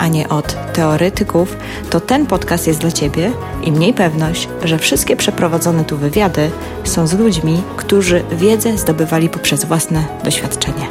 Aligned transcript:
a 0.00 0.08
nie 0.08 0.28
od 0.28 0.72
teoretyków, 0.72 1.56
to 1.90 2.00
ten 2.00 2.26
podcast 2.26 2.66
jest 2.66 2.80
dla 2.80 2.92
Ciebie 2.92 3.32
i 3.62 3.72
mniej 3.72 3.94
pewność, 3.94 4.48
że 4.64 4.78
wszystkie 4.78 5.16
przeprowadzone 5.16 5.84
tu 5.84 5.96
wywiady 5.96 6.50
są 6.84 7.06
z 7.06 7.12
ludźmi, 7.12 7.62
którzy 7.76 8.24
wiedzę 8.32 8.78
zdobywali 8.78 9.28
poprzez 9.28 9.64
własne 9.64 10.04
doświadczenie. 10.24 10.86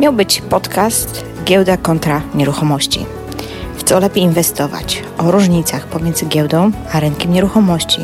Miał 0.00 0.12
być 0.12 0.40
podcast 0.40 1.24
Giełda 1.44 1.76
kontra 1.76 2.22
nieruchomości. 2.34 3.06
W 3.76 3.84
co 3.84 4.00
lepiej 4.00 4.22
inwestować? 4.22 5.02
O 5.18 5.30
różnicach 5.30 5.86
pomiędzy 5.86 6.26
giełdą 6.26 6.70
a 6.92 7.00
rynkiem 7.00 7.32
nieruchomości. 7.32 8.00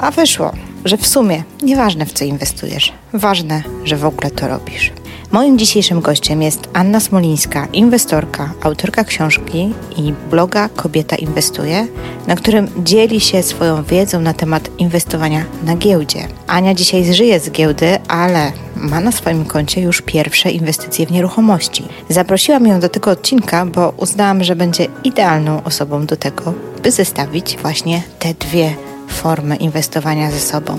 A 0.00 0.10
wyszło, 0.10 0.52
że 0.84 0.96
w 0.96 1.06
sumie 1.06 1.44
nieważne 1.62 2.06
w 2.06 2.12
co 2.12 2.24
inwestujesz, 2.24 2.92
ważne, 3.12 3.62
że 3.84 3.96
w 3.96 4.04
ogóle 4.04 4.30
to 4.30 4.48
robisz. 4.48 4.92
Moim 5.32 5.58
dzisiejszym 5.58 6.00
gościem 6.00 6.42
jest 6.42 6.68
Anna 6.72 7.00
Smolińska, 7.00 7.68
inwestorka, 7.72 8.52
autorka 8.62 9.04
książki 9.04 9.74
i 9.96 10.12
bloga 10.30 10.68
Kobieta 10.68 11.16
Inwestuje, 11.16 11.86
na 12.26 12.36
którym 12.36 12.68
dzieli 12.78 13.20
się 13.20 13.42
swoją 13.42 13.82
wiedzą 13.82 14.20
na 14.20 14.34
temat 14.34 14.70
inwestowania 14.78 15.44
na 15.64 15.76
giełdzie. 15.76 16.28
Ania 16.46 16.74
dzisiaj 16.74 17.14
żyje 17.14 17.40
z 17.40 17.50
giełdy, 17.50 17.98
ale 18.08 18.52
ma 18.76 19.00
na 19.00 19.12
swoim 19.12 19.44
koncie 19.44 19.80
już 19.80 20.02
pierwsze 20.02 20.50
inwestycje 20.50 21.06
w 21.06 21.10
nieruchomości. 21.10 21.84
Zaprosiłam 22.08 22.66
ją 22.66 22.80
do 22.80 22.88
tego 22.88 23.10
odcinka, 23.10 23.66
bo 23.66 23.94
uznałam, 23.96 24.44
że 24.44 24.56
będzie 24.56 24.86
idealną 25.04 25.64
osobą 25.64 26.06
do 26.06 26.16
tego, 26.16 26.54
by 26.82 26.90
zestawić 26.90 27.56
właśnie 27.62 28.02
te 28.18 28.34
dwie 28.34 28.74
formy 29.08 29.56
inwestowania 29.56 30.30
ze 30.30 30.40
sobą. 30.40 30.78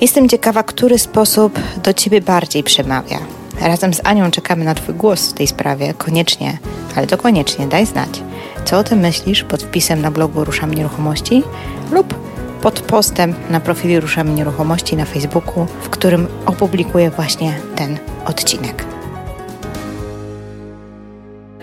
Jestem 0.00 0.28
ciekawa, 0.28 0.62
który 0.62 0.98
sposób 0.98 1.58
do 1.82 1.92
Ciebie 1.92 2.20
bardziej 2.20 2.62
przemawia. 2.62 3.43
Razem 3.60 3.94
z 3.94 4.00
Anią 4.04 4.30
czekamy 4.30 4.64
na 4.64 4.74
Twój 4.74 4.94
głos 4.94 5.30
w 5.30 5.32
tej 5.32 5.46
sprawie. 5.46 5.94
Koniecznie, 5.94 6.58
ale 6.96 7.06
to 7.06 7.18
koniecznie 7.18 7.66
daj 7.66 7.86
znać. 7.86 8.22
Co 8.64 8.78
o 8.78 8.84
tym 8.84 8.98
myślisz 8.98 9.44
pod 9.44 9.62
wpisem 9.62 10.00
na 10.00 10.10
blogu 10.10 10.44
Ruszam 10.44 10.74
Nieruchomości 10.74 11.42
lub 11.90 12.14
pod 12.62 12.80
postem 12.80 13.34
na 13.50 13.60
profilu 13.60 14.00
Ruszamy 14.00 14.30
Nieruchomości 14.30 14.96
na 14.96 15.04
Facebooku, 15.04 15.66
w 15.82 15.88
którym 15.88 16.26
opublikuję 16.46 17.10
właśnie 17.10 17.54
ten 17.76 17.98
odcinek. 18.26 18.93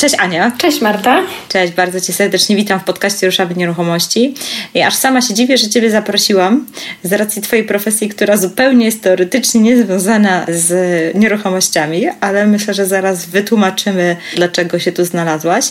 Cześć 0.02 0.16
Ania. 0.20 0.52
Cześć 0.58 0.82
Marta. 0.82 1.22
Cześć, 1.50 1.74
bardzo 1.74 2.02
Cię 2.02 2.14
serdecznie 2.14 2.56
witam 2.56 2.80
w 2.80 2.84
podcaście 2.84 3.28
Ruszamy 3.28 3.56
Nieruchomości. 3.56 4.34
I 4.74 4.82
aż 4.82 4.96
sama 4.96 5.22
się 5.22 5.34
dziwię, 5.34 5.58
że 5.58 5.70
Ciebie 5.70 5.92
zaprosiłam 5.92 6.66
z 7.04 7.14
racji 7.14 7.42
Twojej 7.42 7.66
profesji, 7.66 8.10
która 8.10 8.38
zupełnie 8.38 8.86
jest 8.86 9.02
teoretycznie 9.02 9.62
niezwiązana 9.62 10.46
z 10.50 11.16
nieruchomościami, 11.16 12.06
ale 12.22 12.48
myślę, 12.48 12.74
że 12.74 12.86
zaraz 12.86 13.26
wytłumaczymy, 13.26 14.16
dlaczego 14.36 14.80
się 14.80 14.92
tu 14.92 15.06
znalazłaś. 15.06 15.66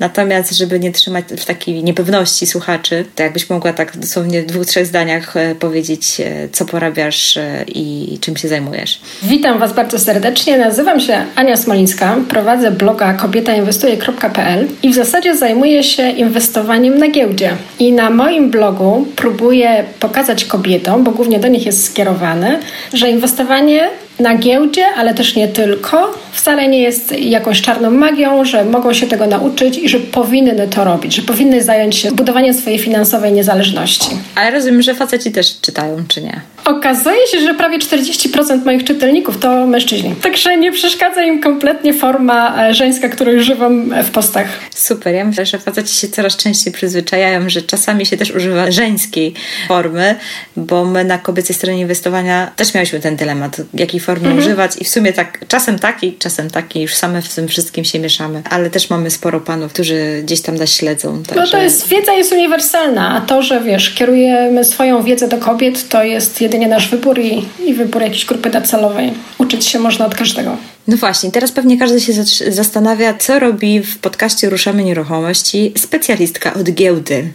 Natomiast, 0.00 0.56
żeby 0.56 0.80
nie 0.80 0.92
trzymać 0.92 1.24
w 1.38 1.44
takiej 1.44 1.84
niepewności 1.84 2.46
słuchaczy, 2.46 3.04
to 3.14 3.22
jakbyś 3.22 3.50
mogła 3.50 3.72
tak 3.72 3.96
dosłownie 3.96 4.42
w 4.42 4.46
dwóch, 4.46 4.66
trzech 4.66 4.86
zdaniach 4.86 5.36
e, 5.36 5.54
powiedzieć, 5.54 6.20
e, 6.20 6.48
co 6.52 6.64
porabiasz 6.64 7.36
e, 7.36 7.64
i 7.68 8.18
czym 8.20 8.36
się 8.36 8.48
zajmujesz. 8.48 9.00
Witam 9.22 9.58
Was 9.58 9.72
bardzo 9.72 9.98
serdecznie. 9.98 10.58
Nazywam 10.58 11.00
się 11.00 11.26
Ania 11.34 11.56
Smolińska. 11.56 12.16
Prowadzę 12.28 12.70
bloga 12.70 13.14
Kobieta 13.14 13.54
Inwestuje 13.54 13.71
inwestuję.pl 13.72 14.68
i 14.82 14.90
w 14.90 14.94
zasadzie 14.94 15.36
zajmuję 15.36 15.82
się 15.82 16.10
inwestowaniem 16.10 16.98
na 16.98 17.08
giełdzie. 17.08 17.50
I 17.78 17.92
na 17.92 18.10
moim 18.10 18.50
blogu 18.50 19.06
próbuję 19.16 19.84
pokazać 20.00 20.44
kobietom, 20.44 21.04
bo 21.04 21.10
głównie 21.10 21.38
do 21.38 21.48
nich 21.48 21.66
jest 21.66 21.84
skierowane, 21.84 22.58
że 22.92 23.10
inwestowanie 23.10 23.90
na 24.20 24.34
giełdzie, 24.34 24.84
ale 24.96 25.14
też 25.14 25.36
nie 25.36 25.48
tylko, 25.48 26.18
wcale 26.32 26.68
nie 26.68 26.80
jest 26.80 27.12
jakąś 27.18 27.62
czarną 27.62 27.90
magią, 27.90 28.44
że 28.44 28.64
mogą 28.64 28.92
się 28.92 29.06
tego 29.06 29.26
nauczyć 29.26 29.78
i 29.78 29.88
że 29.88 30.00
powinny 30.00 30.68
to 30.68 30.84
robić, 30.84 31.14
że 31.14 31.22
powinny 31.22 31.62
zająć 31.62 31.96
się 31.96 32.12
budowaniem 32.12 32.54
swojej 32.54 32.78
finansowej 32.78 33.32
niezależności. 33.32 34.10
Ale 34.34 34.50
rozumiem, 34.50 34.82
że 34.82 34.94
faceci 34.94 35.32
też 35.32 35.60
czytają, 35.60 35.96
czy 36.08 36.22
nie? 36.22 36.40
Okazuje 36.64 37.26
się, 37.26 37.40
że 37.40 37.54
prawie 37.54 37.78
40% 37.78 38.64
moich 38.64 38.84
czytelników 38.84 39.38
to 39.38 39.66
mężczyźni. 39.66 40.14
Także 40.22 40.56
nie 40.56 40.72
przeszkadza 40.72 41.24
im 41.24 41.40
kompletnie 41.40 41.94
forma 41.94 42.66
e, 42.68 42.74
żeńska, 42.74 43.08
której 43.08 43.36
używam 43.36 43.94
w 44.04 44.10
postach. 44.10 44.46
Super. 44.74 45.14
Ja 45.14 45.24
myślę, 45.24 45.46
że 45.46 45.58
faceci 45.58 45.94
się 45.94 46.08
coraz 46.08 46.36
częściej 46.36 46.72
przyzwyczajają, 46.72 47.50
że 47.50 47.62
czasami 47.62 48.06
się 48.06 48.16
też 48.16 48.30
używa 48.30 48.70
żeńskiej 48.70 49.34
formy, 49.68 50.14
bo 50.56 50.84
my 50.84 51.04
na 51.04 51.18
kobiecej 51.18 51.56
stronie 51.56 51.80
inwestowania 51.80 52.50
też 52.56 52.74
miałyśmy 52.74 53.00
ten 53.00 53.16
dylemat, 53.16 53.56
jakiej 53.74 54.00
formy 54.02 54.28
mhm. 54.28 54.38
używać 54.38 54.72
i 54.80 54.84
w 54.84 54.88
sumie 54.88 55.12
tak 55.12 55.38
czasem 55.48 55.78
taki, 55.78 56.16
czasem 56.18 56.50
taki, 56.50 56.80
już 56.80 56.94
same 56.94 57.22
w 57.22 57.34
tym 57.34 57.48
wszystkim 57.48 57.84
się 57.84 57.98
mieszamy, 57.98 58.42
ale 58.50 58.70
też 58.70 58.90
mamy 58.90 59.10
sporo 59.10 59.40
panów, 59.40 59.72
którzy 59.72 60.20
gdzieś 60.24 60.42
tam 60.42 60.54
nas 60.54 60.70
śledzą. 60.70 61.22
Także... 61.22 61.42
No 61.44 61.50
to 61.50 61.58
jest, 61.58 61.88
wiedza 61.88 62.12
jest 62.12 62.32
uniwersalna, 62.32 63.10
a 63.16 63.20
to, 63.20 63.42
że 63.42 63.60
wiesz, 63.60 63.94
kierujemy 63.94 64.64
swoją 64.64 65.02
wiedzę 65.02 65.28
do 65.28 65.38
kobiet, 65.38 65.88
to 65.88 66.04
jest 66.04 66.40
jedynie 66.40 66.68
nasz 66.68 66.88
wybór 66.88 67.20
i, 67.20 67.44
i 67.66 67.74
wybór 67.74 68.02
jakiejś 68.02 68.24
grupy 68.24 68.50
docelowej. 68.50 69.12
Uczyć 69.38 69.66
się 69.66 69.78
można 69.78 70.06
od 70.06 70.14
każdego. 70.14 70.56
No 70.88 70.96
właśnie, 70.96 71.30
teraz 71.30 71.52
pewnie 71.52 71.78
każdy 71.78 72.00
się 72.00 72.12
zastanawia, 72.48 73.14
co 73.14 73.38
robi 73.38 73.80
w 73.80 73.98
podcaście 73.98 74.50
Ruszamy 74.50 74.84
Nieruchomości 74.84 75.72
specjalistka 75.76 76.54
od 76.54 76.70
giełdy. 76.70 77.32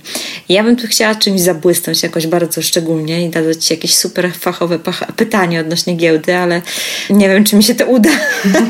Ja 0.49 0.63
bym 0.63 0.75
tu 0.75 0.87
chciała 0.87 1.15
czymś 1.15 1.41
zabłysnąć 1.41 2.03
jakoś 2.03 2.27
bardzo 2.27 2.61
szczególnie 2.61 3.25
i 3.25 3.29
dać 3.29 3.65
Ci 3.65 3.73
jakieś 3.73 3.95
super 3.95 4.33
fachowe 4.33 4.79
pytanie 5.15 5.61
odnośnie 5.61 5.95
giełdy, 5.95 6.37
ale 6.37 6.61
nie 7.09 7.29
wiem, 7.29 7.43
czy 7.43 7.55
mi 7.55 7.63
się 7.63 7.75
to 7.75 7.85
uda, 7.85 8.09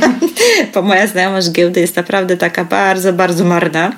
bo 0.74 0.82
moja 0.82 1.08
znajomość 1.08 1.52
giełdy 1.52 1.80
jest 1.80 1.96
naprawdę 1.96 2.38
taka 2.38 2.66
bardzo, 2.66 3.14
bardzo 3.14 3.46
marna. 3.46 3.98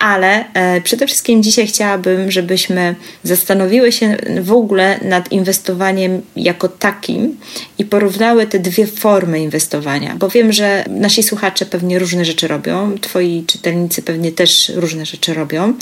Ale 0.00 0.44
e, 0.54 0.80
przede 0.80 1.06
wszystkim 1.06 1.42
dzisiaj 1.42 1.66
chciałabym, 1.66 2.30
żebyśmy 2.30 2.94
zastanowiły 3.22 3.92
się 3.92 4.16
w 4.40 4.52
ogóle 4.52 4.98
nad 5.02 5.32
inwestowaniem 5.32 6.22
jako 6.36 6.68
takim 6.68 7.36
i 7.78 7.84
porównały 7.84 8.46
te 8.46 8.58
dwie 8.58 8.86
formy 8.86 9.40
inwestowania 9.40 10.03
bo 10.18 10.28
wiem, 10.28 10.52
że 10.52 10.84
nasi 10.88 11.22
słuchacze 11.22 11.66
pewnie 11.66 11.98
różne 11.98 12.24
rzeczy 12.24 12.48
robią, 12.48 12.98
twoi 13.00 13.44
czytelnicy 13.46 14.02
pewnie 14.02 14.32
też 14.32 14.72
różne 14.74 15.06
rzeczy 15.06 15.34
robią. 15.34 15.74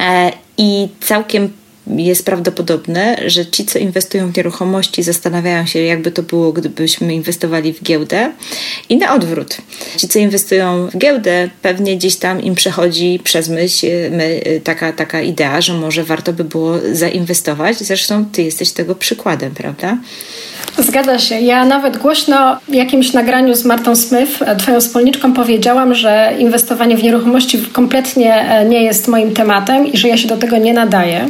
E, 0.00 0.32
i 0.58 0.88
całkiem 1.00 1.52
jest 1.86 2.24
prawdopodobne, 2.24 3.16
że 3.26 3.46
ci, 3.46 3.64
co 3.64 3.78
inwestują 3.78 4.32
w 4.32 4.36
nieruchomości, 4.36 5.02
zastanawiają 5.02 5.66
się, 5.66 5.78
jakby 5.78 6.10
to 6.10 6.22
było, 6.22 6.52
gdybyśmy 6.52 7.14
inwestowali 7.14 7.72
w 7.72 7.82
giełdę. 7.82 8.32
I 8.88 8.96
na 8.96 9.14
odwrót. 9.14 9.56
Ci, 9.96 10.08
co 10.08 10.18
inwestują 10.18 10.88
w 10.88 10.98
giełdę, 10.98 11.50
pewnie 11.62 11.96
gdzieś 11.96 12.16
tam 12.16 12.42
im 12.42 12.54
przechodzi 12.54 13.20
przez 13.24 13.48
myśl 13.48 13.86
my, 14.10 14.40
taka, 14.64 14.92
taka 14.92 15.20
idea, 15.20 15.60
że 15.60 15.72
może 15.72 16.04
warto 16.04 16.32
by 16.32 16.44
było 16.44 16.74
zainwestować. 16.92 17.78
Zresztą 17.78 18.24
ty 18.24 18.42
jesteś 18.42 18.72
tego 18.72 18.94
przykładem, 18.94 19.54
prawda? 19.54 19.98
Zgadza 20.78 21.18
się. 21.18 21.40
Ja 21.40 21.64
nawet 21.64 21.96
głośno 21.96 22.56
w 22.68 22.74
jakimś 22.74 23.12
nagraniu 23.12 23.54
z 23.54 23.64
Martą 23.64 23.96
Smith, 23.96 24.42
e, 24.42 24.56
twoją 24.56 24.80
wspólniczką, 24.80 25.32
powiedziałam, 25.32 25.94
że 25.94 26.32
inwestowanie 26.38 26.96
w 26.96 27.02
nieruchomości 27.02 27.58
kompletnie 27.72 28.34
e, 28.34 28.64
nie 28.64 28.82
jest 28.82 29.08
moim 29.08 29.34
tematem 29.34 29.86
i 29.92 29.96
że 29.96 30.08
ja 30.08 30.16
się 30.16 30.28
do 30.28 30.36
tego 30.36 30.56
nie 30.56 30.74
nadaję. 30.74 31.28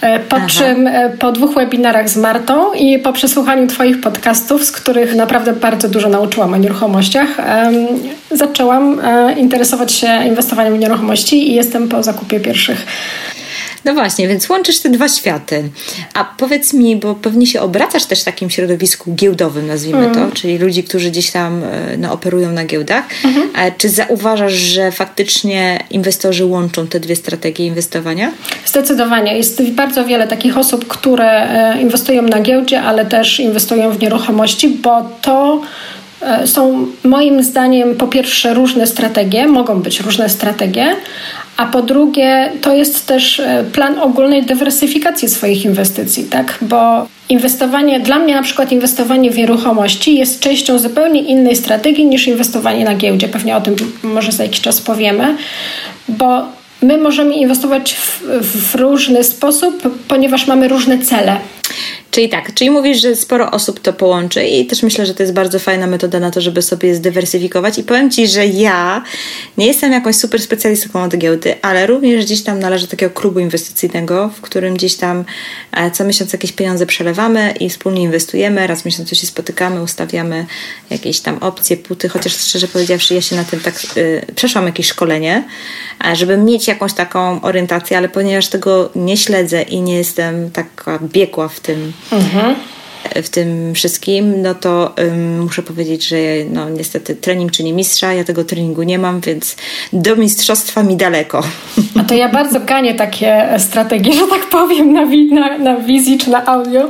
E, 0.00 0.20
po 0.20 0.36
Aha. 0.36 0.46
czym 0.48 0.88
po 1.18 1.32
dwóch 1.32 1.54
webinarach 1.54 2.08
z 2.08 2.16
Martą 2.16 2.72
i 2.72 2.98
po 2.98 3.12
przesłuchaniu 3.12 3.66
Twoich 3.66 4.00
podcastów, 4.00 4.64
z 4.64 4.72
których 4.72 5.14
naprawdę 5.14 5.52
bardzo 5.52 5.88
dużo 5.88 6.08
nauczyłam 6.08 6.52
o 6.52 6.56
nieruchomościach, 6.56 7.28
zaczęłam 8.30 9.00
interesować 9.36 9.92
się 9.92 10.08
inwestowaniem 10.26 10.76
w 10.76 10.78
nieruchomości 10.78 11.50
i 11.50 11.54
jestem 11.54 11.88
po 11.88 12.02
zakupie 12.02 12.40
pierwszych 12.40 12.86
no 13.86 13.94
właśnie, 13.94 14.28
więc 14.28 14.48
łączysz 14.48 14.78
te 14.78 14.88
dwa 14.88 15.08
światy. 15.08 15.68
A 16.14 16.24
powiedz 16.24 16.72
mi, 16.72 16.96
bo 16.96 17.14
pewnie 17.14 17.46
się 17.46 17.60
obracasz 17.60 18.04
też 18.04 18.20
w 18.20 18.24
takim 18.24 18.50
środowisku 18.50 19.14
giełdowym, 19.14 19.66
nazwijmy 19.66 19.98
mm. 19.98 20.12
to, 20.12 20.20
mhm. 20.20 20.32
czyli 20.32 20.58
ludzi, 20.58 20.84
którzy 20.84 21.10
gdzieś 21.10 21.30
tam 21.30 21.64
e, 21.64 21.96
no, 21.98 22.12
operują 22.12 22.52
na 22.52 22.64
giełdach. 22.64 23.04
Mm-hmm. 23.08 23.72
Czy 23.78 23.88
zauważasz, 23.88 24.52
że 24.52 24.92
faktycznie 24.92 25.84
inwestorzy 25.90 26.44
łączą 26.44 26.86
te 26.86 27.00
dwie 27.00 27.16
strategie 27.16 27.66
inwestowania? 27.66 28.32
Zdecydowanie. 28.66 29.36
Jest 29.36 29.62
bardzo 29.62 30.04
wiele 30.04 30.28
takich 30.28 30.58
osób, 30.58 30.88
które 30.88 31.50
e, 31.74 31.82
inwestują 31.82 32.22
na 32.22 32.40
giełdzie, 32.40 32.82
ale 32.82 33.06
też 33.06 33.40
inwestują 33.40 33.90
w 33.90 34.00
nieruchomości, 34.00 34.68
bo 34.68 35.10
to 35.22 35.60
są 36.44 36.86
moim 37.04 37.44
zdaniem 37.44 37.94
po 37.94 38.06
pierwsze 38.06 38.54
różne 38.54 38.86
strategie, 38.86 39.46
mogą 39.46 39.82
być 39.82 40.00
różne 40.00 40.28
strategie, 40.28 40.96
a 41.56 41.66
po 41.66 41.82
drugie 41.82 42.52
to 42.60 42.74
jest 42.74 43.06
też 43.06 43.40
e, 43.40 43.64
plan 43.72 43.98
ogólnej 43.98 44.42
dywersyfikacji 44.42 45.28
swoich 45.28 45.64
inwestycji, 45.64 46.24
tak? 46.24 46.58
Bo 46.62 47.06
inwestowanie, 47.28 48.00
dla 48.00 48.18
mnie 48.18 48.34
na 48.34 48.42
przykład 48.42 48.72
inwestowanie 48.72 49.30
w 49.30 49.38
nieruchomości 49.38 50.16
jest 50.16 50.40
częścią 50.40 50.78
zupełnie 50.78 51.20
innej 51.20 51.56
strategii 51.56 52.06
niż 52.06 52.26
inwestowanie 52.26 52.84
na 52.84 52.94
giełdzie. 52.94 53.28
Pewnie 53.28 53.56
o 53.56 53.60
tym 53.60 53.76
może 54.02 54.32
za 54.32 54.42
jakiś 54.42 54.60
czas 54.60 54.80
powiemy, 54.80 55.36
bo 56.08 56.42
my 56.82 56.98
możemy 56.98 57.34
inwestować 57.34 57.94
w, 57.94 58.22
w 58.40 58.74
różny 58.74 59.24
sposób, 59.24 59.82
ponieważ 60.08 60.46
mamy 60.46 60.68
różne 60.68 60.98
cele. 60.98 61.36
Czyli 62.16 62.28
tak, 62.28 62.54
czyli 62.54 62.70
mówisz, 62.70 63.00
że 63.00 63.16
sporo 63.16 63.50
osób 63.50 63.80
to 63.80 63.92
połączy 63.92 64.44
i 64.44 64.66
też 64.66 64.82
myślę, 64.82 65.06
że 65.06 65.14
to 65.14 65.22
jest 65.22 65.32
bardzo 65.32 65.58
fajna 65.58 65.86
metoda 65.86 66.20
na 66.20 66.30
to, 66.30 66.40
żeby 66.40 66.62
sobie 66.62 66.94
zdywersyfikować. 66.94 67.78
I 67.78 67.82
powiem 67.82 68.10
Ci, 68.10 68.28
że 68.28 68.46
ja 68.46 69.02
nie 69.58 69.66
jestem 69.66 69.92
jakąś 69.92 70.16
super 70.16 70.42
specjalistką 70.42 71.02
od 71.02 71.16
giełdy, 71.16 71.54
ale 71.62 71.86
również 71.86 72.24
gdzieś 72.24 72.42
tam 72.42 72.58
należę 72.58 72.86
do 72.86 72.90
takiego 72.90 73.14
klubu 73.14 73.40
inwestycyjnego, 73.40 74.30
w 74.36 74.40
którym 74.40 74.74
gdzieś 74.74 74.94
tam 74.94 75.24
e, 75.72 75.90
co 75.90 76.04
miesiąc 76.04 76.32
jakieś 76.32 76.52
pieniądze 76.52 76.86
przelewamy 76.86 77.54
i 77.60 77.70
wspólnie 77.70 78.02
inwestujemy. 78.02 78.66
Raz 78.66 78.82
w 78.82 78.84
miesiącu 78.84 79.14
się 79.14 79.26
spotykamy, 79.26 79.82
ustawiamy 79.82 80.46
jakieś 80.90 81.20
tam 81.20 81.38
opcje, 81.38 81.76
puty, 81.76 82.08
chociaż 82.08 82.32
szczerze 82.32 82.68
powiedziawszy, 82.68 83.14
ja 83.14 83.20
się 83.20 83.36
na 83.36 83.44
tym 83.44 83.60
tak 83.60 83.96
yy, 83.96 84.22
przeszłam 84.36 84.66
jakieś 84.66 84.86
szkolenie, 84.86 85.44
e, 86.06 86.16
żeby 86.16 86.36
mieć 86.36 86.68
jakąś 86.68 86.92
taką 86.92 87.40
orientację, 87.40 87.98
ale 87.98 88.08
ponieważ 88.08 88.48
tego 88.48 88.90
nie 88.94 89.16
śledzę 89.16 89.62
i 89.62 89.80
nie 89.80 89.96
jestem 89.96 90.50
taka 90.50 90.98
biegła 90.98 91.48
w 91.48 91.60
tym, 91.60 91.92
mhm. 92.12 92.54
w 93.22 93.28
tym 93.28 93.74
wszystkim, 93.74 94.42
no 94.42 94.54
to 94.54 94.94
um, 94.98 95.40
muszę 95.40 95.62
powiedzieć, 95.62 96.08
że 96.08 96.16
no 96.50 96.68
niestety 96.68 97.16
trening 97.16 97.52
czyni 97.52 97.72
mistrza, 97.72 98.12
ja 98.12 98.24
tego 98.24 98.44
treningu 98.44 98.82
nie 98.82 98.98
mam, 98.98 99.20
więc 99.20 99.56
do 99.92 100.16
mistrzostwa 100.16 100.82
mi 100.82 100.96
daleko. 100.96 101.42
A 102.00 102.04
to 102.04 102.14
ja 102.14 102.28
bardzo 102.28 102.60
ganię 102.60 102.94
takie 102.94 103.48
strategie, 103.58 104.12
że 104.12 104.26
tak 104.26 104.48
powiem, 104.48 104.92
na, 104.92 105.04
na, 105.40 105.58
na 105.58 105.76
wizji 105.76 106.18
czy 106.18 106.30
na 106.30 106.46
audio, 106.46 106.88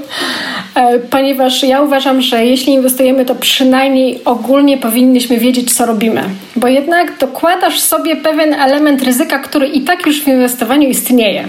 e, 0.75 0.99
ponieważ 0.99 1.63
ja 1.63 1.83
uważam, 1.83 2.23
że 2.23 2.47
jeśli 2.47 2.73
inwestujemy, 2.73 3.25
to 3.25 3.35
przynajmniej 3.35 4.25
ogólnie 4.25 4.79
powinniśmy 4.79 5.39
wiedzieć, 5.39 5.75
co 5.75 5.87
robimy, 5.87 6.23
bo 6.57 6.69
jednak 6.69 7.19
dokładasz 7.19 7.81
sobie 7.81 8.17
pewien 8.17 8.55
element 8.55 9.03
ryzyka, 9.03 9.39
który 9.39 9.69
i 9.69 9.81
tak 9.81 10.07
już 10.07 10.25
w 10.25 10.29
inwestowaniu 10.29 10.89
istnieje. 10.89 11.49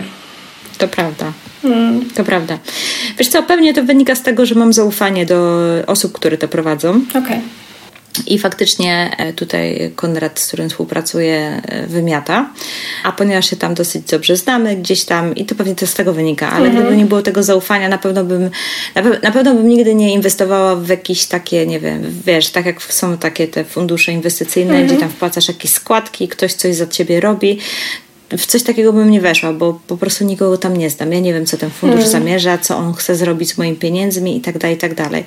To 0.78 0.88
prawda. 0.88 1.26
Mm. 1.64 2.10
To 2.16 2.24
prawda. 2.24 2.60
Wiesz 3.18 3.28
co, 3.28 3.44
pewnie 3.44 3.74
to 3.74 3.84
wynika 3.84 4.16
z 4.16 4.22
tego, 4.22 4.46
że 4.46 4.56
mam 4.56 4.74
zaufanie 4.74 5.26
do 5.26 5.64
osób, 5.88 6.14
które 6.14 6.38
to 6.38 6.48
prowadzą. 6.48 7.02
Okej. 7.10 7.22
Okay. 7.24 7.42
I 8.28 8.40
faktycznie 8.40 9.16
e, 9.18 9.34
tutaj 9.34 9.92
Konrad, 9.96 10.40
z 10.40 10.48
którym 10.48 10.70
współpracuję, 10.70 11.62
e, 11.66 11.88
wymiata. 11.88 12.50
A 13.04 13.12
ponieważ 13.12 13.50
się 13.50 13.56
tam 13.56 13.74
dosyć 13.74 14.04
dobrze 14.12 14.36
znamy, 14.36 14.76
gdzieś 14.76 15.06
tam, 15.06 15.36
i 15.36 15.46
to 15.46 15.56
pewnie 15.56 15.76
to 15.76 15.88
z 15.88 15.94
tego 15.94 16.14
wynika, 16.14 16.52
ale 16.52 16.66
mhm. 16.66 16.86
gdyby 16.86 16.98
nie 16.98 17.06
było 17.06 17.22
tego 17.22 17.44
zaufania, 17.44 17.90
na 17.90 17.98
pewno 17.98 18.24
bym 18.24 18.50
na, 18.96 19.04
pe 19.04 19.20
na, 19.24 19.32
pewno 19.32 19.54
bym 19.54 19.70
nigdy 19.70 19.96
nie 19.96 20.14
inwestowała 20.14 20.76
w 20.76 20.88
jakieś 20.88 21.26
takie, 21.26 21.68
nie 21.68 21.80
wiem, 21.80 22.22
wiesz, 22.26 22.50
tak 22.50 22.66
jak 22.66 22.84
są 22.84 23.18
takie 23.18 23.48
te 23.48 23.64
fundusze 23.64 24.12
inwestycyjne, 24.12 24.72
mhm. 24.72 24.88
gdzie 24.88 24.98
tam 24.98 25.10
wpłacasz 25.10 25.48
jakieś 25.48 25.72
składki, 25.72 26.28
ktoś 26.28 26.54
coś 26.54 26.76
za 26.76 26.88
ciebie 26.88 27.20
robi, 27.20 27.60
w 28.30 28.46
coś 28.46 28.64
takiego 28.64 28.94
bym 28.94 29.12
nie 29.12 29.22
weszła, 29.22 29.54
bo 29.54 29.80
po 29.88 29.98
prostu 29.98 30.24
nikogo 30.24 30.58
tam 30.58 30.78
nie 30.78 30.90
znam. 30.90 31.12
Ja 31.12 31.20
nie 31.20 31.34
wiem, 31.34 31.46
co 31.46 31.58
ten 31.58 31.70
fundusz 31.70 32.00
hmm. 32.00 32.12
zamierza, 32.12 32.58
co 32.58 32.78
on 32.78 32.94
chce 32.94 33.16
zrobić 33.16 33.50
z 33.50 33.58
moimi 33.58 33.78
pieniędzmi 33.78 34.38
i 34.38 34.42
tak 34.42 34.58
dalej, 34.58 34.76
i 34.76 34.80
tak 34.80 34.96
dalej. 34.96 35.24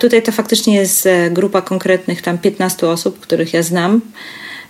Tutaj 0.00 0.22
to 0.22 0.32
faktycznie 0.32 0.74
jest 0.74 1.06
e, 1.06 1.30
grupa 1.30 1.62
konkretnych 1.62 2.22
tam 2.22 2.38
15 2.38 2.88
osób, 2.88 3.20
których 3.20 3.54
ja 3.54 3.62
znam 3.62 4.00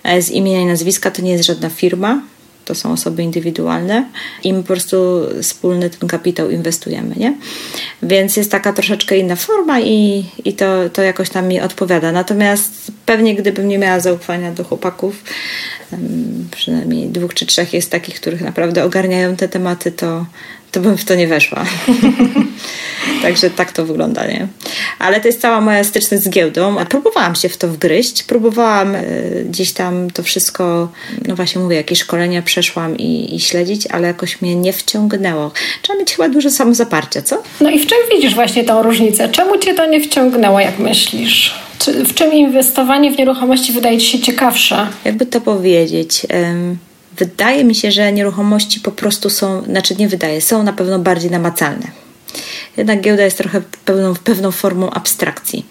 e, 0.03 0.23
z 0.23 0.31
imienia 0.31 0.61
i 0.61 0.67
nazwiska. 0.67 1.11
To 1.11 1.23
nie 1.23 1.33
jest 1.33 1.45
żadna 1.45 1.71
firma, 1.71 2.23
to 2.65 2.75
są 2.75 2.93
osoby 2.93 3.23
indywidualne 3.23 4.09
i 4.45 4.53
my 4.53 4.63
po 4.63 4.67
prostu 4.67 4.97
wspólny 5.43 5.91
ten 5.91 6.09
kapitał 6.09 6.51
inwestujemy, 6.51 7.15
nie? 7.17 7.37
Więc 8.03 8.37
jest 8.37 8.51
taka 8.51 8.73
troszeczkę 8.73 9.19
inna 9.19 9.37
forma 9.37 9.81
i, 9.81 10.25
i 10.45 10.53
to, 10.53 10.91
to 10.91 11.03
jakoś 11.03 11.31
tam 11.31 11.49
mi 11.49 11.61
odpowiada. 11.61 12.13
Natomiast 12.13 12.93
pewnie 13.07 13.35
gdybym 13.35 13.69
nie 13.69 13.79
miała 13.79 14.01
zaufania 14.01 14.53
do 14.53 14.65
chłopaków, 14.65 15.25
przynajmniej 16.51 17.09
dwóch 17.09 17.35
czy 17.35 17.47
trzech 17.47 17.73
jest 17.73 17.91
takich, 17.91 18.21
których 18.21 18.41
naprawdę 18.41 18.85
ogarniają 18.85 19.37
te 19.37 19.49
tematy, 19.49 19.93
to, 19.93 20.27
to 20.75 20.81
bym 20.81 20.97
w 20.97 21.05
to 21.05 21.15
nie 21.15 21.27
weszła. 21.27 21.65
Także 23.23 23.51
tak 23.51 23.73
to 23.73 23.87
wygląda, 23.87 24.27
nie? 24.27 24.47
Ale 24.99 25.21
to 25.21 25.29
jest 25.29 25.41
cała 25.41 25.61
moja 25.61 25.85
styczność 25.85 26.23
z 26.23 26.29
giełdą. 26.29 26.77
Próbowałam 26.89 27.35
się 27.35 27.49
w 27.49 27.57
to 27.57 27.69
wgryźć, 27.69 28.23
próbowałam 28.23 28.95
y, 28.95 29.47
gdzieś 29.49 29.73
tam 29.73 30.11
to 30.11 30.23
wszystko, 30.23 30.89
no 31.29 31.37
właśnie 31.37 31.61
mówię, 31.61 31.77
jakieś 31.77 31.99
szkolenia 31.99 32.43
przeszłam 32.43 32.99
i, 32.99 33.35
i 33.35 33.41
śledzić, 33.41 33.87
ale 33.87 34.09
jakoś 34.09 34.41
mnie 34.43 34.57
nie 34.57 34.73
wciągnęło. 34.73 35.53
Trzeba 35.83 35.99
mieć 35.99 36.13
chyba 36.13 36.29
dużo 36.29 36.51
samozaparcia, 36.51 37.23
co? 37.23 37.43
No 37.61 37.71
i 37.71 37.79
w 37.79 37.87
czym 37.87 37.99
widzisz 38.11 38.35
właśnie 38.35 38.65
tą 38.65 38.83
różnicę? 38.83 39.29
Czemu 39.29 39.59
cię 39.59 39.75
to 39.75 39.87
nie 39.87 40.01
wciągnęło, 40.01 40.61
jak 40.61 40.79
myślisz? 40.79 41.55
Czy, 41.79 42.05
w 42.05 42.15
czym 42.15 42.33
inwestowanie 42.33 43.13
w 43.13 43.19
nieruchomości 43.19 43.73
wydaje 43.73 43.99
ci 43.99 44.07
się 44.07 44.19
ciekawsze? 44.19 44.87
Jakby 45.05 45.27
to 45.27 45.41
powiedzieć... 45.41 46.27
Wydaje 47.19 47.65
mi 47.65 47.75
się, 47.75 47.93
że 47.93 48.13
nieruchomości 48.13 48.81
po 48.81 48.93
prostu 48.93 49.31
są, 49.31 49.63
znaczy 49.63 49.97
nie 49.97 50.09
wydaje, 50.09 50.41
są 50.41 50.63
na 50.63 50.73
pewno 50.73 50.99
bardziej 50.99 51.31
namacalne 51.31 52.04
jednak 52.77 53.01
giełda 53.01 53.25
jest 53.25 53.39
trochę 53.39 53.63
pewną, 53.85 54.15
pewną 54.15 54.51
formą 54.51 54.91
abstrakcji, 54.91 55.67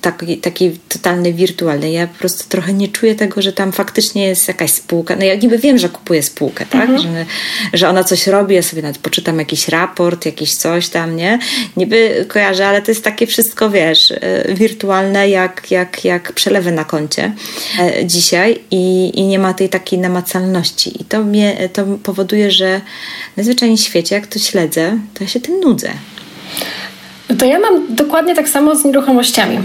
takiej, 0.00 0.38
takiej 0.38 0.78
totalnej, 0.88 1.34
wirtualnej. 1.34 1.92
Ja 1.92 2.06
po 2.06 2.18
prostu 2.18 2.48
trochę 2.48 2.72
nie 2.72 2.88
czuję 2.88 3.14
tego, 3.14 3.42
że 3.42 3.52
tam 3.52 3.72
faktycznie 3.72 4.26
jest 4.26 4.48
jakaś 4.48 4.70
spółka. 4.70 5.16
No 5.16 5.24
ja 5.24 5.34
niby 5.34 5.58
wiem, 5.58 5.78
że 5.78 5.88
kupuję 5.88 6.22
spółkę, 6.22 6.66
tak? 6.66 6.90
Mhm. 6.90 7.02
Że, 7.02 7.26
że 7.72 7.88
ona 7.88 8.04
coś 8.04 8.26
robi, 8.26 8.54
ja 8.54 8.62
sobie 8.62 8.82
nawet 8.82 8.98
poczytam 8.98 9.38
jakiś 9.38 9.68
raport, 9.68 10.26
jakiś 10.26 10.54
coś 10.54 10.88
tam, 10.88 11.16
nie? 11.16 11.38
Niby 11.76 12.24
kojarzę, 12.28 12.66
ale 12.66 12.82
to 12.82 12.90
jest 12.90 13.04
takie 13.04 13.26
wszystko, 13.26 13.70
wiesz, 13.70 14.10
e, 14.10 14.54
wirtualne 14.54 15.28
jak, 15.28 15.70
jak, 15.70 16.04
jak 16.04 16.32
przelewy 16.32 16.72
na 16.72 16.84
koncie 16.84 17.32
e, 17.78 18.06
dzisiaj 18.06 18.58
i, 18.70 19.12
i 19.14 19.26
nie 19.26 19.38
ma 19.38 19.54
tej 19.54 19.68
takiej 19.68 19.98
namacalności. 19.98 21.02
I 21.02 21.04
to 21.04 21.24
mnie 21.24 21.68
to 21.72 21.84
powoduje, 22.02 22.50
że 22.50 22.80
najzwyczajniej 23.36 23.78
w 23.78 23.80
świecie, 23.80 24.14
jak 24.14 24.26
to 24.26 24.38
śledzę, 24.38 24.98
to 25.14 25.24
ja 25.24 25.28
się 25.28 25.40
tym 25.40 25.60
nudzę. 25.60 25.90
To 27.38 27.44
ja 27.44 27.58
mam 27.58 27.96
dokładnie 27.96 28.34
tak 28.34 28.48
samo 28.48 28.74
z 28.74 28.84
nieruchomościami. 28.84 29.58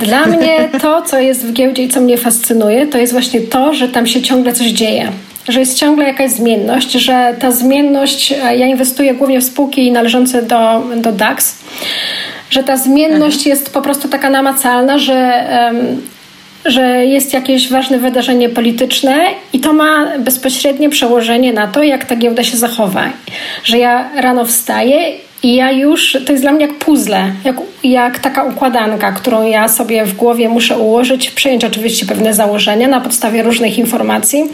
Dla 0.00 0.26
mnie 0.26 0.68
to, 0.82 1.02
co 1.02 1.18
jest 1.18 1.46
w 1.46 1.52
giełdzie 1.52 1.82
i 1.82 1.88
co 1.88 2.00
mnie 2.00 2.18
fascynuje, 2.18 2.86
to 2.86 2.98
jest 2.98 3.12
właśnie 3.12 3.40
to, 3.40 3.74
że 3.74 3.88
tam 3.88 4.06
się 4.06 4.22
ciągle 4.22 4.52
coś 4.52 4.66
dzieje. 4.66 5.12
Że 5.48 5.60
jest 5.60 5.78
ciągle 5.78 6.04
jakaś 6.04 6.30
zmienność, 6.30 6.92
że 6.92 7.34
ta 7.40 7.50
zmienność, 7.50 8.30
ja 8.30 8.66
inwestuję 8.66 9.14
głównie 9.14 9.40
w 9.40 9.44
spółki 9.44 9.92
należące 9.92 10.42
do, 10.42 10.82
do 10.96 11.12
DAX, 11.12 11.58
że 12.50 12.62
ta 12.62 12.76
zmienność 12.76 13.40
Aha. 13.40 13.48
jest 13.50 13.72
po 13.72 13.82
prostu 13.82 14.08
taka 14.08 14.30
namacalna, 14.30 14.98
że 14.98 15.46
um, 15.72 16.02
że 16.64 17.06
jest 17.06 17.32
jakieś 17.32 17.68
ważne 17.68 17.98
wydarzenie 17.98 18.48
polityczne 18.48 19.26
i 19.52 19.60
to 19.60 19.72
ma 19.72 20.18
bezpośrednie 20.18 20.90
przełożenie 20.90 21.52
na 21.52 21.66
to, 21.66 21.82
jak 21.82 22.04
ta 22.04 22.16
giełda 22.16 22.44
się 22.44 22.56
zachowa. 22.56 23.04
Że 23.64 23.78
ja 23.78 24.10
rano 24.16 24.44
wstaję 24.44 25.12
i 25.42 25.54
ja 25.54 25.70
już, 25.70 26.16
to 26.26 26.32
jest 26.32 26.44
dla 26.44 26.52
mnie 26.52 26.66
jak 26.66 26.74
puzzle, 26.74 27.32
jak, 27.44 27.56
jak 27.84 28.18
taka 28.18 28.44
układanka, 28.44 29.12
którą 29.12 29.46
ja 29.46 29.68
sobie 29.68 30.04
w 30.04 30.16
głowie 30.16 30.48
muszę 30.48 30.78
ułożyć, 30.78 31.30
przejąć 31.30 31.64
oczywiście 31.64 32.06
pewne 32.06 32.34
założenia 32.34 32.88
na 32.88 33.00
podstawie 33.00 33.42
różnych 33.42 33.78
informacji. 33.78 34.44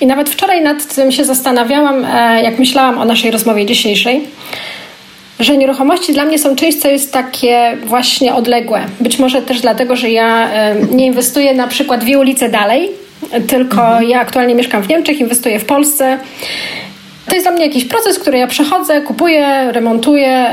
I 0.00 0.06
nawet 0.06 0.30
wczoraj 0.30 0.62
nad 0.62 0.94
tym 0.94 1.12
się 1.12 1.24
zastanawiałam, 1.24 2.04
e, 2.04 2.42
jak 2.42 2.58
myślałam 2.58 2.98
o 2.98 3.04
naszej 3.04 3.30
rozmowie 3.30 3.66
dzisiejszej, 3.66 4.24
że 5.40 5.56
nieruchomości 5.56 6.12
dla 6.12 6.24
mnie 6.24 6.38
są 6.38 6.56
czymś, 6.56 6.74
co 6.74 6.88
jest 6.88 7.12
takie 7.12 7.76
właśnie 7.84 8.34
odległe. 8.34 8.80
Być 9.00 9.18
może 9.18 9.42
też 9.42 9.60
dlatego, 9.60 9.96
że 9.96 10.10
ja 10.10 10.50
e, 10.50 10.76
nie 10.90 11.06
inwestuję 11.06 11.54
na 11.54 11.68
przykład 11.68 12.00
dwie 12.00 12.18
ulice 12.18 12.48
dalej, 12.48 12.88
tylko 13.48 13.86
mhm. 13.86 14.08
ja 14.08 14.20
aktualnie 14.20 14.54
mieszkam 14.54 14.82
w 14.82 14.88
Niemczech, 14.88 15.20
inwestuję 15.20 15.58
w 15.58 15.64
Polsce 15.64 16.18
to 17.28 17.34
jest 17.34 17.46
dla 17.46 17.52
mnie 17.52 17.66
jakiś 17.66 17.84
proces, 17.84 18.18
który 18.18 18.38
ja 18.38 18.46
przechodzę, 18.46 19.00
kupuję, 19.00 19.72
remontuję, 19.72 20.46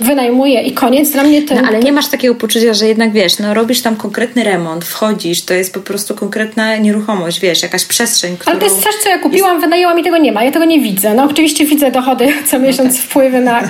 wynajmuję 0.00 0.62
i 0.62 0.72
koniec. 0.72 1.10
Dla 1.10 1.22
mnie 1.22 1.42
ten... 1.42 1.62
No, 1.62 1.68
ale 1.68 1.80
nie 1.80 1.92
masz 1.92 2.08
takiego 2.08 2.34
poczucia, 2.34 2.74
że 2.74 2.86
jednak 2.86 3.12
wiesz, 3.12 3.38
no 3.38 3.54
robisz 3.54 3.82
tam 3.82 3.96
konkretny 3.96 4.44
remont, 4.44 4.84
wchodzisz, 4.84 5.44
to 5.44 5.54
jest 5.54 5.74
po 5.74 5.80
prostu 5.80 6.14
konkretna 6.14 6.76
nieruchomość, 6.76 7.40
wiesz, 7.40 7.62
jakaś 7.62 7.84
przestrzeń, 7.84 8.36
którą... 8.36 8.50
Ale 8.50 8.60
to 8.60 8.66
jest 8.66 8.82
coś, 8.82 8.94
co 8.94 9.08
ja 9.08 9.18
kupiłam, 9.18 9.52
jest... 9.52 9.64
wynajęłam 9.64 9.98
i 9.98 10.02
tego 10.02 10.18
nie 10.18 10.32
ma. 10.32 10.44
Ja 10.44 10.52
tego 10.52 10.64
nie 10.64 10.80
widzę. 10.80 11.14
No 11.14 11.24
oczywiście 11.24 11.64
widzę 11.64 11.90
dochody 11.90 12.32
co 12.50 12.58
miesiąc, 12.58 12.90
okay. 12.90 13.02
wpływy 13.02 13.40
na... 13.40 13.62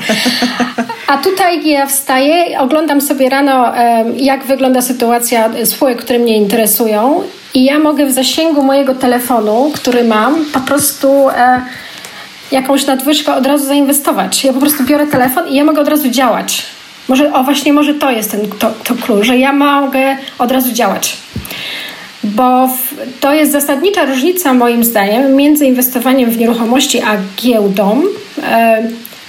A 1.06 1.16
tutaj 1.16 1.68
ja 1.68 1.86
wstaję, 1.86 2.58
oglądam 2.60 3.00
sobie 3.00 3.30
rano, 3.30 3.72
jak 4.16 4.44
wygląda 4.44 4.82
sytuacja 4.82 5.50
spółek, 5.64 5.98
które 5.98 6.18
mnie 6.18 6.36
interesują 6.36 7.22
i 7.54 7.64
ja 7.64 7.78
mogę 7.78 8.06
w 8.06 8.12
zasięgu 8.12 8.62
mojego 8.62 8.94
telefonu, 8.94 9.70
który 9.74 10.04
mam, 10.04 10.44
po 10.44 10.60
prostu 10.60 11.28
e, 11.30 11.60
jakąś 12.52 12.86
nadwyżkę 12.86 13.34
od 13.34 13.46
razu 13.46 13.66
zainwestować. 13.66 14.44
Ja 14.44 14.52
po 14.52 14.60
prostu 14.60 14.84
biorę 14.84 15.06
telefon 15.06 15.48
i 15.48 15.54
ja 15.54 15.64
mogę 15.64 15.80
od 15.80 15.88
razu 15.88 16.10
działać. 16.10 16.62
Może, 17.08 17.32
o 17.32 17.44
właśnie, 17.44 17.72
może 17.72 17.94
to 17.94 18.10
jest 18.10 18.30
ten 18.30 18.40
to, 18.58 18.70
to 18.84 18.94
klucz, 18.94 19.26
że 19.26 19.38
ja 19.38 19.52
mogę 19.52 20.16
od 20.38 20.52
razu 20.52 20.72
działać. 20.72 21.16
bo 22.24 22.68
to 23.20 23.32
jest 23.34 23.52
zasadnicza 23.52 24.04
różnica 24.04 24.54
moim 24.54 24.84
zdaniem 24.84 25.36
między 25.36 25.66
inwestowaniem 25.66 26.30
w 26.30 26.38
nieruchomości 26.38 27.02
a 27.02 27.16
giełdą. 27.36 28.02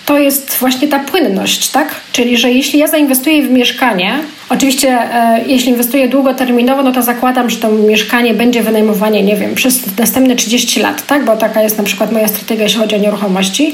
To 0.08 0.20
jest 0.20 0.58
właśnie 0.60 0.88
ta 0.88 1.00
płynność, 1.00 1.70
tak? 1.70 1.96
Czyli, 2.12 2.38
że 2.38 2.52
jeśli 2.52 2.80
ja 2.80 2.88
zainwestuję 2.88 3.44
w 3.44 3.52
mieszkanie, 3.52 4.14
oczywiście 4.50 4.90
e, 4.90 5.44
jeśli 5.48 5.70
inwestuję 5.70 6.08
długoterminowo, 6.08 6.84
no 6.84 6.92
to 6.92 7.02
zakładam, 7.02 7.50
że 7.50 7.58
to 7.58 7.72
mieszkanie 7.72 8.34
będzie 8.34 8.64
wynajmowanie, 8.64 9.24
nie 9.24 9.36
wiem, 9.36 9.56
przez 9.56 9.98
następne 9.98 10.36
30 10.36 10.80
lat, 10.80 11.08
tak? 11.08 11.26
Bo 11.26 11.38
taka 11.38 11.62
jest 11.62 11.78
na 11.78 11.84
przykład 11.84 12.12
moja 12.12 12.28
strategia, 12.28 12.64
jeśli 12.64 12.80
chodzi 12.80 12.96
o 12.96 13.00
nieruchomości. 13.00 13.74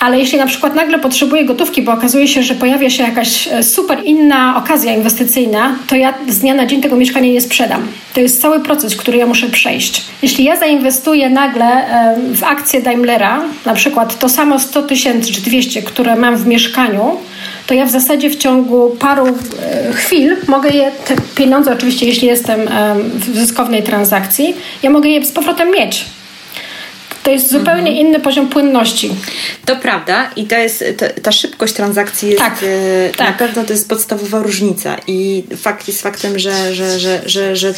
Ale 0.00 0.18
jeśli 0.18 0.38
na 0.38 0.46
przykład 0.46 0.74
nagle 0.74 0.98
potrzebuję 0.98 1.44
gotówki, 1.44 1.82
bo 1.82 1.92
okazuje 1.92 2.28
się, 2.28 2.42
że 2.42 2.54
pojawia 2.54 2.90
się 2.90 3.02
jakaś 3.02 3.48
e, 3.48 3.62
super 3.62 3.98
inna 4.04 4.56
okazja 4.56 4.94
inwestycyjna, 4.94 5.74
to 5.86 5.96
ja 5.96 6.14
z 6.28 6.38
dnia 6.38 6.54
na 6.54 6.66
dzień 6.66 6.80
tego 6.80 6.96
mieszkania 6.96 7.32
nie 7.32 7.40
sprzedam. 7.40 7.86
To 8.14 8.20
jest 8.20 8.42
cały 8.42 8.60
proces, 8.60 8.96
który 8.96 9.18
ja 9.18 9.26
muszę 9.26 9.48
przejść. 9.48 10.04
Jeśli 10.22 10.44
ja 10.44 10.56
zainwestuję 10.56 11.30
nagle 11.30 11.64
e, 11.64 12.16
w 12.34 12.44
akcję 12.44 12.82
Daimlera, 12.82 13.40
na 13.66 13.74
przykład 13.74 14.18
to 14.18 14.28
samo 14.28 14.58
100 14.58 14.82
tysięcy 14.82 15.32
czy 15.32 15.40
200, 15.40 15.82
które 15.82 16.16
mam 16.16 16.36
w 16.36 16.46
mieszkaniu, 16.46 17.16
to 17.66 17.74
ja 17.74 17.84
w 17.84 17.90
zasadzie 17.90 18.30
w 18.30 18.36
ciągu 18.36 18.96
paru 18.98 19.26
e, 19.26 19.92
chwil 19.92 20.36
mogę 20.48 20.70
je, 20.70 20.92
te 21.06 21.14
pieniądze 21.34 21.72
oczywiście, 21.72 22.06
jeśli 22.06 22.28
jestem 22.28 22.60
w 23.14 23.38
zyskownej 23.38 23.82
transakcji, 23.82 24.56
ja 24.82 24.90
mogę 24.90 25.08
je 25.08 25.24
z 25.24 25.32
powrotem 25.32 25.70
mieć. 25.70 26.04
To 27.22 27.30
jest 27.30 27.50
zupełnie 27.50 27.90
mhm. 27.90 27.96
inny 27.96 28.20
poziom 28.20 28.48
płynności. 28.48 29.10
To 29.64 29.76
prawda 29.76 30.30
i 30.36 30.46
to 30.46 30.56
jest, 30.56 30.84
to, 30.96 31.06
ta 31.22 31.32
szybkość 31.32 31.74
transakcji 31.74 32.28
jest 32.28 32.40
tak, 32.40 32.58
e, 32.62 33.10
tak. 33.16 33.28
na 33.28 33.32
pewno 33.32 33.64
to 33.64 33.72
jest 33.72 33.88
podstawowa 33.88 34.42
różnica 34.42 34.96
i 35.06 35.44
fakt 35.56 35.88
jest 35.88 36.02
faktem, 36.02 36.38
że, 36.38 36.74
że, 36.74 37.00
że, 37.00 37.22
że, 37.26 37.56
że 37.56 37.74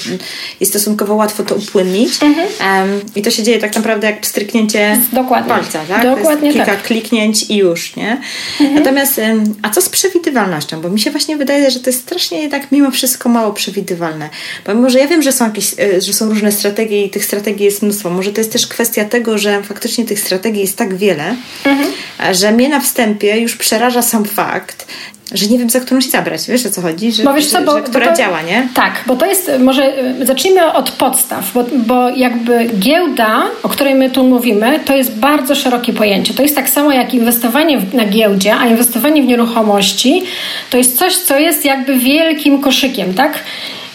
jest 0.60 0.72
stosunkowo 0.72 1.14
łatwo 1.14 1.42
to 1.42 1.54
upłynnić 1.54 2.12
mhm. 2.22 2.48
um, 2.88 3.00
i 3.16 3.22
to 3.22 3.30
się 3.30 3.42
dzieje 3.42 3.58
tak 3.58 3.76
naprawdę 3.76 4.06
jak 4.06 4.26
stryknięcie 4.26 5.00
Dokładnie. 5.12 5.48
palca, 5.48 5.80
tak? 5.88 6.02
Dokładnie 6.02 6.52
kilka 6.52 6.66
tak. 6.66 6.82
kliknięć 6.82 7.50
i 7.50 7.56
już, 7.56 7.96
nie? 7.96 8.20
Mhm. 8.60 8.74
Natomiast, 8.74 9.20
a 9.62 9.70
co 9.70 9.82
z 9.82 9.88
przewidywalnością? 9.88 10.80
Bo 10.80 10.88
mi 10.88 11.00
się 11.00 11.10
właśnie 11.10 11.36
wydaje, 11.36 11.70
że 11.70 11.80
to 11.80 11.90
jest 11.90 12.02
strasznie 12.02 12.42
jednak 12.42 12.72
mimo 12.72 12.90
wszystko 12.90 13.28
mało 13.28 13.52
przewidywalne. 13.52 14.28
Pomimo, 14.64 14.90
że 14.90 14.98
ja 14.98 15.06
wiem, 15.06 15.22
że 15.22 15.32
są 15.32 15.44
jakieś, 15.44 15.74
e, 15.78 16.00
że 16.00 16.12
są 16.12 16.28
różne 16.28 16.52
strategie 16.52 17.04
i 17.04 17.10
tych 17.10 17.24
strategii 17.24 17.64
jest 17.64 17.82
mnóstwo. 17.82 18.10
Może 18.10 18.32
to 18.32 18.40
jest 18.40 18.52
też 18.52 18.66
kwestia 18.66 19.04
tego, 19.04 19.29
że 19.38 19.62
faktycznie 19.62 20.04
tych 20.04 20.20
strategii 20.20 20.60
jest 20.60 20.76
tak 20.76 20.96
wiele, 20.96 21.34
mhm. 21.64 21.92
że 22.32 22.52
mnie 22.52 22.68
na 22.68 22.80
wstępie 22.80 23.38
już 23.38 23.56
przeraża 23.56 24.02
sam 24.02 24.24
fakt, 24.24 24.86
że 25.32 25.46
nie 25.46 25.58
wiem, 25.58 25.70
za 25.70 25.80
którą 25.80 26.00
się 26.00 26.10
zabrać. 26.10 26.46
Wiesz 26.48 26.66
o 26.66 26.70
co 26.70 26.82
chodzi? 26.82 27.12
Że, 27.12 27.22
bo 27.22 27.34
wiesz 27.34 27.46
co, 27.46 27.62
bo, 27.62 27.72
że, 27.72 27.82
która 27.82 28.06
bo 28.06 28.12
to, 28.12 28.18
działa, 28.18 28.42
nie? 28.42 28.68
Tak, 28.74 28.92
bo 29.06 29.16
to 29.16 29.26
jest, 29.26 29.50
może 29.58 29.98
y, 30.20 30.26
zacznijmy 30.26 30.72
od 30.72 30.90
podstaw, 30.90 31.52
bo, 31.54 31.64
bo 31.86 32.08
jakby 32.08 32.70
giełda, 32.78 33.42
o 33.62 33.68
której 33.68 33.94
my 33.94 34.10
tu 34.10 34.24
mówimy, 34.24 34.80
to 34.84 34.96
jest 34.96 35.14
bardzo 35.14 35.54
szerokie 35.54 35.92
pojęcie. 35.92 36.34
To 36.34 36.42
jest 36.42 36.54
tak 36.54 36.70
samo 36.70 36.92
jak 36.92 37.14
inwestowanie 37.14 37.82
na 37.92 38.04
giełdzie, 38.04 38.56
a 38.56 38.66
inwestowanie 38.66 39.22
w 39.22 39.26
nieruchomości 39.26 40.22
to 40.70 40.78
jest 40.78 40.98
coś, 40.98 41.16
co 41.16 41.38
jest 41.38 41.64
jakby 41.64 41.96
wielkim 41.96 42.62
koszykiem, 42.62 43.14
tak? 43.14 43.38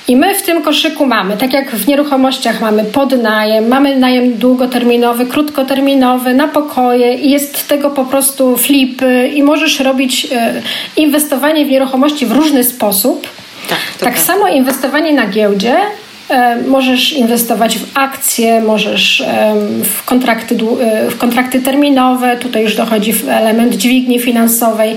I 0.08 0.16
my 0.16 0.36
w 0.36 0.42
tym 0.42 0.62
koszyku 0.62 1.06
mamy, 1.06 1.38
tak 1.38 1.54
jak 1.54 1.72
w 1.72 1.88
nieruchomościach 1.88 2.62
mamy 2.62 2.84
podnajem, 2.84 3.68
mamy 3.68 3.96
najem 3.96 4.38
długoterminowy, 4.38 5.26
krótkoterminowy, 5.26 6.34
na 6.34 6.48
pokoje 6.48 7.14
i 7.14 7.32
jest 7.32 7.68
tego 7.68 7.90
po 7.90 8.06
prostu 8.06 8.58
flipy 8.58 9.28
i 9.28 9.44
możesz 9.44 9.80
robić 9.80 10.28
e, 10.32 10.62
inwestowanie 10.98 11.66
w 11.66 11.70
nieruchomości 11.70 12.26
w 12.26 12.32
różny 12.32 12.64
sposób. 12.64 13.28
Tak, 13.70 13.80
tak 14.00 14.20
samo 14.20 14.48
inwestowanie 14.48 15.14
na 15.14 15.28
giełdzie 15.28 15.78
możesz 16.68 17.14
inwestować 17.14 17.78
w 17.78 17.98
akcje, 17.98 18.62
możesz 18.62 19.24
w 19.84 20.04
kontrakty, 20.04 20.56
e, 20.82 21.10
w 21.10 21.18
kontrakty 21.18 21.62
terminowe, 21.62 22.38
tutaj 22.38 22.64
już 22.64 22.76
dochodzi 22.76 23.14
element 23.30 23.76
dźwigni 23.76 24.20
finansowej. 24.20 24.96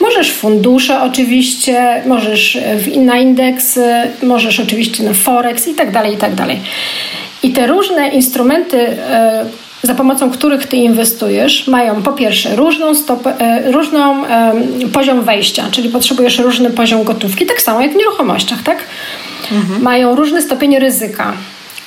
Możesz 0.00 0.30
w 0.30 0.36
fundusze 0.36 1.02
oczywiście, 1.02 2.02
możesz 2.06 2.58
na 2.96 3.18
indeksy, 3.18 3.92
możesz 4.22 4.60
oczywiście 4.60 5.02
na 5.02 5.14
forex 5.14 5.68
i 5.68 5.74
tak 5.74 5.90
dalej, 5.90 6.14
i 6.14 6.16
tak 6.16 6.34
dalej. 6.34 6.60
I 7.42 7.50
te 7.50 7.66
różne 7.66 8.08
instrumenty 8.08 8.88
e, 8.88 9.44
za 9.82 9.94
pomocą 9.94 10.30
których 10.30 10.66
ty 10.66 10.76
inwestujesz, 10.76 11.66
mają 11.66 12.02
po 12.02 12.12
pierwsze 12.12 12.56
różną, 12.56 12.94
stopę, 12.94 13.34
różną 13.66 14.22
poziom 14.92 15.22
wejścia, 15.22 15.64
czyli 15.70 15.88
potrzebujesz 15.88 16.38
różny 16.38 16.70
poziom 16.70 17.04
gotówki, 17.04 17.46
tak 17.46 17.62
samo 17.62 17.80
jak 17.80 17.92
w 17.92 17.96
nieruchomościach, 17.96 18.62
tak? 18.62 18.78
Mhm. 19.52 19.82
mają 19.82 20.14
różny 20.14 20.42
stopień 20.42 20.78
ryzyka. 20.78 21.32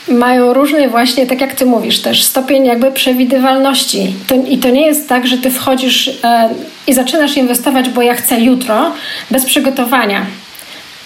Mają 0.07 0.53
różny 0.53 0.89
właśnie, 0.89 1.27
tak 1.27 1.41
jak 1.41 1.55
ty 1.55 1.65
mówisz 1.65 1.99
też, 1.99 2.23
stopień 2.23 2.65
jakby 2.65 2.91
przewidywalności. 2.91 4.13
To, 4.27 4.35
I 4.35 4.57
to 4.57 4.69
nie 4.69 4.87
jest 4.87 5.09
tak, 5.09 5.27
że 5.27 5.37
ty 5.37 5.51
wchodzisz 5.51 6.07
e, 6.23 6.49
i 6.87 6.93
zaczynasz 6.93 7.37
inwestować, 7.37 7.89
bo 7.89 8.01
ja 8.01 8.15
chcę 8.15 8.39
jutro, 8.41 8.91
bez 9.31 9.45
przygotowania. 9.45 10.25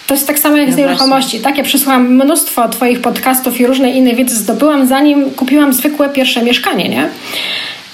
To 0.08 0.14
jest 0.14 0.28
tak 0.28 0.40
samo 0.40 0.58
jak 0.58 0.68
no 0.68 0.74
z 0.74 0.78
nieruchomości. 0.78 1.40
Tak, 1.40 1.58
ja 1.58 1.64
przysłałam 1.64 2.16
mnóstwo 2.16 2.70
Twoich 2.70 3.02
podcastów 3.02 3.60
i 3.60 3.68
różnej 3.68 3.98
innej 3.98 4.16
wiedzy 4.16 4.36
zdobyłam, 4.36 4.88
zanim 4.88 5.32
kupiłam 5.32 5.74
zwykłe 5.74 6.10
pierwsze 6.10 6.44
mieszkanie, 6.44 6.90
nie? 6.90 7.10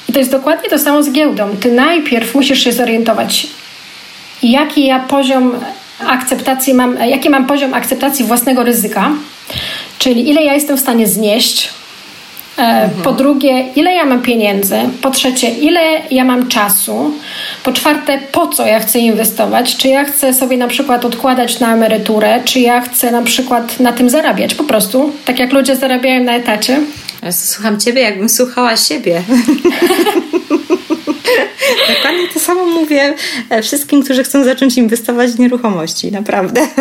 I 0.09 0.13
to 0.13 0.19
jest 0.19 0.31
dokładnie 0.31 0.69
to 0.69 0.79
samo 0.79 1.03
z 1.03 1.11
giełdą. 1.11 1.57
Ty 1.59 1.71
najpierw 1.71 2.35
musisz 2.35 2.63
się 2.63 2.71
zorientować, 2.71 3.47
jaki 4.43 4.85
ja 4.85 4.99
poziom 4.99 5.51
akceptacji 6.07 6.73
mam, 6.73 6.97
jaki 6.97 7.29
mam 7.29 7.45
poziom 7.45 7.73
akceptacji 7.73 8.25
własnego 8.25 8.63
ryzyka, 8.63 9.11
czyli 9.99 10.29
ile 10.29 10.43
ja 10.43 10.53
jestem 10.53 10.77
w 10.77 10.79
stanie 10.79 11.07
znieść. 11.07 11.69
E, 12.57 12.61
mhm. 12.61 13.01
Po 13.03 13.11
drugie, 13.11 13.65
ile 13.75 13.93
ja 13.93 14.05
mam 14.05 14.21
pieniędzy? 14.21 14.75
Po 15.01 15.11
trzecie, 15.11 15.49
ile 15.49 15.81
ja 16.11 16.23
mam 16.23 16.47
czasu? 16.47 17.11
Po 17.63 17.71
czwarte, 17.73 18.19
po 18.31 18.47
co 18.47 18.65
ja 18.65 18.79
chcę 18.79 18.99
inwestować? 18.99 19.77
Czy 19.77 19.87
ja 19.87 20.03
chcę 20.03 20.33
sobie 20.33 20.57
na 20.57 20.67
przykład 20.67 21.05
odkładać 21.05 21.59
na 21.59 21.73
emeryturę? 21.73 22.41
Czy 22.45 22.59
ja 22.59 22.81
chcę 22.81 23.11
na 23.11 23.21
przykład 23.21 23.79
na 23.79 23.93
tym 23.93 24.09
zarabiać? 24.09 24.55
Po 24.55 24.63
prostu, 24.63 25.11
tak 25.25 25.39
jak 25.39 25.53
ludzie 25.53 25.75
zarabiają 25.75 26.23
na 26.23 26.35
etacie. 26.35 26.79
Ja 27.23 27.31
słucham 27.31 27.79
ciebie, 27.79 28.01
jakbym 28.01 28.29
słuchała 28.29 28.77
siebie. 28.77 29.23
Dokładnie 31.95 32.27
to 32.33 32.39
samo 32.39 32.65
mówię 32.65 33.13
e, 33.49 33.61
wszystkim, 33.61 34.03
którzy 34.03 34.23
chcą 34.23 34.43
zacząć 34.43 34.77
inwestować 34.77 35.31
w 35.31 35.39
nieruchomości. 35.39 36.11
Naprawdę. 36.11 36.67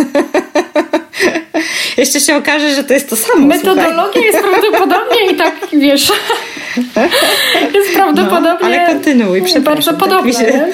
Jeszcze 1.96 2.20
się 2.20 2.36
okaże, 2.36 2.74
że 2.74 2.84
to 2.84 2.94
jest 2.94 3.10
to 3.10 3.16
samo. 3.16 3.46
Metodologia 3.46 3.96
słuchaj. 4.12 4.22
jest 4.22 4.38
prawdopodobnie 4.38 5.32
i 5.32 5.36
tak, 5.36 5.54
wiesz, 5.72 6.12
jest 7.74 7.94
prawdopodobnie 7.94 8.68
no, 8.68 8.76
ale 8.76 8.86
kontynuuj, 8.86 9.42
bardzo 9.60 9.90
tak 9.90 10.00
podobne. 10.00 10.32
Tak 10.32 10.42
się... 10.42 10.66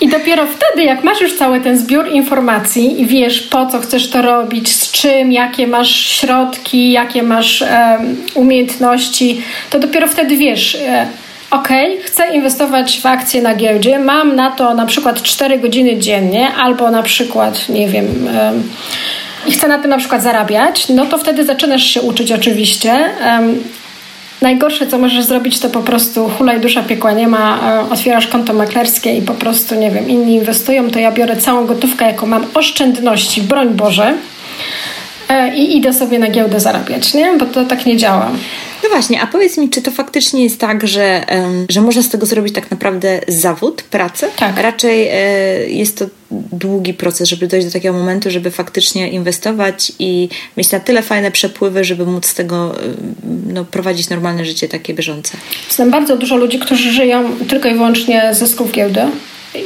I 0.00 0.08
dopiero 0.08 0.46
wtedy, 0.46 0.84
jak 0.84 1.04
masz 1.04 1.20
już 1.20 1.36
cały 1.36 1.60
ten 1.60 1.78
zbiór 1.78 2.08
informacji 2.08 3.02
i 3.02 3.06
wiesz, 3.06 3.42
po 3.42 3.66
co 3.66 3.80
chcesz 3.80 4.10
to 4.10 4.22
robić, 4.22 4.72
z 4.72 4.92
czym, 4.92 5.32
jakie 5.32 5.66
masz 5.66 5.90
środki, 6.06 6.92
jakie 6.92 7.22
masz 7.22 7.62
um, 7.62 8.16
umiejętności, 8.34 9.42
to 9.70 9.78
dopiero 9.78 10.08
wtedy 10.08 10.36
wiesz... 10.36 10.74
E, 10.74 11.06
ok, 11.54 11.68
chcę 12.04 12.34
inwestować 12.34 13.00
w 13.00 13.06
akcje 13.06 13.42
na 13.42 13.54
giełdzie, 13.54 13.98
mam 13.98 14.36
na 14.36 14.50
to 14.50 14.74
na 14.74 14.86
przykład 14.86 15.22
4 15.22 15.58
godziny 15.58 15.98
dziennie, 15.98 16.54
albo 16.54 16.90
na 16.90 17.02
przykład, 17.02 17.68
nie 17.68 17.88
wiem, 17.88 18.28
i 19.46 19.52
chcę 19.52 19.68
na 19.68 19.78
tym 19.78 19.90
na 19.90 19.98
przykład 19.98 20.22
zarabiać, 20.22 20.88
no 20.88 21.06
to 21.06 21.18
wtedy 21.18 21.44
zaczynasz 21.44 21.82
się 21.82 22.02
uczyć 22.02 22.32
oczywiście. 22.32 23.10
Najgorsze, 24.42 24.86
co 24.86 24.98
możesz 24.98 25.24
zrobić, 25.24 25.58
to 25.58 25.70
po 25.70 25.80
prostu 25.80 26.28
hulaj 26.28 26.60
dusza 26.60 26.82
piekła 26.82 27.12
nie 27.12 27.28
ma, 27.28 27.58
e, 27.72 27.90
otwierasz 27.90 28.26
konto 28.26 28.52
maklerskie 28.52 29.16
i 29.16 29.22
po 29.22 29.34
prostu, 29.34 29.74
nie 29.74 29.90
wiem, 29.90 30.08
inni 30.08 30.34
inwestują, 30.34 30.90
to 30.90 30.98
ja 30.98 31.12
biorę 31.12 31.36
całą 31.36 31.66
gotówkę, 31.66 32.04
jaką 32.04 32.26
mam 32.26 32.46
oszczędności, 32.54 33.42
broń 33.42 33.68
Boże, 33.68 34.14
e, 35.28 35.56
i 35.56 35.76
idę 35.76 35.92
sobie 35.92 36.18
na 36.18 36.28
giełdę 36.28 36.60
zarabiać, 36.60 37.14
nie? 37.14 37.32
Bo 37.38 37.46
to 37.46 37.64
tak 37.64 37.86
nie 37.86 37.96
działa. 37.96 38.30
No 38.84 38.90
właśnie, 38.90 39.20
a 39.20 39.26
powiedz 39.26 39.58
mi, 39.58 39.70
czy 39.70 39.82
to 39.82 39.90
faktycznie 39.90 40.44
jest 40.44 40.60
tak, 40.60 40.86
że, 40.86 41.24
że 41.68 41.80
można 41.80 42.02
z 42.02 42.08
tego 42.08 42.26
zrobić 42.26 42.54
tak 42.54 42.70
naprawdę 42.70 43.20
zawód, 43.28 43.82
pracę? 43.82 44.28
Tak. 44.36 44.58
Raczej 44.58 45.08
e, 45.08 45.16
jest 45.68 45.98
to 45.98 46.06
długi 46.30 46.94
proces, 46.94 47.28
żeby 47.28 47.46
dojść 47.46 47.66
do 47.66 47.72
takiego 47.72 47.98
momentu, 47.98 48.30
żeby 48.30 48.50
faktycznie 48.50 49.08
inwestować 49.08 49.92
i 49.98 50.28
mieć 50.56 50.70
na 50.70 50.80
tyle 50.80 51.02
fajne 51.02 51.30
przepływy, 51.30 51.84
żeby 51.84 52.06
móc 52.06 52.26
z 52.26 52.34
tego 52.34 52.74
no, 53.46 53.64
prowadzić 53.64 54.08
normalne 54.10 54.44
życie 54.44 54.68
takie 54.68 54.94
bieżące. 54.94 55.36
Znam 55.70 55.90
bardzo 55.90 56.16
dużo 56.16 56.36
ludzi, 56.36 56.58
którzy 56.58 56.92
żyją 56.92 57.24
tylko 57.48 57.68
i 57.68 57.74
wyłącznie 57.74 58.22
ze 58.32 58.46
zysków 58.46 58.72
giełdy. 58.72 59.00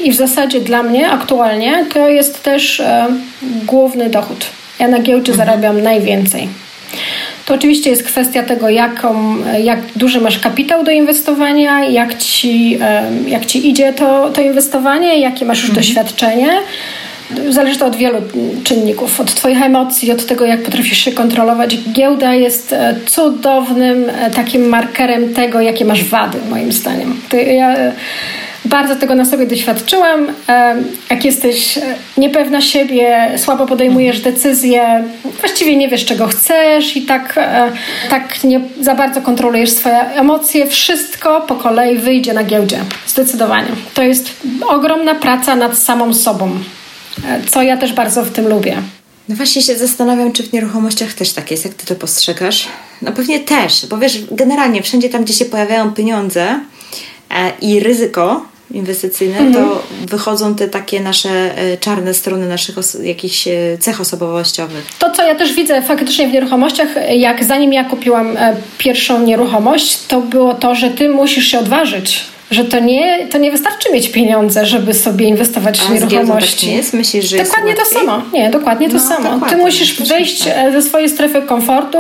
I 0.05 0.13
w 0.13 0.17
zasadzie 0.17 0.61
dla 0.61 0.83
mnie 0.83 1.11
aktualnie 1.11 1.87
to 1.95 2.09
jest 2.09 2.43
też 2.43 2.81
e, 2.81 3.07
główny 3.67 4.11
dochód. 4.11 4.47
Ja 4.79 4.89
na 4.89 4.99
giełdzie 4.99 5.33
mhm. 5.33 5.49
zarabiam 5.49 5.83
najwięcej. 5.83 6.49
To 7.47 7.55
oczywiście 7.55 7.91
jest 7.91 8.03
kwestia 8.03 8.43
tego, 8.43 8.69
jaką, 8.69 9.37
jak 9.63 9.79
duży 9.97 10.21
masz 10.21 10.39
kapitał 10.39 10.85
do 10.85 10.91
inwestowania, 10.91 11.85
jak 11.85 12.19
ci, 12.19 12.79
jak 13.27 13.47
ci 13.47 13.69
idzie 13.69 13.93
to, 13.93 14.31
to 14.31 14.41
inwestowanie, 14.41 15.21
jakie 15.21 15.45
masz 15.45 15.59
już 15.59 15.71
mhm. 15.71 15.85
doświadczenie. 15.85 16.49
Zależy 17.49 17.79
to 17.79 17.87
od 17.87 17.97
wielu 17.97 18.19
czynników, 18.65 19.21
od 19.21 19.35
Twoich 19.35 19.63
emocji, 19.63 20.13
od 20.13 20.27
tego, 20.27 20.45
jak 20.45 20.63
potrafisz 20.63 20.99
się 20.99 21.13
kontrolować. 21.13 21.77
Giełda 21.93 22.35
jest 22.35 22.73
e, 22.73 22.95
cudownym 23.07 24.11
e, 24.11 24.31
takim 24.31 24.69
markerem 24.69 25.35
tego, 25.35 25.61
jakie 25.61 25.85
masz 25.85 26.05
wady, 26.05 26.39
moim 26.51 26.73
zdaniem. 26.73 27.21
To 27.29 27.37
ja 27.37 27.77
bardzo 28.69 28.97
tego 28.97 29.15
na 29.15 29.25
sobie 29.25 29.47
doświadczyłam. 29.47 30.27
Jak 31.11 31.25
jesteś 31.25 31.79
niepewna 32.17 32.61
siebie, 32.61 33.31
słabo 33.37 33.67
podejmujesz 33.67 34.21
decyzje, 34.21 35.05
właściwie 35.41 35.77
nie 35.77 35.89
wiesz, 35.89 36.05
czego 36.05 36.27
chcesz 36.27 36.97
i 36.97 37.03
tak, 37.03 37.35
tak 38.11 38.45
nie 38.45 38.61
za 38.81 38.95
bardzo 38.95 39.23
kontrolujesz 39.23 39.71
swoje 39.71 39.99
emocje, 39.99 40.67
wszystko 40.67 41.41
po 41.41 41.55
kolei 41.55 41.99
wyjdzie 41.99 42.33
na 42.33 42.45
giełdzie. 42.45 42.81
Zdecydowanie. 43.07 43.69
To 43.95 44.03
jest 44.03 44.31
ogromna 44.69 45.15
praca 45.15 45.57
nad 45.57 45.79
samą 45.79 46.15
sobą, 46.15 46.51
co 47.51 47.63
ja 47.63 47.77
też 47.77 47.93
bardzo 47.93 48.25
w 48.25 48.31
tym 48.31 48.49
lubię. 48.49 48.77
No 49.29 49.37
właśnie 49.37 49.63
się 49.63 49.77
zastanawiam, 49.77 50.33
czy 50.33 50.43
w 50.43 50.53
nieruchomościach 50.53 51.13
też 51.13 51.33
tak 51.33 51.51
jest, 51.51 51.65
jak 51.65 51.75
ty 51.75 51.87
to 51.87 51.95
postrzegasz. 51.95 52.69
No 53.03 53.13
pewnie 53.13 53.41
też, 53.41 53.87
bo 53.87 53.99
wiesz, 53.99 54.19
generalnie 54.31 54.83
wszędzie 54.83 55.09
tam, 55.09 55.25
gdzie 55.25 55.35
się 55.35 55.45
pojawiają 55.45 55.93
pieniądze 55.93 56.61
e, 57.31 57.53
i 57.61 57.81
ryzyko, 57.81 58.47
inwestycyjne, 58.71 59.39
mhm. 59.39 59.55
to 59.55 59.83
wychodzą 60.07 60.55
te 60.55 60.69
takie 60.69 61.01
nasze 61.01 61.31
e, 61.59 61.77
czarne 61.77 62.15
strony 62.15 62.49
naszych 62.49 62.79
os- 62.79 63.05
jakichś 63.05 63.49
e, 63.49 63.79
cech 63.81 64.01
osobowościowych. 64.01 64.87
To, 64.99 65.11
co 65.11 65.27
ja 65.27 65.35
też 65.35 65.53
widzę 65.53 65.83
faktycznie 65.83 66.29
w 66.29 66.33
nieruchomościach, 66.33 66.89
jak 67.17 67.45
zanim 67.45 67.73
ja 67.73 67.85
kupiłam 67.85 68.37
e, 68.37 68.57
pierwszą 68.79 69.23
nieruchomość, 69.23 69.99
to 70.09 70.21
było 70.21 70.55
to, 70.55 70.75
że 70.75 70.91
ty 70.91 71.09
musisz 71.09 71.47
się 71.47 71.59
odważyć 71.59 72.25
że 72.51 72.65
to 72.65 72.81
nie, 72.81 73.27
to 73.27 73.39
nie 73.39 73.51
wystarczy 73.51 73.93
mieć 73.93 74.09
pieniądze, 74.09 74.67
żeby 74.67 74.95
sobie 74.95 75.27
inwestować 75.27 75.81
w 75.81 75.91
nieruchomości. 75.93 76.57
Tak 76.57 76.71
nie 76.71 76.77
jest? 76.77 76.95
Myślisz, 76.95 77.29
że 77.29 77.37
dokładnie 77.37 77.75
to 77.75 77.85
samo. 77.85 78.23
Nie, 78.33 78.51
dokładnie 78.51 78.89
to 78.89 78.95
no, 78.95 79.01
samo. 79.01 79.31
Dokładnie. 79.31 79.57
Ty 79.57 79.57
musisz 79.57 80.03
wyjść 80.03 80.45
tak. 80.45 80.73
ze 80.73 80.83
swojej 80.83 81.09
strefy 81.09 81.43
komfortu 81.43 81.99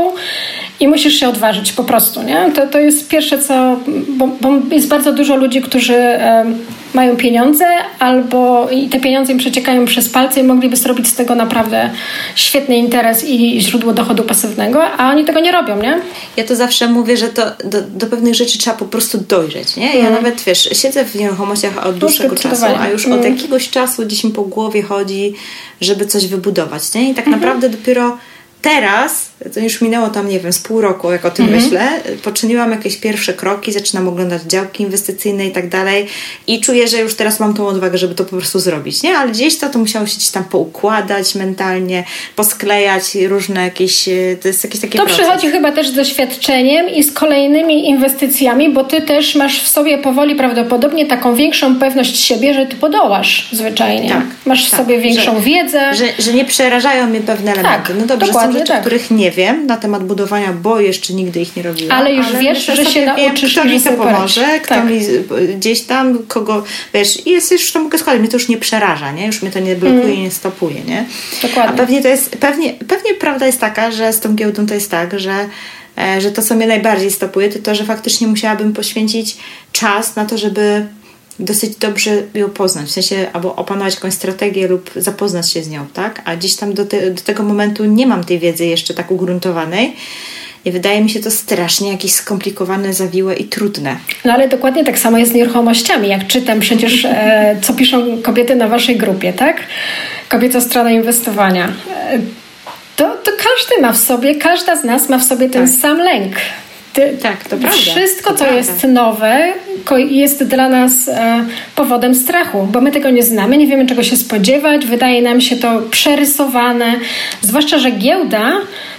i 0.80 0.88
musisz 0.88 1.14
się 1.14 1.28
odważyć 1.28 1.72
po 1.72 1.84
prostu, 1.84 2.22
nie? 2.22 2.50
To, 2.54 2.66
to 2.66 2.78
jest 2.78 3.08
pierwsze, 3.08 3.38
co... 3.38 3.76
Bo, 4.08 4.28
bo 4.40 4.48
jest 4.70 4.88
bardzo 4.88 5.12
dużo 5.12 5.36
ludzi, 5.36 5.62
którzy 5.62 5.94
um, 5.94 6.58
mają 6.94 7.16
pieniądze 7.16 7.64
albo 7.98 8.70
i 8.70 8.88
te 8.88 9.00
pieniądze 9.00 9.32
im 9.32 9.38
przeciekają 9.38 9.84
przez 9.84 10.08
palce 10.08 10.40
i 10.40 10.42
mogliby 10.42 10.76
zrobić 10.76 11.08
z 11.08 11.14
tego 11.14 11.34
naprawdę 11.34 11.90
świetny 12.34 12.76
interes 12.76 13.24
i 13.24 13.60
źródło 13.60 13.92
dochodu 13.92 14.22
pasywnego, 14.22 14.84
a 14.84 15.10
oni 15.10 15.24
tego 15.24 15.40
nie 15.40 15.52
robią, 15.52 15.82
nie? 15.82 16.00
Ja 16.36 16.44
to 16.44 16.56
zawsze 16.56 16.88
mówię, 16.88 17.16
że 17.16 17.28
to 17.28 17.42
do, 17.64 17.82
do 17.82 18.06
pewnych 18.06 18.34
rzeczy 18.34 18.58
trzeba 18.58 18.76
po 18.76 18.84
prostu 18.84 19.18
dojrzeć, 19.28 19.76
nie? 19.76 19.86
Ja 19.86 20.00
mm. 20.00 20.12
nawet, 20.12 20.40
wiesz, 20.40 20.68
siedzę 20.72 21.04
w 21.04 21.14
nieruchomościach 21.14 21.86
od 21.86 21.98
dłuższego 21.98 22.36
czasu, 22.36 22.66
a 22.80 22.88
już 22.88 23.06
mm. 23.06 23.18
od 23.18 23.24
jakiegoś 23.24 23.70
czasu 23.70 24.02
gdzieś 24.02 24.24
mi 24.24 24.30
po 24.30 24.42
głowie 24.42 24.82
chodzi, 24.82 25.34
żeby 25.80 26.06
coś 26.06 26.26
wybudować, 26.26 26.94
nie? 26.94 27.10
I 27.10 27.14
tak 27.14 27.26
mm 27.26 27.38
-hmm. 27.38 27.42
naprawdę 27.42 27.68
dopiero 27.68 28.18
teraz, 28.62 29.28
to 29.54 29.60
już 29.60 29.80
minęło 29.80 30.08
tam, 30.08 30.28
nie 30.28 30.40
wiem, 30.40 30.52
z 30.52 30.58
pół 30.58 30.80
roku, 30.80 31.12
jak 31.12 31.24
o 31.24 31.30
tym 31.30 31.44
mhm. 31.44 31.62
myślę, 31.62 31.90
poczyniłam 32.22 32.70
jakieś 32.70 32.96
pierwsze 32.96 33.32
kroki, 33.32 33.72
zaczynam 33.72 34.08
oglądać 34.08 34.42
działki 34.42 34.82
inwestycyjne 34.82 35.46
i 35.46 35.50
tak 35.50 35.68
dalej 35.68 36.06
i 36.46 36.60
czuję, 36.60 36.88
że 36.88 36.98
już 36.98 37.14
teraz 37.14 37.40
mam 37.40 37.54
tą 37.54 37.66
odwagę, 37.66 37.98
żeby 37.98 38.14
to 38.14 38.24
po 38.24 38.36
prostu 38.36 38.58
zrobić, 38.58 39.02
nie? 39.02 39.18
Ale 39.18 39.30
gdzieś 39.30 39.58
to, 39.58 39.68
to 39.68 39.78
musiało 39.78 40.06
się 40.06 40.16
gdzieś 40.16 40.30
tam 40.30 40.44
poukładać 40.44 41.34
mentalnie, 41.34 42.04
posklejać 42.36 43.14
różne 43.14 43.64
jakieś, 43.64 44.08
e, 44.08 44.12
to 44.42 44.48
jest 44.48 44.64
jakieś 44.64 44.80
takie 44.80 44.98
To 44.98 45.04
proces. 45.04 45.20
przychodzi 45.20 45.50
chyba 45.50 45.72
też 45.72 45.88
z 45.88 45.92
doświadczeniem 45.92 46.88
i 46.88 47.02
z 47.02 47.12
kolejnymi 47.12 47.88
inwestycjami, 47.88 48.72
bo 48.72 48.84
ty 48.84 49.02
też 49.02 49.34
masz 49.34 49.62
w 49.62 49.68
sobie 49.68 49.98
powoli 49.98 50.34
prawdopodobnie 50.34 51.06
taką 51.06 51.34
większą 51.34 51.78
pewność 51.78 52.20
siebie, 52.20 52.54
że 52.54 52.66
ty 52.66 52.76
podołasz 52.76 53.48
zwyczajnie. 53.52 54.08
Tak, 54.08 54.24
masz 54.46 54.66
w 54.66 54.70
tak, 54.70 54.80
sobie 54.80 54.98
większą 54.98 55.34
że, 55.34 55.40
wiedzę. 55.40 55.94
Że, 55.94 56.04
że 56.18 56.32
nie 56.32 56.44
przerażają 56.44 57.06
mnie 57.06 57.20
pewne 57.20 57.52
elementy. 57.52 57.88
Tak, 57.88 57.98
no 57.98 58.06
dobrze, 58.06 58.32
są 58.52 58.58
rzeczy, 58.58 58.72
tak. 58.72 58.80
których 58.80 59.10
nie 59.10 59.30
wiem 59.30 59.66
na 59.66 59.76
temat 59.76 60.04
budowania, 60.04 60.52
bo 60.52 60.80
jeszcze 60.80 61.12
nigdy 61.12 61.40
ich 61.40 61.56
nie 61.56 61.62
robiłam. 61.62 61.98
Ale 61.98 62.14
już 62.14 62.26
ale 62.26 62.38
wiesz, 62.38 62.66
że 62.66 62.84
się 62.84 63.06
nauczysz 63.06 63.54
wiem, 63.54 63.64
kto 63.64 63.74
mi 63.74 63.80
to 63.80 64.04
pomoże, 64.04 64.60
kto 64.60 64.74
tak. 64.74 64.84
mi 64.84 65.00
gdzieś 65.56 65.80
tam, 65.80 66.18
kogo, 66.18 66.64
wiesz, 66.94 67.26
jest 67.26 67.52
już 67.52 67.72
to 67.72 67.82
mogę 67.82 67.98
składać, 67.98 68.20
mnie 68.20 68.28
to 68.28 68.36
już 68.36 68.48
nie 68.48 68.58
przeraża, 68.58 69.12
nie? 69.12 69.26
Już 69.26 69.42
mnie 69.42 69.50
to 69.50 69.60
nie 69.60 69.76
blokuje, 69.76 70.02
mm. 70.04 70.22
nie 70.22 70.30
stopuje, 70.30 70.80
nie? 70.80 71.04
Dokładnie. 71.42 71.74
A 71.74 71.76
pewnie 71.76 72.02
to 72.02 72.08
jest, 72.08 72.36
pewnie, 72.36 72.74
pewnie 72.74 73.14
prawda 73.14 73.46
jest 73.46 73.60
taka, 73.60 73.90
że 73.90 74.12
z 74.12 74.20
tą 74.20 74.34
giełdą 74.34 74.66
to 74.66 74.74
jest 74.74 74.90
tak, 74.90 75.20
że 75.20 75.48
e, 75.98 76.20
że 76.20 76.32
to, 76.32 76.42
co 76.42 76.54
mnie 76.54 76.66
najbardziej 76.66 77.10
stopuje, 77.10 77.48
to 77.48 77.58
to, 77.58 77.74
że 77.74 77.84
faktycznie 77.84 78.26
musiałabym 78.26 78.72
poświęcić 78.72 79.36
czas 79.72 80.16
na 80.16 80.24
to, 80.24 80.38
żeby 80.38 80.86
dosyć 81.38 81.76
dobrze 81.76 82.22
ją 82.34 82.50
poznać, 82.50 82.86
w 82.86 82.90
sensie 82.90 83.26
albo 83.32 83.56
opanować 83.56 83.94
jakąś 83.94 84.14
strategię 84.14 84.68
lub 84.68 84.90
zapoznać 84.96 85.52
się 85.52 85.62
z 85.62 85.70
nią, 85.70 85.86
tak? 85.94 86.22
A 86.24 86.36
gdzieś 86.36 86.56
tam 86.56 86.74
do, 86.74 86.84
te, 86.84 87.10
do 87.10 87.22
tego 87.22 87.42
momentu 87.42 87.84
nie 87.84 88.06
mam 88.06 88.24
tej 88.24 88.38
wiedzy 88.38 88.66
jeszcze 88.66 88.94
tak 88.94 89.10
ugruntowanej. 89.10 89.96
I 90.64 90.70
wydaje 90.70 91.00
mi 91.00 91.10
się 91.10 91.20
to 91.20 91.30
strasznie 91.30 91.92
jakieś 91.92 92.12
skomplikowane, 92.12 92.94
zawiłe 92.94 93.34
i 93.34 93.44
trudne. 93.44 93.96
No 94.24 94.32
ale 94.32 94.48
dokładnie 94.48 94.84
tak 94.84 94.98
samo 94.98 95.18
jest 95.18 95.32
z 95.32 95.34
nieruchomościami. 95.34 96.08
Jak 96.08 96.26
czytam 96.26 96.60
przecież, 96.60 97.04
e, 97.04 97.56
co 97.62 97.74
piszą 97.74 98.22
kobiety 98.22 98.56
na 98.56 98.68
waszej 98.68 98.96
grupie, 98.96 99.32
tak? 99.32 99.56
Kobieca 100.28 100.60
strona 100.60 100.90
inwestowania. 100.90 101.72
E, 101.92 102.18
to, 102.96 103.16
to 103.16 103.30
każdy 103.30 103.82
ma 103.82 103.92
w 103.92 103.96
sobie, 103.96 104.34
każda 104.34 104.76
z 104.76 104.84
nas 104.84 105.08
ma 105.08 105.18
w 105.18 105.24
sobie 105.24 105.50
ten 105.50 105.68
tak. 105.68 105.80
sam 105.80 105.98
lęk. 105.98 106.36
Ty, 106.98 107.18
tak, 107.22 107.44
to 107.44 107.56
prawda. 107.56 107.70
Wszystko, 107.70 108.30
to 108.30 108.36
co 108.36 108.44
prawda. 108.44 108.56
jest 108.56 108.84
nowe, 108.84 109.52
jest 110.08 110.44
dla 110.44 110.68
nas 110.68 111.08
e, 111.08 111.44
powodem 111.74 112.14
strachu, 112.14 112.68
bo 112.72 112.80
my 112.80 112.92
tego 112.92 113.10
nie 113.10 113.22
znamy, 113.22 113.58
nie 113.58 113.66
wiemy 113.66 113.86
czego 113.86 114.02
się 114.02 114.16
spodziewać, 114.16 114.86
wydaje 114.86 115.22
nam 115.22 115.40
się 115.40 115.56
to 115.56 115.82
przerysowane. 115.90 116.94
Zwłaszcza, 117.40 117.78
że 117.78 117.90
giełda 117.90 118.52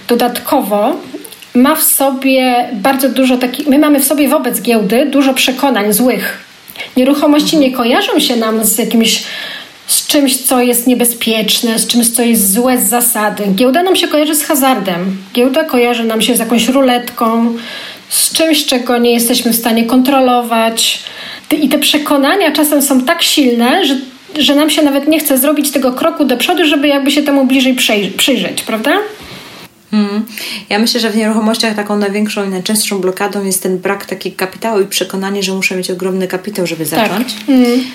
dodatkowo 0.08 0.96
ma 1.54 1.74
w 1.76 1.82
sobie 1.82 2.68
bardzo 2.72 3.08
dużo 3.08 3.38
takich. 3.38 3.66
My 3.66 3.78
mamy 3.78 4.00
w 4.00 4.04
sobie 4.04 4.28
wobec 4.28 4.62
giełdy 4.62 5.06
dużo 5.06 5.34
przekonań 5.34 5.92
złych. 5.92 6.38
Nieruchomości 6.96 7.56
nie 7.56 7.72
kojarzą 7.72 8.20
się 8.20 8.36
nam 8.36 8.64
z 8.64 8.78
jakimś 8.78 9.24
z 9.90 10.06
czymś, 10.06 10.36
co 10.36 10.62
jest 10.62 10.86
niebezpieczne, 10.86 11.78
z 11.78 11.86
czymś, 11.86 12.08
co 12.08 12.22
jest 12.22 12.52
złe 12.52 12.78
z 12.78 12.88
zasady. 12.88 13.44
Giełda 13.54 13.82
nam 13.82 13.96
się 13.96 14.08
kojarzy 14.08 14.34
z 14.34 14.44
hazardem. 14.44 15.16
Giełda 15.34 15.64
kojarzy 15.64 16.04
nam 16.04 16.22
się 16.22 16.36
z 16.36 16.38
jakąś 16.38 16.68
ruletką, 16.68 17.54
z 18.10 18.32
czymś, 18.32 18.66
czego 18.66 18.98
nie 18.98 19.12
jesteśmy 19.12 19.52
w 19.52 19.56
stanie 19.56 19.84
kontrolować. 19.84 21.02
I 21.62 21.68
te 21.68 21.78
przekonania 21.78 22.52
czasem 22.52 22.82
są 22.82 23.00
tak 23.00 23.22
silne, 23.22 23.86
że, 23.86 23.96
że 24.38 24.54
nam 24.54 24.70
się 24.70 24.82
nawet 24.82 25.08
nie 25.08 25.18
chce 25.18 25.38
zrobić 25.38 25.70
tego 25.70 25.92
kroku 25.92 26.24
do 26.24 26.36
przodu, 26.36 26.64
żeby 26.64 26.88
jakby 26.88 27.10
się 27.10 27.22
temu 27.22 27.46
bliżej 27.46 27.76
przyjrzeć, 28.16 28.62
prawda? 28.62 28.92
Hmm. 29.90 30.26
Ja 30.68 30.78
myślę, 30.78 31.00
że 31.00 31.10
w 31.10 31.16
nieruchomościach 31.16 31.76
taką 31.76 31.96
największą 31.96 32.44
i 32.44 32.48
najczęstszą 32.48 32.98
blokadą 32.98 33.44
jest 33.44 33.62
ten 33.62 33.78
brak 33.78 34.06
takiego 34.06 34.36
kapitału 34.36 34.80
i 34.80 34.86
przekonanie, 34.86 35.42
że 35.42 35.54
muszę 35.54 35.76
mieć 35.76 35.90
ogromny 35.90 36.28
kapitał, 36.28 36.66
żeby 36.66 36.86
tak. 36.86 37.08
zacząć. 37.08 37.34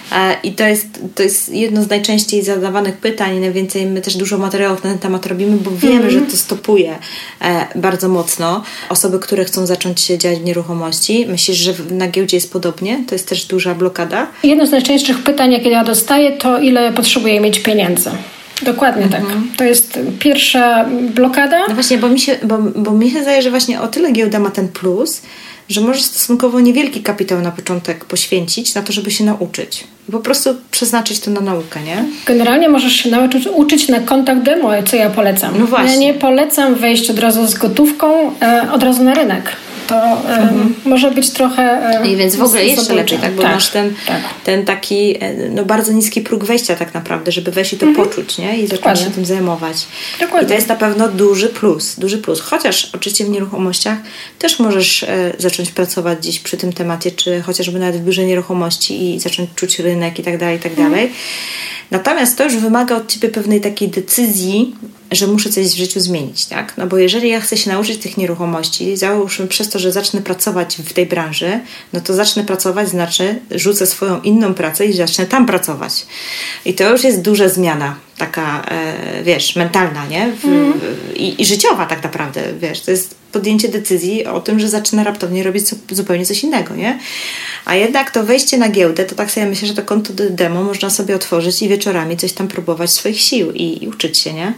Tak. 0.10 0.46
I 0.46 0.52
to 0.52 0.64
jest, 0.64 0.88
to 1.16 1.24
jest 1.24 1.50
jedno 1.50 1.84
z 1.84 1.90
najczęściej 1.90 2.44
zadawanych 2.44 2.98
pytań 2.98 3.40
najwięcej 3.40 3.86
my 3.86 4.02
też 4.02 4.18
dużo 4.18 4.38
materiałów 4.38 4.84
na 4.84 4.90
ten 4.90 5.00
temat 5.00 5.26
robimy, 5.26 5.58
bo 5.58 5.72
wiemy, 5.72 5.96
hmm. 5.96 6.12
że 6.12 6.22
to 6.22 6.38
stopuje 6.38 6.98
e, 7.42 7.68
bardzo 7.76 8.10
mocno 8.10 8.64
osoby, 8.90 9.20
które 9.20 9.46
chcą 9.46 9.66
zacząć 9.66 10.06
działać 10.06 10.40
w 10.40 10.44
nieruchomości. 10.44 11.26
Myślisz, 11.28 11.58
że 11.58 11.74
na 11.92 12.08
giełdzie 12.08 12.38
jest 12.38 12.54
podobnie? 12.54 13.04
To 13.08 13.16
jest 13.16 13.30
też 13.30 13.46
duża 13.46 13.76
blokada? 13.76 14.28
Jedno 14.44 14.66
z 14.68 14.72
najczęstszych 14.72 15.24
pytań, 15.24 15.52
jakie 15.52 15.70
ja 15.70 15.84
dostaję, 15.84 16.32
to 16.32 16.60
ile 16.60 16.94
potrzebuję 16.94 17.40
mieć 17.40 17.60
pieniędzy. 17.60 18.12
Dokładnie 18.62 19.08
tak. 19.08 19.22
mhm. 19.22 19.48
tak. 19.48 19.58
To 19.58 19.64
jest 19.64 20.00
pierwsza 20.20 20.86
blokada. 21.16 21.68
No 21.68 21.74
właśnie, 21.74 21.98
bo 21.98 22.10
mi, 22.10 22.20
się, 22.20 22.38
bo, 22.44 22.58
bo 22.58 22.92
mi 22.92 23.12
się 23.12 23.22
zdaje, 23.22 23.42
że 23.42 23.50
właśnie 23.50 23.82
o 23.82 23.88
tyle 23.88 24.12
giełda 24.12 24.40
ma 24.40 24.52
ten 24.52 24.68
plus, 24.68 25.22
że 25.70 25.82
możesz 25.82 26.02
stosunkowo 26.02 26.60
niewielki 26.60 27.02
kapitał 27.02 27.42
na 27.42 27.52
początek 27.52 28.06
poświęcić 28.06 28.76
na 28.76 28.82
to, 28.82 28.94
żeby 28.94 29.12
się 29.12 29.24
nauczyć. 29.24 29.84
I 30.10 30.12
po 30.12 30.20
prostu 30.20 30.50
przeznaczyć 30.72 31.20
to 31.20 31.32
na 31.32 31.42
naukę, 31.42 31.80
nie? 31.84 32.06
Generalnie 32.26 32.70
możesz 32.70 32.94
się 32.94 33.10
nauczyć 33.10 33.48
uczyć 33.48 33.88
na 33.88 34.00
kontakt 34.00 34.42
demo, 34.42 34.70
co 34.86 34.96
ja 34.96 35.10
polecam. 35.10 35.60
No 35.60 35.66
właśnie. 35.66 35.94
Ja 35.94 36.00
nie 36.00 36.14
polecam 36.14 36.76
wejść 36.76 37.10
od 37.10 37.20
razu 37.20 37.48
z 37.48 37.54
gotówką, 37.54 38.32
e, 38.42 38.72
od 38.72 38.84
razu 38.84 39.04
na 39.04 39.14
rynek 39.14 39.52
to 39.88 40.22
mhm. 40.28 40.76
może 40.86 41.12
być 41.12 41.30
trochę. 41.30 41.92
I 42.06 42.16
więc 42.16 42.36
w 42.36 42.44
ogóle 42.44 42.66
jeszcze 42.66 42.94
lepiej, 42.94 43.20
tak? 43.20 43.34
Bo 43.34 43.42
tak, 43.42 43.54
masz 43.54 43.70
ten, 43.70 43.94
tak. 44.08 44.22
ten 44.44 44.66
taki 44.66 45.24
e, 45.24 45.50
no, 45.50 45.66
bardzo 45.66 45.92
niski 45.92 46.22
próg 46.22 46.44
wejścia 46.44 46.76
tak 46.76 46.94
naprawdę, 46.94 47.32
żeby 47.32 47.52
wejść 47.52 47.74
i 47.74 47.78
to 47.78 47.86
mhm. 47.86 48.08
poczuć, 48.08 48.38
nie? 48.38 48.60
I 48.60 48.68
zacząć 48.68 49.00
się 49.00 49.12
tym 49.12 49.26
zajmować. 49.26 49.78
Dokładnie. 50.20 50.46
I 50.46 50.50
to 50.50 50.54
jest 50.54 50.68
na 50.68 50.76
pewno 50.76 51.08
duży 51.08 51.50
plus, 51.50 52.00
duży 52.00 52.18
plus. 52.18 52.42
Chociaż 52.42 52.90
oczywiście 52.94 53.26
w 53.26 53.30
nieruchomościach 53.30 53.98
też 54.40 54.60
możesz 54.60 55.04
e, 55.04 55.34
zacząć 55.38 55.72
pracować 55.72 56.20
gdzieś 56.20 56.40
przy 56.40 56.58
tym 56.58 56.74
temacie, 56.74 57.12
czy 57.12 57.42
chociażby 57.42 57.80
nawet 57.80 58.02
w 58.02 58.06
biurze 58.06 58.26
nieruchomości 58.26 59.16
i 59.16 59.20
zacząć 59.20 59.50
czuć 59.56 59.80
rynek 59.80 60.20
i 60.20 60.24
tak 60.24 60.38
dalej, 60.38 60.58
i 60.58 60.60
tak 60.60 60.72
mhm. 60.72 60.92
dalej. 60.92 61.12
Natomiast 61.92 62.38
to 62.38 62.44
już 62.44 62.56
wymaga 62.56 62.96
od 62.96 63.08
ciebie 63.08 63.30
pewnej 63.30 63.62
takiej 63.62 63.90
decyzji, 63.90 64.76
że 65.12 65.28
muszę 65.28 65.50
coś 65.50 65.68
w 65.68 65.78
życiu 65.78 66.00
zmienić, 66.00 66.46
tak? 66.46 66.74
No 66.78 66.88
bo 66.88 66.98
jeżeli 66.98 67.30
ja 67.30 67.42
chcę 67.42 67.58
się 67.58 67.72
nauczyć 67.72 68.02
tych 68.02 68.18
nieruchomości, 68.18 68.98
załóżmy 68.98 69.48
przez 69.48 69.70
to, 69.70 69.80
że 69.80 69.92
zacznę 69.92 70.22
pracować 70.22 70.78
w 70.78 70.94
tej 70.94 71.06
branży, 71.06 71.60
no 71.94 72.02
to 72.02 72.14
zacznę 72.14 72.44
pracować, 72.44 72.90
znaczy 72.90 73.40
rzucę 73.52 73.88
swoją 73.88 74.22
inną 74.22 74.54
pracę 74.54 74.86
i 74.86 74.94
zacznę 74.94 75.26
tam 75.26 75.46
pracować. 75.46 76.06
I 76.66 76.74
to 76.74 76.92
już 76.92 77.04
jest 77.04 77.22
duża 77.22 77.50
zmiana, 77.50 77.96
taka, 78.18 78.66
e, 78.68 79.24
wiesz, 79.24 79.56
mentalna, 79.56 80.06
nie? 80.06 80.32
W, 80.42 80.46
mm. 80.46 80.74
i, 81.16 81.42
I 81.42 81.46
życiowa 81.46 81.86
tak 81.86 82.04
naprawdę, 82.04 82.42
wiesz, 82.60 82.82
to 82.82 82.92
jest 82.92 83.16
podjęcie 83.36 83.70
decyzji 83.70 84.26
o 84.26 84.40
tym, 84.40 84.60
że 84.60 84.70
zaczyna 84.70 85.04
raptownie 85.04 85.44
robić 85.44 85.66
zupełnie 85.92 86.26
coś 86.26 86.44
innego, 86.44 86.76
nie? 86.76 87.00
A 87.66 87.76
jednak 87.76 88.12
to 88.12 88.24
wejście 88.24 88.58
na 88.58 88.70
giełdę, 88.70 89.06
to 89.06 89.16
tak 89.16 89.32
sobie 89.32 89.46
myślę, 89.46 89.68
że 89.68 89.74
to 89.74 89.82
konto 89.82 90.14
demo 90.30 90.64
można 90.64 90.90
sobie 90.90 91.16
otworzyć 91.16 91.62
i 91.62 91.68
wieczorami 91.68 92.18
coś 92.18 92.34
tam 92.34 92.48
próbować 92.48 92.92
swoich 92.92 93.20
sił 93.20 93.52
i, 93.52 93.84
i 93.84 93.88
uczyć 93.88 94.18
się, 94.18 94.34
nie? 94.34 94.54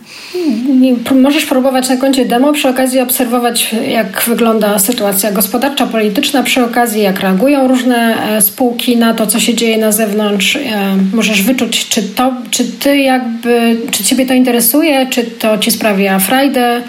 Możesz 1.22 1.46
próbować 1.46 1.90
na 1.90 1.98
koncie 1.98 2.26
demo, 2.26 2.54
przy 2.54 2.70
okazji 2.70 3.00
obserwować, 3.00 3.76
jak 3.88 4.24
wygląda 4.28 4.80
sytuacja 4.80 5.32
gospodarcza, 5.32 5.88
polityczna, 5.88 6.44
przy 6.44 6.63
okazji, 6.63 7.02
jak 7.02 7.20
reagują 7.20 7.68
różne 7.68 8.28
e, 8.38 8.42
spółki 8.42 8.98
na 8.98 9.13
to, 9.13 9.28
co 9.28 9.40
się 9.40 9.54
dzieje 9.56 9.78
na 9.78 9.92
zewnątrz. 9.92 10.56
E, 10.56 10.98
możesz 11.13 11.42
wyczuć, 11.42 11.90
czy 11.90 12.04
to, 12.04 12.34
czy 12.52 12.66
ty 12.66 12.98
jakby, 12.98 13.78
czy 13.92 14.04
ciebie 14.04 14.26
to 14.26 14.34
interesuje, 14.34 15.08
czy 15.10 15.24
to 15.24 15.58
ci 15.58 15.72
sprawia 15.72 16.20
frajdę. 16.20 16.82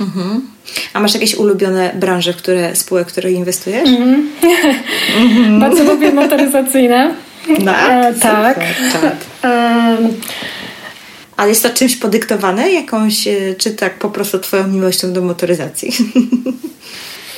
Mhm. 0.00 0.49
A 0.92 1.00
masz 1.00 1.14
jakieś 1.14 1.34
ulubione 1.34 1.92
branże, 1.94 2.34
które, 2.34 2.76
spółek, 2.76 3.08
w 3.08 3.12
które 3.12 3.32
inwestujesz? 3.32 3.88
Mm. 3.88 4.30
mm. 5.16 5.60
Bardzo 5.64 5.84
lubię 5.84 6.12
motoryzacyjne. 6.12 7.14
No, 7.64 7.72
e, 7.72 8.14
tak. 8.14 8.60
tak. 9.02 9.16
E, 9.44 9.96
ale 11.36 11.48
jest 11.48 11.62
to 11.62 11.70
czymś 11.70 11.96
podyktowane? 11.96 12.72
Jakąś, 12.72 13.26
e, 13.26 13.54
czy 13.58 13.70
tak 13.70 13.98
po 13.98 14.10
prostu 14.10 14.38
twoją 14.38 14.68
miłością 14.68 15.12
do 15.12 15.22
motoryzacji? 15.22 15.92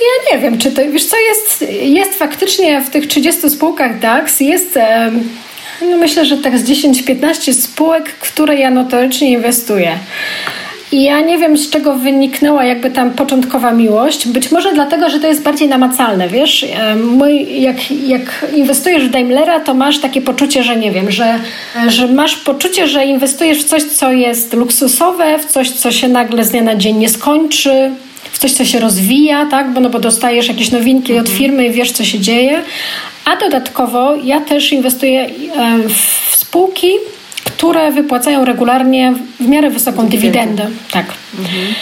Ja 0.02 0.36
nie 0.36 0.42
wiem, 0.42 0.58
czy 0.58 0.72
to, 0.72 0.82
wiesz 0.92 1.06
co, 1.06 1.16
jest, 1.20 1.64
jest 1.82 2.14
faktycznie 2.14 2.80
w 2.80 2.90
tych 2.90 3.06
30 3.06 3.50
spółkach 3.50 4.00
DAX, 4.00 4.40
jest 4.40 4.78
no 5.90 5.96
myślę, 5.96 6.26
że 6.26 6.36
tak 6.36 6.58
z 6.58 6.64
10-15 6.64 7.52
spółek, 7.52 8.04
które 8.04 8.56
ja 8.56 8.70
notorycznie 8.70 9.30
inwestuję. 9.30 9.98
I 10.92 11.02
ja 11.02 11.20
nie 11.20 11.38
wiem, 11.38 11.58
z 11.58 11.70
czego 11.70 11.94
wyniknęła 11.94 12.64
jakby 12.64 12.90
tam 12.90 13.10
początkowa 13.10 13.72
miłość. 13.72 14.28
Być 14.28 14.50
może 14.50 14.72
dlatego, 14.72 15.10
że 15.10 15.20
to 15.20 15.26
jest 15.26 15.42
bardziej 15.42 15.68
namacalne, 15.68 16.28
wiesz? 16.28 16.66
Mój, 17.04 17.62
jak, 17.62 17.90
jak 17.90 18.46
inwestujesz 18.56 19.04
w 19.04 19.10
Daimlera, 19.10 19.60
to 19.60 19.74
masz 19.74 19.98
takie 19.98 20.22
poczucie, 20.22 20.62
że 20.62 20.76
nie 20.76 20.90
wiem, 20.90 21.10
że, 21.10 21.38
że 21.88 22.06
masz 22.06 22.36
poczucie, 22.36 22.86
że 22.88 23.04
inwestujesz 23.04 23.58
w 23.58 23.64
coś, 23.64 23.82
co 23.82 24.12
jest 24.12 24.52
luksusowe, 24.52 25.38
w 25.38 25.44
coś, 25.44 25.70
co 25.70 25.92
się 25.92 26.08
nagle 26.08 26.44
z 26.44 26.50
dnia 26.50 26.62
na 26.62 26.76
dzień 26.76 26.96
nie 26.96 27.08
skończy, 27.08 27.90
w 28.32 28.38
coś, 28.38 28.52
co 28.52 28.64
się 28.64 28.80
rozwija, 28.80 29.46
tak? 29.46 29.72
Bo, 29.72 29.80
no, 29.80 29.90
bo 29.90 29.98
dostajesz 29.98 30.48
jakieś 30.48 30.70
nowinki 30.70 31.18
od 31.18 31.28
firmy 31.28 31.66
i 31.66 31.70
wiesz, 31.70 31.92
co 31.92 32.04
się 32.04 32.20
dzieje. 32.20 32.62
A 33.24 33.36
dodatkowo 33.36 34.16
ja 34.24 34.40
też 34.40 34.72
inwestuję 34.72 35.30
w 35.88 36.36
spółki, 36.36 36.88
które 37.62 37.92
wypłacają 37.92 38.44
regularnie 38.44 39.14
w 39.40 39.48
miarę 39.48 39.70
wysoką 39.70 40.06
dywidendę. 40.06 40.66
Tak. 40.90 41.06
Mhm. 41.38 41.74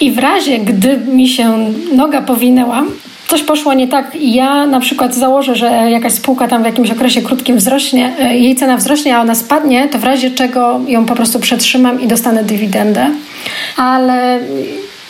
I 0.00 0.12
w 0.12 0.18
razie, 0.18 0.58
gdy 0.58 0.96
mi 0.96 1.28
się 1.28 1.72
noga 1.92 2.22
powinęła, 2.22 2.84
coś 3.28 3.42
poszło 3.42 3.74
nie 3.74 3.88
tak 3.88 4.16
i 4.16 4.34
ja 4.34 4.66
na 4.66 4.80
przykład 4.80 5.14
założę, 5.14 5.56
że 5.56 5.66
jakaś 5.66 6.12
spółka 6.12 6.48
tam 6.48 6.62
w 6.62 6.66
jakimś 6.66 6.90
okresie 6.90 7.22
krótkim 7.22 7.56
wzrośnie, 7.56 8.12
e, 8.18 8.38
jej 8.38 8.56
cena 8.56 8.76
wzrośnie, 8.76 9.16
a 9.16 9.20
ona 9.20 9.34
spadnie, 9.34 9.88
to 9.88 9.98
w 9.98 10.04
razie 10.04 10.30
czego 10.30 10.80
ją 10.86 11.04
po 11.06 11.14
prostu 11.14 11.40
przetrzymam 11.40 12.00
i 12.00 12.06
dostanę 12.06 12.44
dywidendę. 12.44 13.10
Ale 13.76 14.40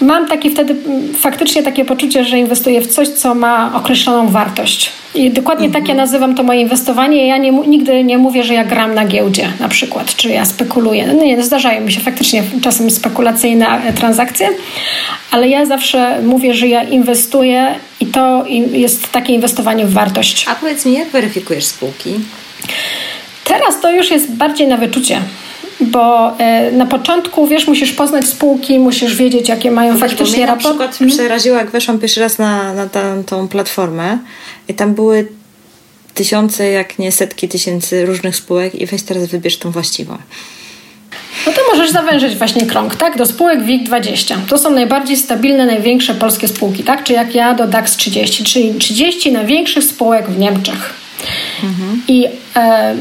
mam 0.01 0.29
taki 0.29 0.51
wtedy 0.51 0.77
faktycznie 1.15 1.63
takie 1.63 1.85
poczucie, 1.85 2.25
że 2.25 2.39
inwestuję 2.39 2.81
w 2.81 2.87
coś, 2.87 3.09
co 3.09 3.35
ma 3.35 3.73
określoną 3.75 4.29
wartość. 4.29 4.93
I 5.15 5.31
dokładnie 5.31 5.67
mhm. 5.67 5.85
tak 5.85 5.89
ja 5.89 5.95
nazywam 5.95 6.35
to 6.35 6.43
moje 6.43 6.61
inwestowanie. 6.61 7.27
Ja 7.27 7.37
nie, 7.37 7.53
nigdy 7.53 8.05
nie 8.05 8.19
mówię, 8.19 8.45
że 8.45 8.55
ja 8.55 8.65
gram 8.65 8.95
na 8.95 9.05
giełdzie 9.05 9.53
na 9.61 9.69
przykład, 9.69 10.17
czy 10.17 10.29
ja 10.29 10.45
spekuluję. 10.45 11.07
No 11.07 11.25
nie, 11.25 11.43
zdarzają 11.43 11.81
mi 11.81 11.93
się 11.93 12.01
faktycznie 12.01 12.43
czasem 12.63 12.91
spekulacyjne 12.91 13.67
e, 13.69 13.93
transakcje, 13.93 14.49
ale 15.31 15.49
ja 15.49 15.67
zawsze 15.67 16.23
mówię, 16.23 16.55
że 16.55 16.69
ja 16.69 16.83
inwestuję 16.83 17.75
i 18.01 18.07
to 18.07 18.45
jest 18.73 19.13
takie 19.13 19.33
inwestowanie 19.33 19.87
w 19.87 19.93
wartość. 19.93 20.47
A 20.49 20.55
powiedz 20.55 20.87
mi, 20.87 20.93
jak 20.93 21.09
weryfikujesz 21.09 21.65
spółki? 21.65 22.15
Teraz 23.45 23.81
to 23.81 23.91
już 23.91 24.11
jest 24.11 24.33
bardziej 24.33 24.67
na 24.67 24.77
wyczucie 24.77 25.21
bo 25.81 26.35
e, 26.39 26.73
na 26.73 26.87
początku, 26.87 27.47
wiesz, 27.47 27.67
musisz 27.67 27.93
poznać 27.93 28.27
spółki, 28.27 28.79
musisz 28.79 29.17
wiedzieć, 29.17 29.49
jakie 29.49 29.71
mają 29.71 29.93
no 29.93 29.99
faktycznie 29.99 30.47
raporty. 30.47 30.65
Na 30.65 30.71
przykład 30.71 30.97
hmm? 30.97 31.17
przeraziło, 31.17 31.57
jak 31.57 31.71
weszłam 31.71 31.99
pierwszy 31.99 32.21
raz 32.21 32.39
na, 32.39 32.75
na 32.75 32.89
tą, 32.89 33.25
tą 33.25 33.49
platformę 33.49 34.19
i 34.69 34.75
tam 34.75 34.95
były 34.95 35.29
tysiące, 36.15 36.71
jak 36.71 36.99
nie 36.99 37.13
setki 37.13 37.49
tysięcy 37.49 38.07
różnych 38.07 38.37
spółek 38.37 38.75
i 38.75 38.87
weź 38.87 39.03
teraz 39.03 39.27
wybierz 39.27 39.59
tą 39.59 39.71
właściwą. 39.71 40.19
No 41.47 41.53
to 41.53 41.61
możesz 41.73 41.91
zawężyć 41.91 42.37
właśnie 42.37 42.67
krąg, 42.67 42.97
tak? 42.97 43.19
Do 43.19 43.27
spółek 43.27 43.61
WIG20. 43.61 44.37
To 44.49 44.59
są 44.59 44.71
najbardziej 44.71 45.17
stabilne, 45.17 45.67
największe 45.67 46.15
polskie 46.15 46.49
spółki, 46.49 46.85
tak? 46.85 47.05
Czy 47.05 47.13
jak 47.13 47.35
ja 47.35 47.55
do 47.55 47.67
DAX 47.67 47.97
30, 47.97 48.45
czyli 48.45 48.75
30 48.75 49.33
największych 49.33 49.85
spółek 49.85 50.31
w 50.31 50.39
Niemczech. 50.39 50.95
Mhm. 51.63 52.03
I 52.09 52.27
e, 52.57 52.95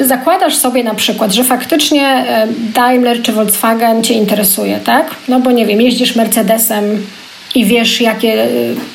zakładasz 0.00 0.56
sobie 0.56 0.84
na 0.84 0.94
przykład, 0.94 1.32
że 1.32 1.44
faktycznie 1.44 2.06
e, 2.06 2.46
Daimler 2.74 3.22
czy 3.22 3.32
Volkswagen 3.32 4.04
cię 4.04 4.14
interesuje, 4.14 4.80
tak? 4.80 5.14
No 5.28 5.40
bo 5.40 5.52
nie 5.52 5.66
wiem, 5.66 5.80
jeździsz 5.80 6.16
Mercedesem 6.16 7.06
i 7.54 7.64
wiesz, 7.64 8.00
jakie, 8.00 8.44
e, 8.44 8.48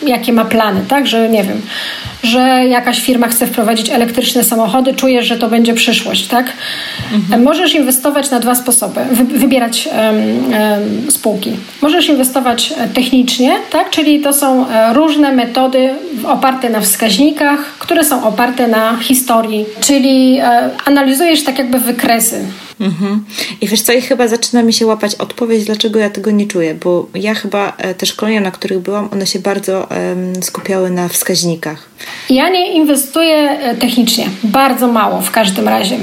jakie 0.07 0.33
ma 0.33 0.45
plany, 0.45 0.81
tak? 0.87 1.07
Że 1.07 1.29
nie 1.29 1.43
wiem, 1.43 1.61
że 2.23 2.39
jakaś 2.67 3.01
firma 3.01 3.27
chce 3.27 3.47
wprowadzić 3.47 3.89
elektryczne 3.89 4.43
samochody, 4.43 4.93
czujesz, 4.93 5.25
że 5.25 5.37
to 5.37 5.47
będzie 5.47 5.73
przyszłość, 5.73 6.27
tak? 6.27 6.53
Mhm. 7.13 7.43
Możesz 7.43 7.75
inwestować 7.75 8.31
na 8.31 8.39
dwa 8.39 8.55
sposoby, 8.55 9.01
wybierać 9.13 9.89
um, 9.91 10.15
um, 10.53 11.11
spółki. 11.11 11.51
Możesz 11.81 12.09
inwestować 12.09 12.73
e, 12.77 12.87
technicznie, 12.87 13.53
tak? 13.69 13.89
Czyli 13.89 14.19
to 14.19 14.33
są 14.33 14.65
różne 14.93 15.31
metody 15.31 15.89
oparte 16.25 16.69
na 16.69 16.81
wskaźnikach, 16.81 17.59
które 17.79 18.03
są 18.03 18.23
oparte 18.23 18.67
na 18.67 18.97
historii, 18.97 19.65
czyli 19.81 20.39
analizujesz 20.85 21.43
tak 21.43 21.57
jakby 21.57 21.79
wykresy. 21.79 22.45
Mhm. 22.81 23.25
I 23.61 23.67
wiesz 23.67 23.81
co, 23.81 23.93
i 23.93 24.01
chyba 24.01 24.27
zaczyna 24.27 24.63
mi 24.63 24.73
się 24.73 24.85
łapać 24.85 25.15
odpowiedź, 25.15 25.65
dlaczego 25.65 25.99
ja 25.99 26.09
tego 26.09 26.31
nie 26.31 26.47
czuję, 26.47 26.75
bo 26.75 27.07
ja 27.15 27.33
chyba 27.33 27.73
e, 27.77 27.93
te 27.93 28.05
szkolenia, 28.05 28.41
na 28.41 28.51
których 28.51 28.79
byłam, 28.79 29.09
one 29.13 29.27
się 29.27 29.39
bardzo 29.39 29.87
um, 29.89 30.43
skupiały 30.43 30.89
na 30.89 31.07
wskaźnikach. 31.07 31.89
Ja 32.29 32.49
nie 32.49 32.73
inwestuję 32.73 33.35
e, 33.35 33.75
technicznie, 33.75 34.25
bardzo 34.43 34.87
mało 34.87 35.21
w 35.21 35.31
każdym 35.31 35.67
razie. 35.67 35.97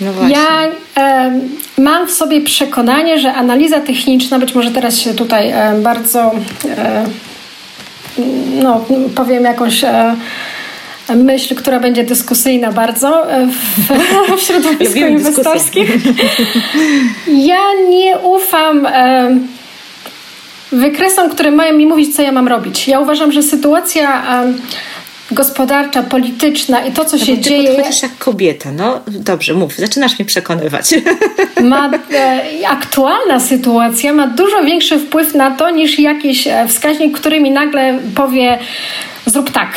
No. 0.00 0.28
Ja 0.28 0.68
e, 0.96 1.40
mam 1.78 2.06
w 2.06 2.10
sobie 2.10 2.40
przekonanie, 2.40 3.18
że 3.18 3.34
analiza 3.34 3.80
techniczna, 3.80 4.38
być 4.38 4.54
może 4.54 4.70
teraz 4.70 4.98
się 4.98 5.14
tutaj 5.14 5.50
e, 5.50 5.74
bardzo, 5.82 6.32
e, 6.68 7.04
no 8.62 8.84
powiem 9.14 9.44
jakąś 9.44 9.84
myśl, 11.16 11.54
która 11.54 11.80
będzie 11.80 12.04
dyskusyjna 12.04 12.72
bardzo 12.72 13.32
e, 13.32 13.46
w, 13.46 14.36
w 14.38 14.40
środowisku 14.40 14.98
inwestorskim. 14.98 15.86
Ja 17.26 17.60
nie 17.88 18.18
ufam 18.18 18.86
e, 18.86 19.38
wykresom, 20.72 21.30
które 21.30 21.50
mają 21.50 21.74
mi 21.74 21.86
mówić, 21.86 22.16
co 22.16 22.22
ja 22.22 22.32
mam 22.32 22.48
robić. 22.48 22.88
Ja 22.88 23.00
uważam, 23.00 23.32
że 23.32 23.42
sytuacja 23.42 24.22
e, 24.44 24.54
gospodarcza, 25.30 26.02
polityczna 26.02 26.80
i 26.86 26.92
to, 26.92 27.04
co 27.04 27.16
no 27.16 27.24
się 27.24 27.36
ty 27.36 27.40
dzieje. 27.40 27.74
Podchodzisz 27.74 28.02
jak 28.02 28.18
kobieta, 28.18 28.72
no 28.72 29.00
dobrze, 29.06 29.54
mów, 29.54 29.76
zaczynasz 29.76 30.18
mnie 30.18 30.26
przekonywać. 30.26 30.94
Ma, 31.62 31.90
e, 32.12 32.42
aktualna 32.68 33.40
sytuacja 33.40 34.12
ma 34.12 34.26
dużo 34.26 34.62
większy 34.64 34.98
wpływ 34.98 35.34
na 35.34 35.50
to 35.50 35.70
niż 35.70 35.98
jakiś 35.98 36.48
wskaźnik, 36.68 37.18
który 37.18 37.40
mi 37.40 37.50
nagle 37.50 37.98
powie 38.14 38.58
zrób 39.26 39.50
tak 39.50 39.68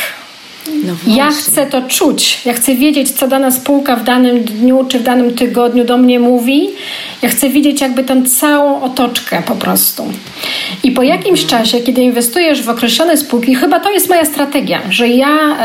no 0.84 0.94
ja 1.06 1.30
chcę 1.30 1.66
to 1.66 1.82
czuć. 1.82 2.40
Ja 2.44 2.52
chcę 2.52 2.74
wiedzieć, 2.74 3.10
co 3.10 3.28
dana 3.28 3.50
spółka 3.50 3.96
w 3.96 4.04
danym 4.04 4.44
dniu 4.44 4.84
czy 4.88 4.98
w 4.98 5.02
danym 5.02 5.34
tygodniu 5.34 5.84
do 5.84 5.98
mnie 5.98 6.20
mówi. 6.20 6.68
Ja 7.22 7.28
chcę 7.28 7.50
widzieć 7.50 7.80
jakby 7.80 8.04
tę 8.04 8.22
całą 8.22 8.82
otoczkę 8.82 9.42
po 9.46 9.54
prostu. 9.54 10.04
I 10.82 10.90
po 10.90 11.02
jakimś 11.02 11.46
czasie, 11.46 11.80
kiedy 11.80 12.02
inwestujesz 12.02 12.62
w 12.62 12.68
określone 12.68 13.16
spółki, 13.16 13.54
chyba 13.54 13.80
to 13.80 13.90
jest 13.90 14.08
moja 14.08 14.24
strategia, 14.24 14.80
że 14.90 15.08
ja 15.08 15.56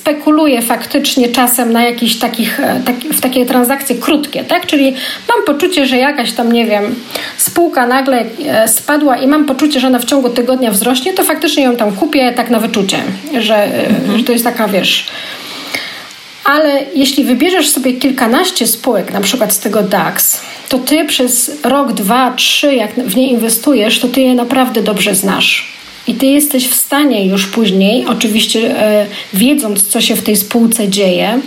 spekuluję 0.00 0.62
faktycznie 0.62 1.28
czasem 1.28 1.72
na 1.72 1.82
jakichś 1.82 2.14
takich, 2.14 2.60
e, 2.60 2.80
w 3.12 3.20
takie 3.20 3.46
transakcje 3.46 3.96
krótkie, 3.96 4.44
tak? 4.44 4.66
Czyli 4.66 4.94
mam 5.28 5.44
poczucie, 5.46 5.86
że 5.86 5.96
jakaś 5.96 6.32
tam, 6.32 6.52
nie 6.52 6.66
wiem, 6.66 6.94
spółka 7.36 7.86
nagle 7.86 8.24
e, 8.46 8.68
spadła 8.68 9.16
i 9.16 9.26
mam 9.26 9.44
poczucie, 9.44 9.80
że 9.80 9.86
ona 9.86 9.98
w 9.98 10.04
ciągu 10.04 10.28
tygodnia 10.28 10.70
wzrośnie, 10.70 11.12
to 11.12 11.24
faktycznie 11.24 11.64
ją 11.64 11.76
tam 11.76 11.92
kupię 11.92 12.32
tak 12.32 12.50
na 12.50 12.58
wyczucie, 12.58 12.96
że, 13.38 13.64
mhm. 13.64 14.19
Że 14.20 14.26
to 14.26 14.32
jest 14.32 14.44
taka, 14.44 14.68
wiesz, 14.68 15.06
Ale 16.44 16.80
jeśli 16.94 17.24
wybierzesz 17.24 17.68
sobie 17.68 17.92
kilkanaście 17.92 18.66
spółek, 18.66 19.12
na 19.12 19.20
przykład 19.20 19.52
z 19.52 19.58
tego 19.58 19.82
DAX, 19.82 20.40
to 20.68 20.78
ty 20.78 21.04
przez 21.04 21.50
rok, 21.64 21.92
dwa, 21.92 22.32
trzy, 22.32 22.74
jak 22.74 22.94
w 22.94 23.16
nie 23.16 23.30
inwestujesz, 23.30 23.98
to 23.98 24.08
ty 24.08 24.20
je 24.20 24.34
naprawdę 24.34 24.82
dobrze 24.82 25.14
znasz. 25.14 25.72
I 26.06 26.14
ty 26.14 26.26
jesteś 26.26 26.68
w 26.68 26.74
stanie 26.74 27.26
już 27.26 27.46
później, 27.46 28.06
oczywiście 28.06 28.80
e, 28.80 29.06
wiedząc, 29.34 29.86
co 29.86 30.00
się 30.00 30.16
w 30.16 30.22
tej 30.22 30.36
spółce 30.36 30.88
dzieje, 30.88 31.40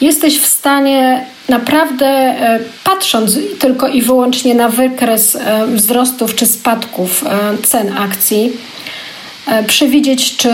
jesteś 0.00 0.40
w 0.40 0.46
stanie 0.46 1.26
naprawdę, 1.48 2.06
e, 2.06 2.60
patrząc 2.84 3.38
tylko 3.58 3.88
i 3.88 4.02
wyłącznie 4.02 4.54
na 4.54 4.68
wykres 4.68 5.36
e, 5.36 5.66
wzrostów 5.66 6.34
czy 6.34 6.46
spadków 6.46 7.24
cen 7.62 7.92
akcji, 7.98 8.52
przewidzieć, 9.66 10.36
czy. 10.36 10.50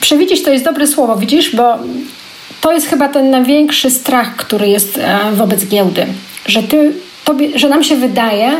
Przewidzieć 0.00 0.42
to 0.42 0.52
jest 0.52 0.64
dobre 0.64 0.86
słowo, 0.86 1.16
widzisz, 1.16 1.56
bo 1.56 1.78
to 2.60 2.72
jest 2.72 2.86
chyba 2.86 3.08
ten 3.08 3.30
największy 3.30 3.90
strach, 3.90 4.36
który 4.36 4.68
jest 4.68 4.98
e, 4.98 5.18
wobec 5.32 5.66
giełdy, 5.66 6.06
że, 6.46 6.62
ty, 6.62 6.92
tobie, 7.24 7.58
że 7.58 7.68
nam 7.68 7.84
się 7.84 7.96
wydaje, 7.96 8.52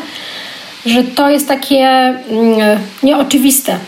że 0.87 1.05
to 1.05 1.31
jest 1.31 1.49
takie 1.49 1.85
mm, 1.85 2.79
nieoczywiste, 3.03 3.79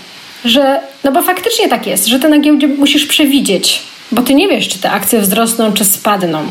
że, 0.44 0.80
no 1.04 1.12
bo 1.12 1.22
faktycznie 1.22 1.68
tak 1.68 1.86
jest, 1.86 2.06
że 2.06 2.18
ty 2.18 2.28
na 2.28 2.38
giełdzie 2.38 2.68
musisz 2.68 3.06
przewidzieć, 3.06 3.82
bo 4.12 4.22
ty 4.22 4.34
nie 4.34 4.48
wiesz, 4.48 4.68
czy 4.68 4.78
te 4.78 4.90
akcje 4.90 5.20
wzrosną, 5.20 5.72
czy 5.72 5.84
spadną. 5.84 6.46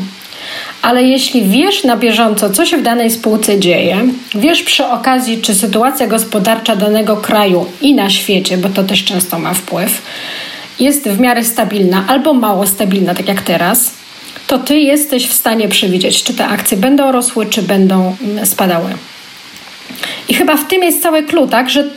Ale 0.82 1.04
jeśli 1.04 1.44
wiesz 1.44 1.84
na 1.84 1.98
bieżąco, 1.98 2.50
co 2.50 2.66
się 2.66 2.78
w 2.78 2.82
danej 2.82 3.12
spółce 3.12 3.60
dzieje, 3.60 3.98
wiesz 4.36 4.64
przy 4.64 4.86
okazji, 4.86 5.42
czy 5.42 5.56
sytuacja 5.56 6.08
gospodarcza 6.08 6.76
danego 6.76 7.18
kraju 7.18 7.66
i 7.82 7.94
na 7.96 8.10
świecie, 8.10 8.58
bo 8.58 8.70
to 8.70 8.84
też 8.84 9.04
często 9.04 9.40
ma 9.40 9.54
wpływ, 9.54 10.02
jest 10.80 11.10
w 11.10 11.20
miarę 11.20 11.44
stabilna 11.44 12.06
albo 12.08 12.34
mało 12.34 12.68
stabilna, 12.68 13.16
tak 13.16 13.28
jak 13.28 13.42
teraz, 13.42 13.94
to 14.48 14.60
ty 14.60 14.80
jesteś 14.80 15.28
w 15.28 15.34
stanie 15.34 15.68
przewidzieć, 15.68 16.24
czy 16.24 16.34
te 16.34 16.48
akcje 16.48 16.78
będą 16.78 17.12
rosły, 17.12 17.46
czy 17.46 17.62
będą 17.62 18.16
mm, 18.22 18.46
spadały. 18.46 18.90
I 20.30 20.34
chyba 20.34 20.58
w 20.58 20.68
tym 20.68 20.84
jest 20.84 21.02
cały 21.02 21.24
klucz, 21.24 21.52
tak, 21.52 21.70
że 21.70 21.90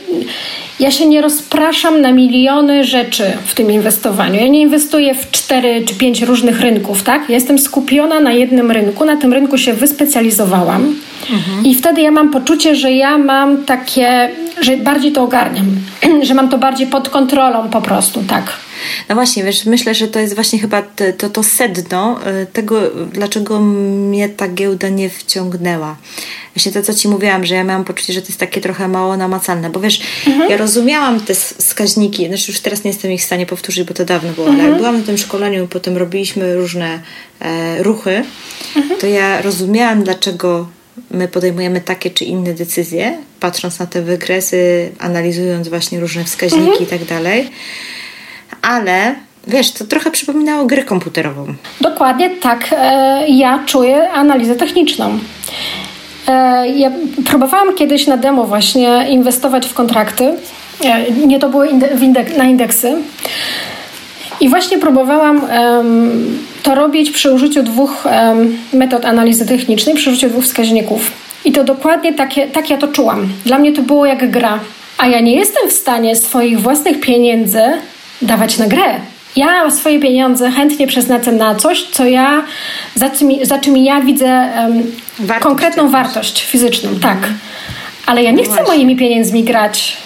ja 0.79 0.91
się 0.91 1.05
nie 1.05 1.21
rozpraszam 1.21 2.01
na 2.01 2.11
miliony 2.11 2.83
rzeczy 2.83 3.23
w 3.45 3.55
tym 3.55 3.71
inwestowaniu. 3.71 4.39
Ja 4.39 4.47
nie 4.47 4.61
inwestuję 4.61 5.15
w 5.15 5.31
cztery 5.31 5.83
czy 5.85 5.95
pięć 5.95 6.21
różnych 6.21 6.61
rynków, 6.61 7.03
tak? 7.03 7.29
Ja 7.29 7.35
jestem 7.35 7.59
skupiona 7.59 8.19
na 8.19 8.31
jednym 8.31 8.71
rynku, 8.71 9.05
na 9.05 9.17
tym 9.17 9.33
rynku 9.33 9.57
się 9.57 9.73
wyspecjalizowałam 9.73 10.95
mhm. 11.29 11.65
i 11.65 11.75
wtedy 11.75 12.01
ja 12.01 12.11
mam 12.11 12.31
poczucie, 12.31 12.75
że 12.75 12.91
ja 12.91 13.17
mam 13.17 13.65
takie, 13.65 14.29
że 14.61 14.77
bardziej 14.77 15.11
to 15.11 15.23
ogarniam, 15.23 15.65
że 16.27 16.33
mam 16.33 16.49
to 16.49 16.57
bardziej 16.57 16.87
pod 16.87 17.09
kontrolą 17.09 17.69
po 17.69 17.81
prostu, 17.81 18.23
tak. 18.23 18.53
No 19.09 19.15
właśnie, 19.15 19.43
wiesz, 19.43 19.65
myślę, 19.65 19.95
że 19.95 20.07
to 20.07 20.19
jest 20.19 20.35
właśnie 20.35 20.59
chyba 20.59 20.81
to, 21.17 21.29
to, 21.29 21.43
sedno 21.43 22.19
y, 22.43 22.45
tego, 22.53 22.81
dlaczego 23.13 23.59
mnie 23.59 24.29
ta 24.29 24.47
giełda 24.47 24.89
nie 24.89 25.09
wciągnęła. 25.09 25.97
Właśnie 26.55 26.71
to, 26.71 26.81
co 26.81 26.93
Ci 26.93 27.07
mówiłam, 27.07 27.45
że 27.45 27.55
ja 27.55 27.63
miałam 27.63 27.83
poczucie, 27.83 28.13
że 28.13 28.21
to 28.21 28.27
jest 28.27 28.39
takie 28.39 28.61
trochę 28.61 28.87
mało 28.87 29.17
namacalne, 29.17 29.69
bo 29.69 29.79
wiesz, 29.79 30.01
mhm. 30.27 30.49
ja 30.49 30.57
rozumiałam 30.57 31.19
te 31.19 31.33
wskaźniki, 31.33 32.27
znaczy 32.27 32.51
już 32.51 32.59
teraz 32.59 32.83
nie 32.83 32.91
jestem 32.91 33.11
ich 33.11 33.21
w 33.21 33.23
stanie 33.23 33.45
powtórzyć, 33.45 33.87
bo 33.87 33.93
to 33.93 34.05
dawno 34.05 34.31
było, 34.31 34.47
mhm. 34.47 34.61
ale 34.61 34.69
jak 34.69 34.77
byłam 34.77 34.99
na 34.99 35.05
tym 35.05 35.17
szkoleniu 35.17 35.63
i 35.63 35.67
potem 35.67 35.97
robiliśmy 35.97 36.55
różne 36.55 36.99
e, 37.39 37.83
ruchy, 37.83 38.23
mhm. 38.75 38.99
to 38.99 39.07
ja 39.07 39.41
rozumiałam, 39.41 40.03
dlaczego 40.03 40.67
my 41.11 41.27
podejmujemy 41.27 41.81
takie 41.81 42.09
czy 42.09 42.25
inne 42.25 42.53
decyzje, 42.53 43.17
patrząc 43.39 43.79
na 43.79 43.85
te 43.85 44.01
wykresy, 44.01 44.91
analizując 44.99 45.67
właśnie 45.67 45.99
różne 45.99 46.23
wskaźniki 46.23 46.69
mhm. 46.69 46.83
i 46.83 46.85
tak 46.85 47.05
dalej 47.05 47.49
ale 48.61 49.15
wiesz, 49.47 49.71
to 49.71 49.85
trochę 49.85 50.11
przypominało 50.11 50.65
grę 50.65 50.83
komputerową. 50.83 51.53
Dokładnie 51.81 52.29
tak. 52.29 52.69
E, 52.71 53.27
ja 53.27 53.63
czuję 53.65 54.11
analizę 54.11 54.55
techniczną. 54.55 55.19
E, 56.27 56.67
ja 56.69 56.91
próbowałam 57.25 57.75
kiedyś 57.75 58.07
na 58.07 58.17
demo 58.17 58.43
właśnie 58.43 59.05
inwestować 59.09 59.67
w 59.67 59.73
kontrakty. 59.73 60.37
E, 60.83 61.11
nie 61.11 61.39
to 61.39 61.49
było 61.49 61.63
na 62.37 62.43
indeksy. 62.43 62.95
I 64.41 64.49
właśnie 64.49 64.79
próbowałam 64.79 65.43
um, 65.43 66.39
to 66.63 66.75
robić 66.75 67.11
przy 67.11 67.31
użyciu 67.31 67.63
dwóch 67.63 68.03
metod 68.73 69.05
analizy 69.05 69.45
technicznej, 69.45 69.95
przy 69.95 70.09
użyciu 70.09 70.29
dwóch 70.29 70.43
wskaźników. 70.43 71.11
I 71.45 71.51
to 71.51 71.63
dokładnie 71.63 72.13
takie, 72.13 72.47
tak 72.47 72.69
ja 72.69 72.77
to 72.77 72.87
czułam. 72.87 73.29
Dla 73.45 73.59
mnie 73.59 73.73
to 73.73 73.81
było 73.81 74.05
jak 74.05 74.31
gra. 74.31 74.59
A 74.97 75.07
ja 75.07 75.19
nie 75.19 75.35
jestem 75.35 75.69
w 75.69 75.73
stanie 75.73 76.15
swoich 76.15 76.61
własnych 76.61 76.99
pieniędzy 76.99 77.61
dawać 78.21 78.57
na 78.57 78.67
grę. 78.67 78.99
Ja 79.35 79.71
swoje 79.71 79.99
pieniądze 79.99 80.51
chętnie 80.51 80.87
przeznaczę 80.87 81.31
na 81.31 81.55
coś, 81.55 81.83
co 81.83 82.05
ja, 82.05 82.43
za 82.95 83.09
czym, 83.09 83.29
za 83.41 83.59
czym 83.59 83.77
ja 83.77 84.01
widzę 84.01 84.49
um, 84.57 84.83
wartość 85.19 85.43
konkretną 85.43 85.89
wartość 85.89 86.43
fizyczną, 86.43 86.89
tak. 87.01 87.17
Mhm. 87.17 87.37
Ale 88.05 88.23
ja 88.23 88.31
nie 88.31 88.37
no 88.37 88.43
chcę 88.43 88.53
właśnie. 88.53 88.73
moimi 88.73 88.95
pieniędzmi 88.95 89.43
grać. 89.43 89.97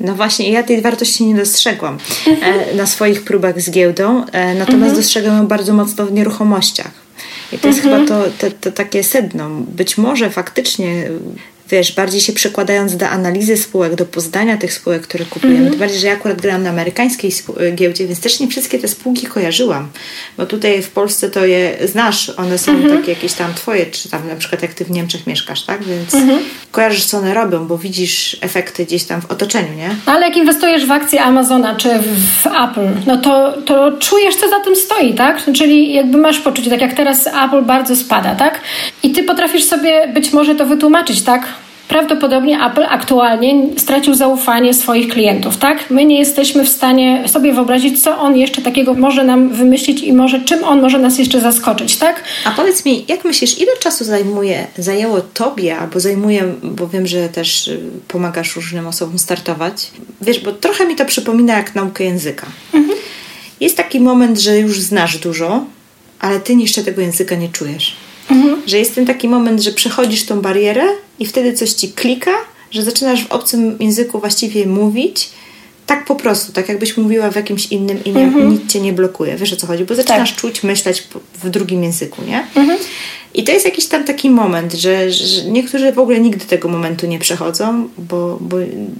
No 0.00 0.14
właśnie, 0.14 0.50
ja 0.50 0.62
tej 0.62 0.82
wartości 0.82 1.24
nie 1.24 1.34
dostrzegłam 1.34 1.98
mhm. 2.26 2.70
e, 2.70 2.74
na 2.80 2.86
swoich 2.86 3.24
próbach 3.24 3.60
z 3.60 3.70
giełdą, 3.70 4.24
e, 4.32 4.54
natomiast 4.54 4.72
mhm. 4.72 4.96
dostrzegam 4.96 5.36
ją 5.36 5.46
bardzo 5.46 5.74
mocno 5.74 6.06
w 6.06 6.12
nieruchomościach. 6.12 7.04
I 7.52 7.58
to 7.58 7.68
jest 7.68 7.80
chyba 7.80 8.06
to, 8.06 8.24
to, 8.38 8.46
to, 8.60 8.72
takie 8.72 9.04
sedno. 9.04 9.50
Być 9.50 9.98
może 9.98 10.30
faktycznie 10.30 11.10
wiesz, 11.74 11.92
bardziej 11.92 12.20
się 12.20 12.32
przekładając 12.32 12.96
do 12.96 13.08
analizy 13.08 13.56
spółek, 13.56 13.94
do 13.94 14.06
poznania 14.06 14.56
tych 14.56 14.72
spółek, 14.72 15.02
które 15.02 15.24
kupujemy. 15.24 15.58
Mm 15.58 15.68
-hmm. 15.68 15.70
Tym 15.70 15.80
bardziej, 15.80 15.98
że 15.98 16.06
ja 16.06 16.12
akurat 16.12 16.40
grałam 16.40 16.62
na 16.62 16.70
amerykańskiej 16.70 17.32
giełdzie, 17.74 18.06
więc 18.06 18.20
też 18.20 18.40
nie 18.40 18.48
wszystkie 18.48 18.78
te 18.78 18.88
spółki 18.88 19.26
kojarzyłam. 19.26 19.88
Bo 20.36 20.46
tutaj 20.46 20.82
w 20.82 20.90
Polsce 20.90 21.30
to 21.30 21.46
je 21.46 21.76
znasz, 21.84 22.30
one 22.36 22.58
są 22.58 22.72
mm 22.72 22.84
-hmm. 22.84 22.96
takie 22.96 23.12
jakieś 23.12 23.32
tam 23.32 23.54
twoje, 23.54 23.86
czy 23.86 24.08
tam 24.08 24.28
na 24.28 24.36
przykład 24.36 24.62
jak 24.62 24.74
ty 24.74 24.84
w 24.84 24.90
Niemczech 24.90 25.26
mieszkasz, 25.26 25.62
tak? 25.64 25.84
Więc 25.84 26.14
mm 26.14 26.28
-hmm. 26.28 26.38
kojarzysz, 26.70 27.04
co 27.04 27.18
one 27.18 27.34
robią, 27.34 27.66
bo 27.66 27.78
widzisz 27.78 28.36
efekty 28.40 28.84
gdzieś 28.84 29.04
tam 29.04 29.20
w 29.22 29.30
otoczeniu, 29.30 29.74
nie? 29.76 29.96
Ale 30.06 30.26
jak 30.26 30.36
inwestujesz 30.36 30.86
w 30.86 30.90
akcje 30.90 31.22
Amazona 31.22 31.76
czy 31.76 31.88
w 32.42 32.46
Apple, 32.46 32.88
no 33.06 33.16
to, 33.16 33.62
to 33.62 33.92
czujesz, 33.98 34.36
co 34.36 34.48
za 34.48 34.60
tym 34.60 34.76
stoi, 34.76 35.14
tak? 35.14 35.44
Czyli 35.54 35.94
jakby 35.94 36.18
masz 36.18 36.38
poczucie, 36.38 36.70
tak 36.70 36.80
jak 36.80 36.94
teraz 36.94 37.26
Apple 37.26 37.62
bardzo 37.62 37.96
spada, 37.96 38.34
tak? 38.34 38.60
I 39.02 39.12
ty 39.12 39.22
potrafisz 39.22 39.64
sobie 39.64 40.08
być 40.08 40.32
może 40.32 40.54
to 40.54 40.66
wytłumaczyć, 40.66 41.22
tak? 41.22 41.63
Prawdopodobnie 41.88 42.58
Apple 42.66 42.84
aktualnie 42.88 43.66
stracił 43.76 44.14
zaufanie 44.14 44.74
swoich 44.74 45.08
klientów, 45.08 45.56
tak? 45.56 45.90
My 45.90 46.04
nie 46.04 46.18
jesteśmy 46.18 46.64
w 46.64 46.68
stanie 46.68 47.28
sobie 47.28 47.52
wyobrazić, 47.52 48.02
co 48.02 48.18
on 48.18 48.36
jeszcze 48.36 48.62
takiego 48.62 48.94
może 48.94 49.24
nam 49.24 49.48
wymyślić 49.48 50.02
i 50.02 50.12
może 50.12 50.40
czym 50.40 50.64
on 50.64 50.80
może 50.80 50.98
nas 50.98 51.18
jeszcze 51.18 51.40
zaskoczyć, 51.40 51.96
tak? 51.96 52.24
A 52.44 52.50
powiedz 52.50 52.84
mi, 52.84 53.04
jak 53.08 53.24
myślisz, 53.24 53.58
ile 53.58 53.76
czasu 53.80 54.04
zajmuje, 54.04 54.66
zajęło 54.78 55.20
Tobie, 55.20 55.78
albo 55.78 56.00
zajmuje, 56.00 56.54
bo 56.62 56.88
wiem, 56.88 57.06
że 57.06 57.28
też 57.28 57.68
y, 57.68 57.80
pomagasz 58.08 58.56
różnym 58.56 58.86
osobom 58.86 59.18
startować, 59.18 59.90
wiesz, 60.20 60.40
bo 60.40 60.52
trochę 60.52 60.86
mi 60.86 60.96
to 60.96 61.04
przypomina 61.04 61.56
jak 61.56 61.74
naukę 61.74 62.04
języka. 62.04 62.46
Mhm. 62.74 62.98
Jest 63.60 63.76
taki 63.76 64.00
moment, 64.00 64.40
że 64.40 64.58
już 64.58 64.80
znasz 64.80 65.18
dużo, 65.18 65.64
ale 66.20 66.40
Ty 66.40 66.54
jeszcze 66.54 66.84
tego 66.84 67.02
języka 67.02 67.34
nie 67.34 67.48
czujesz. 67.48 67.96
Mhm. 68.30 68.62
Że 68.66 68.78
jest 68.78 68.94
ten 68.94 69.06
taki 69.06 69.28
moment, 69.28 69.62
że 69.62 69.72
przechodzisz 69.72 70.26
tą 70.26 70.40
barierę 70.40 70.84
i 71.18 71.26
wtedy 71.26 71.52
coś 71.52 71.72
ci 71.72 71.92
klika, 71.92 72.30
że 72.70 72.82
zaczynasz 72.82 73.24
w 73.24 73.32
obcym 73.32 73.76
języku 73.80 74.20
właściwie 74.20 74.66
mówić 74.66 75.30
tak 75.86 76.04
po 76.04 76.14
prostu, 76.14 76.52
tak 76.52 76.68
jakbyś 76.68 76.96
mówiła 76.96 77.30
w 77.30 77.36
jakimś 77.36 77.66
innym 77.66 78.04
i 78.04 78.12
nie, 78.12 78.22
mhm. 78.22 78.52
nic 78.52 78.72
cię 78.72 78.80
nie 78.80 78.92
blokuje. 78.92 79.36
Wiesz 79.36 79.52
o 79.52 79.56
co 79.56 79.66
chodzi? 79.66 79.84
Bo 79.84 79.94
zaczynasz 79.94 80.30
tak. 80.30 80.40
czuć, 80.40 80.62
myśleć 80.62 81.08
w 81.42 81.50
drugim 81.50 81.84
języku, 81.84 82.22
nie? 82.26 82.46
Mhm. 82.54 82.78
I 83.34 83.44
to 83.44 83.52
jest 83.52 83.64
jakiś 83.64 83.86
tam 83.86 84.04
taki 84.04 84.30
moment, 84.30 84.72
że, 84.72 85.10
że, 85.10 85.44
niektórzy 85.44 85.92
w 85.92 85.98
ogóle 85.98 86.20
nigdy 86.20 86.46
tego 86.46 86.68
momentu 86.68 87.06
nie 87.06 87.18
przechodzą, 87.18 87.88
bo, 87.98 88.38
bo 88.40 88.56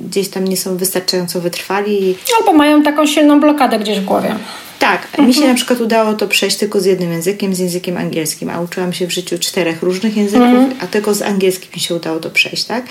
gdzieś 0.08 0.28
tam 0.28 0.44
nie 0.44 0.56
są 0.56 0.76
wystarczająco 0.76 1.40
wytrwali. 1.40 2.16
Albo 2.38 2.52
mają 2.52 2.82
taką 2.82 3.06
silną 3.06 3.40
blokadę 3.40 3.78
gdzieś 3.78 4.00
w 4.00 4.04
głowie. 4.04 4.34
Tak, 4.78 5.04
mhm. 5.04 5.28
mi 5.28 5.34
się 5.34 5.46
na 5.46 5.54
przykład 5.54 5.80
udało 5.80 6.14
to 6.14 6.28
przejść 6.28 6.56
tylko 6.56 6.80
z 6.80 6.84
jednym 6.84 7.12
językiem, 7.12 7.54
z 7.54 7.58
językiem 7.58 7.96
angielskim, 7.96 8.50
a 8.50 8.60
uczyłam 8.60 8.92
się 8.92 9.06
w 9.06 9.10
życiu 9.10 9.38
czterech 9.38 9.82
różnych 9.82 10.16
języków, 10.16 10.42
mhm. 10.42 10.74
a 10.80 10.86
tylko 10.86 11.14
z 11.14 11.22
angielskim 11.22 11.70
mi 11.74 11.80
się 11.80 11.94
udało 11.94 12.20
to 12.20 12.30
przejść, 12.30 12.64
tak? 12.64 12.84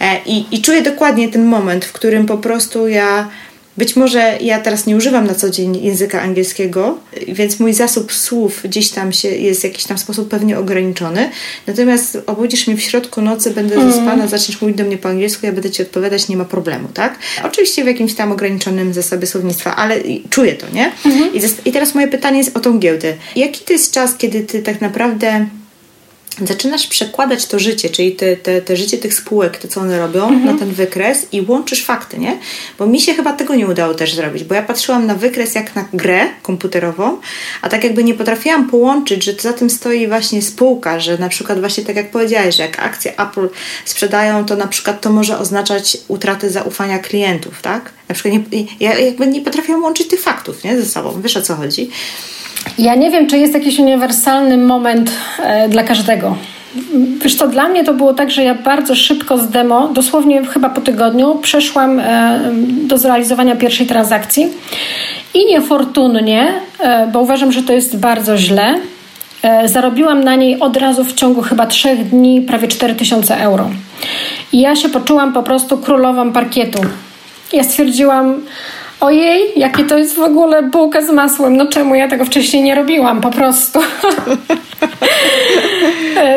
E, 0.00 0.20
I, 0.26 0.46
I 0.50 0.62
czuję 0.62 0.82
dokładnie 0.82 1.28
ten 1.28 1.44
moment, 1.44 1.84
w 1.84 1.92
którym 1.92 2.26
po 2.26 2.38
prostu 2.38 2.88
ja 2.88 3.28
być 3.78 3.96
może 3.96 4.38
ja 4.40 4.60
teraz 4.60 4.86
nie 4.86 4.96
używam 4.96 5.26
na 5.26 5.34
co 5.34 5.50
dzień 5.50 5.84
języka 5.84 6.22
angielskiego, 6.22 6.98
więc 7.28 7.60
mój 7.60 7.74
zasób 7.74 8.12
słów 8.12 8.60
gdzieś 8.64 8.90
tam 8.90 9.12
się 9.12 9.28
jest 9.28 9.60
w 9.60 9.64
jakiś 9.64 9.84
tam 9.84 9.98
sposób 9.98 10.28
pewnie 10.28 10.58
ograniczony. 10.58 11.30
Natomiast 11.66 12.18
obudzisz 12.26 12.66
mnie 12.66 12.76
w 12.76 12.82
środku 12.82 13.22
nocy, 13.22 13.50
będę 13.50 13.74
mm. 13.74 13.92
zaspana, 13.92 14.26
zaczniesz 14.26 14.60
mówić 14.60 14.76
do 14.76 14.84
mnie 14.84 14.98
po 14.98 15.08
angielsku, 15.08 15.46
ja 15.46 15.52
będę 15.52 15.70
ci 15.70 15.82
odpowiadać, 15.82 16.28
nie 16.28 16.36
ma 16.36 16.44
problemu, 16.44 16.88
tak? 16.94 17.18
Oczywiście 17.44 17.84
w 17.84 17.86
jakimś 17.86 18.14
tam 18.14 18.32
ograniczonym 18.32 18.94
zasobie 18.94 19.26
słownictwa, 19.26 19.76
ale 19.76 20.00
czuję 20.30 20.52
to, 20.52 20.66
nie? 20.72 20.92
Mm 21.04 21.18
-hmm. 21.18 21.56
I, 21.64 21.68
I 21.68 21.72
teraz 21.72 21.94
moje 21.94 22.08
pytanie 22.08 22.38
jest 22.38 22.56
o 22.56 22.60
tą 22.60 22.78
giełdę. 22.78 23.14
Jaki 23.36 23.64
to 23.64 23.72
jest 23.72 23.92
czas, 23.92 24.14
kiedy 24.18 24.40
ty 24.40 24.62
tak 24.62 24.80
naprawdę 24.80 25.46
zaczynasz 26.44 26.86
przekładać 26.86 27.46
to 27.46 27.58
życie, 27.58 27.90
czyli 27.90 28.12
te, 28.12 28.36
te, 28.36 28.62
te 28.62 28.76
życie 28.76 28.98
tych 28.98 29.14
spółek, 29.14 29.58
to 29.58 29.68
co 29.68 29.80
one 29.80 29.98
robią, 29.98 30.28
mhm. 30.28 30.44
na 30.44 30.58
ten 30.58 30.72
wykres 30.72 31.26
i 31.32 31.40
łączysz 31.40 31.84
fakty, 31.84 32.18
nie? 32.18 32.38
Bo 32.78 32.86
mi 32.86 33.00
się 33.00 33.14
chyba 33.14 33.32
tego 33.32 33.54
nie 33.54 33.66
udało 33.66 33.94
też 33.94 34.14
zrobić, 34.14 34.44
bo 34.44 34.54
ja 34.54 34.62
patrzyłam 34.62 35.06
na 35.06 35.14
wykres 35.14 35.54
jak 35.54 35.74
na 35.74 35.84
grę 35.92 36.26
komputerową, 36.42 37.18
a 37.62 37.68
tak 37.68 37.84
jakby 37.84 38.04
nie 38.04 38.14
potrafiłam 38.14 38.70
połączyć, 38.70 39.24
że 39.24 39.32
za 39.32 39.52
tym 39.52 39.70
stoi 39.70 40.08
właśnie 40.08 40.42
spółka, 40.42 41.00
że 41.00 41.18
na 41.18 41.28
przykład 41.28 41.60
właśnie 41.60 41.84
tak 41.84 41.96
jak 41.96 42.10
powiedziałeś, 42.10 42.56
że 42.56 42.62
jak 42.62 42.78
akcje 42.78 43.20
Apple 43.20 43.48
sprzedają, 43.84 44.44
to 44.44 44.56
na 44.56 44.66
przykład 44.66 45.00
to 45.00 45.10
może 45.10 45.38
oznaczać 45.38 45.98
utratę 46.08 46.50
zaufania 46.50 46.98
klientów, 46.98 47.62
tak? 47.62 47.92
Na 48.08 48.14
przykład 48.14 48.52
nie, 48.52 48.64
ja 48.80 48.98
jakby 48.98 49.26
nie 49.26 49.40
potrafiłam 49.40 49.82
łączyć 49.82 50.08
tych 50.08 50.22
faktów, 50.22 50.64
nie? 50.64 50.80
Ze 50.80 50.86
sobą, 50.86 51.22
wiesz 51.22 51.36
o 51.36 51.42
co 51.42 51.54
chodzi? 51.54 51.90
Ja 52.78 52.94
nie 52.94 53.10
wiem, 53.10 53.26
czy 53.26 53.38
jest 53.38 53.54
jakiś 53.54 53.78
uniwersalny 53.78 54.56
moment 54.56 55.10
e, 55.42 55.68
dla 55.68 55.82
każdego. 55.82 56.36
Wiesz 57.22 57.34
co, 57.34 57.48
dla 57.48 57.68
mnie 57.68 57.84
to 57.84 57.94
było 57.94 58.14
tak, 58.14 58.30
że 58.30 58.44
ja 58.44 58.54
bardzo 58.54 58.94
szybko 58.94 59.38
z 59.38 59.48
demo, 59.48 59.88
dosłownie 59.88 60.44
chyba 60.44 60.68
po 60.68 60.80
tygodniu, 60.80 61.38
przeszłam 61.42 62.00
e, 62.00 62.40
do 62.82 62.98
zrealizowania 62.98 63.56
pierwszej 63.56 63.86
transakcji 63.86 64.48
i 65.34 65.46
niefortunnie, 65.46 66.52
e, 66.80 67.06
bo 67.06 67.20
uważam, 67.20 67.52
że 67.52 67.62
to 67.62 67.72
jest 67.72 67.98
bardzo 67.98 68.36
źle, 68.36 68.74
zarobiłam 69.64 70.24
na 70.24 70.34
niej 70.34 70.60
od 70.60 70.76
razu 70.76 71.04
w 71.04 71.14
ciągu 71.14 71.42
chyba 71.42 71.66
trzech 71.66 72.08
dni 72.08 72.42
prawie 72.42 72.68
4000 72.68 73.40
euro. 73.40 73.70
I 74.52 74.60
ja 74.60 74.76
się 74.76 74.88
poczułam 74.88 75.32
po 75.32 75.42
prostu 75.42 75.78
królową 75.78 76.32
parkietu. 76.32 76.80
Ja 77.52 77.64
stwierdziłam, 77.64 78.40
ojej, 79.00 79.40
jakie 79.56 79.84
to 79.84 79.98
jest 79.98 80.14
w 80.14 80.22
ogóle 80.22 80.62
bułka 80.62 81.02
z 81.02 81.10
masłem, 81.10 81.56
no 81.56 81.66
czemu 81.66 81.94
ja 81.94 82.08
tego 82.08 82.24
wcześniej 82.24 82.62
nie 82.62 82.74
robiłam, 82.74 83.20
po 83.20 83.30
prostu. 83.30 83.80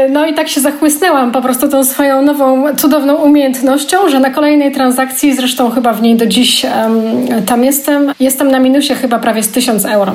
no 0.09 0.25
i 0.25 0.33
tak 0.33 0.49
się 0.49 0.61
zachłysnęłam 0.61 1.31
po 1.31 1.41
prostu 1.41 1.69
tą 1.69 1.83
swoją 1.83 2.21
nową, 2.21 2.75
cudowną 2.75 3.15
umiejętnością, 3.15 4.09
że 4.09 4.19
na 4.19 4.29
kolejnej 4.29 4.71
transakcji, 4.71 5.35
zresztą 5.35 5.69
chyba 5.69 5.93
w 5.93 6.01
niej 6.01 6.15
do 6.15 6.25
dziś 6.25 6.65
um, 6.65 7.45
tam 7.45 7.63
jestem, 7.63 8.13
jestem 8.19 8.51
na 8.51 8.59
minusie 8.59 8.95
chyba 8.95 9.19
prawie 9.19 9.43
z 9.43 9.51
1000 9.51 9.85
euro. 9.85 10.13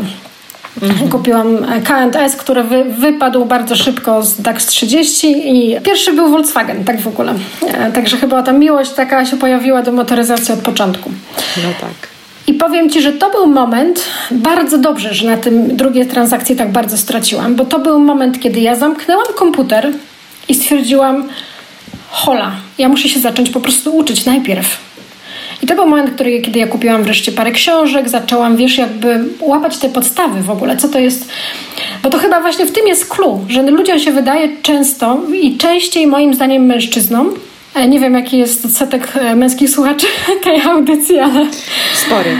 Mhm. 0.82 1.10
Kupiłam 1.10 1.58
K&S, 1.84 2.36
który 2.36 2.62
wy, 2.62 2.84
wypadł 2.84 3.44
bardzo 3.44 3.76
szybko 3.76 4.22
z 4.22 4.40
DAX 4.40 4.66
30 4.66 5.26
i 5.26 5.80
pierwszy 5.80 6.12
był 6.12 6.30
Volkswagen, 6.30 6.84
tak 6.84 7.00
w 7.00 7.06
ogóle. 7.06 7.34
E, 7.66 7.92
także 7.92 8.16
chyba 8.16 8.42
ta 8.42 8.52
miłość 8.52 8.90
taka 8.90 9.26
się 9.26 9.36
pojawiła 9.36 9.82
do 9.82 9.92
motoryzacji 9.92 10.54
od 10.54 10.60
początku. 10.60 11.10
No 11.56 11.68
tak. 11.80 12.13
I 12.46 12.54
powiem 12.54 12.90
Ci, 12.90 13.02
że 13.02 13.12
to 13.12 13.30
był 13.30 13.46
moment, 13.46 14.04
bardzo 14.30 14.78
dobrze, 14.78 15.14
że 15.14 15.26
na 15.26 15.36
tym 15.36 15.76
drugiej 15.76 16.06
transakcji 16.06 16.56
tak 16.56 16.72
bardzo 16.72 16.98
straciłam, 16.98 17.54
bo 17.54 17.64
to 17.64 17.78
był 17.78 17.98
moment, 17.98 18.40
kiedy 18.40 18.60
ja 18.60 18.76
zamknęłam 18.76 19.26
komputer 19.36 19.92
i 20.48 20.54
stwierdziłam, 20.54 21.28
hola, 22.10 22.52
ja 22.78 22.88
muszę 22.88 23.08
się 23.08 23.20
zacząć 23.20 23.50
po 23.50 23.60
prostu 23.60 23.96
uczyć 23.96 24.24
najpierw. 24.24 24.78
I 25.62 25.66
to 25.66 25.74
był 25.74 25.86
moment, 25.86 26.10
który, 26.10 26.40
kiedy 26.40 26.58
ja 26.58 26.66
kupiłam 26.66 27.02
wreszcie 27.02 27.32
parę 27.32 27.52
książek, 27.52 28.08
zaczęłam, 28.08 28.56
wiesz, 28.56 28.78
jakby 28.78 29.24
łapać 29.40 29.78
te 29.78 29.88
podstawy 29.88 30.42
w 30.42 30.50
ogóle, 30.50 30.76
co 30.76 30.88
to 30.88 30.98
jest. 30.98 31.28
Bo 32.02 32.10
to 32.10 32.18
chyba 32.18 32.40
właśnie 32.40 32.66
w 32.66 32.72
tym 32.72 32.86
jest 32.86 33.08
clue, 33.08 33.40
że 33.48 33.62
ludziom 33.62 33.98
się 33.98 34.12
wydaje 34.12 34.48
często 34.62 35.20
i 35.42 35.56
częściej 35.56 36.06
moim 36.06 36.34
zdaniem 36.34 36.66
mężczyznom, 36.66 37.30
nie 37.88 38.00
wiem, 38.00 38.14
jaki 38.14 38.38
jest 38.38 38.64
odsetek 38.64 39.08
e, 39.16 39.36
męskich 39.36 39.70
słuchaczy 39.70 40.06
tej 40.44 40.60
audycji, 40.62 41.18
ale. 41.18 41.46
Spory. 41.94 42.36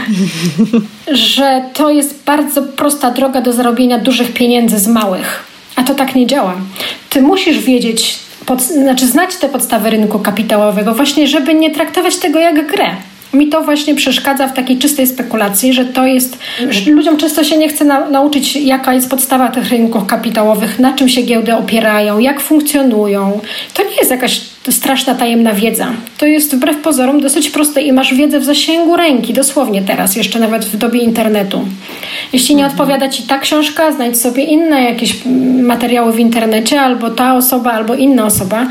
Że 1.11 1.61
to 1.73 1.89
jest 1.89 2.23
bardzo 2.25 2.61
prosta 2.61 3.11
droga 3.11 3.41
do 3.41 3.53
zarobienia 3.53 3.97
dużych 3.97 4.33
pieniędzy 4.33 4.79
z 4.79 4.87
małych. 4.87 5.43
A 5.75 5.83
to 5.83 5.95
tak 5.95 6.15
nie 6.15 6.27
działa. 6.27 6.53
Ty 7.09 7.21
musisz 7.21 7.59
wiedzieć, 7.59 8.19
pod, 8.45 8.61
znaczy 8.61 9.07
znać 9.07 9.35
te 9.35 9.49
podstawy 9.49 9.89
rynku 9.89 10.19
kapitałowego, 10.19 10.93
właśnie, 10.93 11.27
żeby 11.27 11.53
nie 11.53 11.71
traktować 11.71 12.15
tego 12.15 12.39
jak 12.39 12.67
grę. 12.67 12.89
Mi 13.33 13.47
to 13.47 13.61
właśnie 13.61 13.95
przeszkadza 13.95 14.47
w 14.47 14.53
takiej 14.53 14.77
czystej 14.77 15.07
spekulacji, 15.07 15.73
że 15.73 15.85
to 15.85 16.05
jest, 16.05 16.37
że 16.69 16.91
ludziom 16.91 17.17
często 17.17 17.43
się 17.43 17.57
nie 17.57 17.69
chce 17.69 17.85
na, 17.85 18.09
nauczyć, 18.09 18.55
jaka 18.55 18.93
jest 18.93 19.09
podstawa 19.09 19.47
tych 19.47 19.69
rynków 19.69 20.05
kapitałowych, 20.05 20.79
na 20.79 20.93
czym 20.93 21.09
się 21.09 21.21
giełdy 21.21 21.55
opierają, 21.55 22.19
jak 22.19 22.41
funkcjonują. 22.41 23.39
To 23.73 23.83
nie 23.83 23.95
jest 23.95 24.11
jakaś 24.11 24.41
straszna 24.71 25.15
tajemna 25.15 25.53
wiedza. 25.53 25.87
To 26.17 26.25
jest 26.25 26.55
wbrew 26.55 26.77
pozorom 26.77 27.21
dosyć 27.21 27.49
proste 27.49 27.81
i 27.81 27.93
masz 27.93 28.13
wiedzę 28.13 28.39
w 28.39 28.43
zasięgu 28.43 28.95
ręki, 28.95 29.33
dosłownie 29.33 29.81
teraz, 29.81 30.15
jeszcze 30.15 30.39
nawet 30.39 30.65
w 30.65 30.77
dobie 30.77 30.99
internetu. 30.99 31.61
Jeśli 32.33 32.55
nie 32.55 32.65
odpowiada 32.65 33.09
ci 33.09 33.23
ta 33.23 33.39
książka, 33.39 33.91
znajdź 33.91 34.21
sobie 34.21 34.43
inne 34.43 34.83
jakieś 34.83 35.15
materiały 35.61 36.13
w 36.13 36.19
internecie, 36.19 36.81
albo 36.81 37.09
ta 37.09 37.35
osoba, 37.35 37.71
albo 37.71 37.95
inna 37.95 38.25
osoba. 38.25 38.67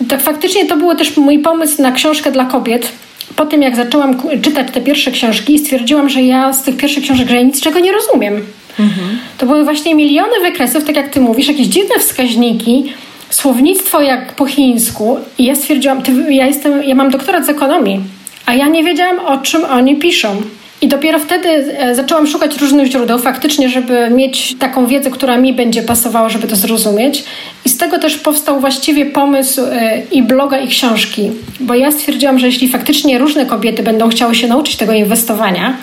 I 0.00 0.04
tak 0.04 0.22
faktycznie 0.22 0.66
to 0.66 0.76
był 0.76 0.94
też 0.94 1.16
mój 1.16 1.38
pomysł 1.38 1.82
na 1.82 1.92
książkę 1.92 2.32
dla 2.32 2.44
kobiet 2.44 2.92
po 3.36 3.46
tym, 3.46 3.62
jak 3.62 3.76
zaczęłam 3.76 4.16
czytać 4.42 4.66
te 4.72 4.80
pierwsze 4.80 5.10
książki, 5.10 5.58
stwierdziłam, 5.58 6.08
że 6.08 6.22
ja 6.22 6.52
z 6.52 6.62
tych 6.62 6.76
pierwszych 6.76 7.04
książek, 7.04 7.28
że 7.28 7.34
ja 7.34 7.42
nic 7.42 7.60
czego 7.60 7.80
nie 7.80 7.92
rozumiem. 7.92 8.34
Mhm. 8.78 9.18
To 9.38 9.46
były 9.46 9.64
właśnie 9.64 9.94
miliony 9.94 10.40
wykresów, 10.42 10.84
tak 10.84 10.96
jak 10.96 11.08
ty 11.08 11.20
mówisz, 11.20 11.48
jakieś 11.48 11.66
dziwne 11.66 11.94
wskaźniki, 11.98 12.92
słownictwo 13.30 14.00
jak 14.00 14.32
po 14.32 14.46
chińsku. 14.46 15.18
I 15.38 15.44
ja 15.44 15.54
stwierdziłam, 15.54 16.02
ty, 16.02 16.12
ja, 16.30 16.46
jestem, 16.46 16.82
ja 16.82 16.94
mam 16.94 17.10
doktorat 17.10 17.46
z 17.46 17.48
ekonomii, 17.48 18.00
a 18.46 18.54
ja 18.54 18.68
nie 18.68 18.84
wiedziałam, 18.84 19.18
o 19.18 19.38
czym 19.38 19.64
oni 19.64 19.96
piszą. 19.96 20.42
I 20.82 20.88
dopiero 20.88 21.18
wtedy 21.18 21.48
e, 21.48 21.94
zaczęłam 21.94 22.26
szukać 22.26 22.58
różnych 22.58 22.90
źródeł, 22.90 23.18
faktycznie, 23.18 23.68
żeby 23.68 24.10
mieć 24.10 24.58
taką 24.58 24.86
wiedzę, 24.86 25.10
która 25.10 25.36
mi 25.36 25.52
będzie 25.52 25.82
pasowała, 25.82 26.28
żeby 26.28 26.48
to 26.48 26.56
zrozumieć. 26.56 27.24
I 27.64 27.68
z 27.68 27.76
tego 27.76 27.98
też 27.98 28.16
powstał 28.16 28.60
właściwie 28.60 29.06
pomysł 29.06 29.60
e, 29.64 30.02
i 30.12 30.22
bloga, 30.22 30.58
i 30.58 30.68
książki, 30.68 31.30
bo 31.60 31.74
ja 31.74 31.92
stwierdziłam, 31.92 32.38
że 32.38 32.46
jeśli 32.46 32.68
faktycznie 32.68 33.18
różne 33.18 33.46
kobiety 33.46 33.82
będą 33.82 34.08
chciały 34.08 34.34
się 34.34 34.48
nauczyć 34.48 34.76
tego 34.76 34.92
inwestowania, 34.92 35.76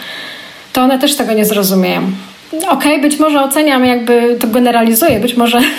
to 0.74 0.82
one 0.82 1.00
też 1.00 1.16
tego 1.16 1.34
nie 1.34 1.46
zrozumieją. 1.46 2.02
Okej, 2.52 2.68
okay, 2.68 3.02
być 3.02 3.20
może 3.20 3.44
oceniam, 3.44 3.86
jakby 3.86 4.38
to 4.40 4.48
generalizuję, 4.48 5.20
być 5.20 5.36
może. 5.36 5.62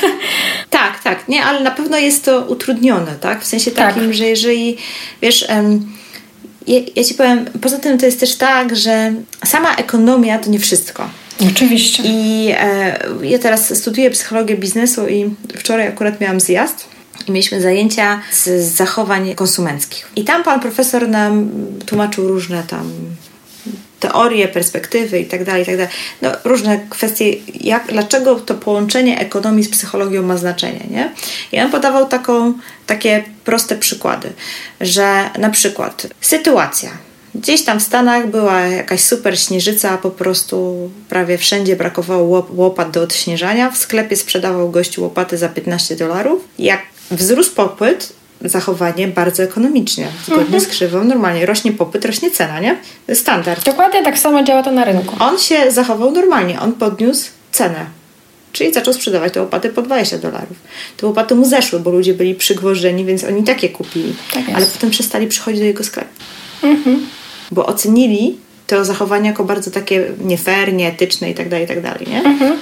Tak, 0.71 1.03
tak, 1.03 1.29
nie, 1.29 1.45
ale 1.45 1.61
na 1.61 1.71
pewno 1.71 1.99
jest 1.99 2.25
to 2.25 2.41
utrudnione, 2.41 3.15
tak? 3.21 3.43
W 3.43 3.47
sensie 3.47 3.71
takim, 3.71 4.03
tak. 4.03 4.15
że 4.15 4.27
jeżeli 4.27 4.77
wiesz. 5.23 5.49
Ja, 6.67 6.81
ja 6.97 7.05
ci 7.05 7.15
powiem, 7.15 7.45
poza 7.61 7.79
tym 7.79 7.99
to 7.99 8.07
jest 8.07 8.21
też 8.21 8.37
tak, 8.37 8.77
że 8.77 9.13
sama 9.45 9.75
ekonomia 9.75 10.39
to 10.39 10.51
nie 10.51 10.59
wszystko. 10.59 11.09
Oczywiście. 11.51 12.03
I 12.07 12.49
e, 12.59 12.99
ja 13.23 13.39
teraz 13.39 13.79
studiuję 13.79 14.11
psychologię 14.11 14.57
biznesu 14.57 15.09
i 15.09 15.31
wczoraj 15.59 15.87
akurat 15.87 16.21
miałam 16.21 16.41
zjazd 16.41 16.89
i 17.29 17.33
mieliśmy 17.33 17.61
zajęcia 17.61 18.21
z 18.33 18.63
zachowań 18.63 19.35
konsumenckich. 19.35 20.09
I 20.17 20.25
tam 20.25 20.43
pan 20.43 20.61
profesor 20.61 21.09
nam 21.09 21.51
tłumaczył 21.87 22.29
różne 22.29 22.63
tam 22.63 22.91
teorie, 24.01 24.49
perspektywy 24.49 25.19
itd., 25.19 25.45
tak 25.45 25.59
itd. 25.59 25.87
Tak 25.87 25.97
no, 26.23 26.31
różne 26.45 26.81
kwestie, 26.91 27.35
jak, 27.61 27.87
dlaczego 27.87 28.35
to 28.35 28.55
połączenie 28.55 29.21
ekonomii 29.21 29.65
z 29.65 29.71
psychologią 29.71 30.23
ma 30.23 30.37
znaczenie. 30.37 30.87
Nie? 30.91 31.13
I 31.53 31.61
on 31.61 31.71
podawał 31.71 32.09
taką, 32.09 32.55
takie 32.87 33.25
proste 33.45 33.77
przykłady, 33.77 34.33
że 34.81 35.31
na 35.39 35.51
przykład 35.51 36.07
sytuacja. 36.21 36.91
Gdzieś 37.35 37.65
tam 37.65 37.81
w 37.81 37.83
Stanach 37.83 38.31
była 38.31 38.61
jakaś 38.61 39.01
super 39.01 39.41
śnieżyca, 39.41 39.99
po 39.99 40.11
prostu 40.11 40.91
prawie 41.09 41.39
wszędzie 41.39 41.77
brakowało 41.77 42.47
łopat 42.51 42.91
do 42.91 43.03
odśnieżania. 43.03 43.71
W 43.71 43.79
sklepie 43.79 44.17
sprzedawał 44.17 44.71
gościu 44.71 45.03
łopaty 45.03 45.39
za 45.39 45.49
15 45.49 45.97
dolarów. 45.97 46.45
Jak 46.59 46.81
wzrósł 47.11 47.55
popyt, 47.55 48.13
zachowanie 48.41 49.09
bardzo 49.09 49.43
ekonomicznie, 49.43 50.09
zgodnie 50.27 50.45
mhm. 50.45 50.61
z 50.61 50.67
krzywą. 50.67 51.05
Normalnie 51.05 51.47
rośnie 51.47 51.73
popyt, 51.73 52.05
rośnie 52.05 52.31
cena, 52.31 52.61
nie? 52.61 52.77
Standard. 53.15 53.65
Dokładnie 53.65 54.03
tak 54.03 54.19
samo 54.19 54.43
działa 54.43 54.63
to 54.63 54.71
na 54.71 54.85
rynku. 54.85 55.17
On 55.21 55.39
się 55.39 55.71
zachował 55.71 56.11
normalnie, 56.11 56.61
on 56.61 56.73
podniósł 56.73 57.31
cenę. 57.53 57.87
Czyli 58.53 58.73
zaczął 58.73 58.95
sprzedawać 58.95 59.33
te 59.33 59.41
łopaty 59.41 59.69
po 59.69 59.83
20 59.83 60.19
dolarów. 60.19 60.57
Te 60.97 61.07
łopaty 61.07 61.35
mu 61.35 61.45
zeszły, 61.45 61.81
bo 61.81 61.91
ludzie 61.91 62.15
byli 62.15 62.35
przygwożdżeni, 62.35 63.05
więc 63.05 63.25
oni 63.25 63.45
takie 63.45 63.69
kupili. 63.69 64.15
Tak 64.33 64.43
ale 64.55 64.67
potem 64.67 64.91
przestali 64.91 65.27
przychodzić 65.27 65.61
do 65.61 65.67
jego 65.67 65.85
sklepu. 65.85 66.11
Mhm. 66.63 67.07
Bo 67.51 67.67
ocenili 67.67 68.37
to 68.67 68.85
zachowanie 68.85 69.29
jako 69.29 69.45
bardzo 69.45 69.71
takie 69.71 70.07
nie 70.21 70.39
fair, 70.39 70.73
nieetyczne 70.73 71.31
i 71.31 71.35
tak 71.35 71.49
dalej, 71.49 71.65
i 71.65 71.69
tak 71.69 71.83
dalej, 71.83 72.07
nie? 72.07 72.23
Mhm. 72.23 72.59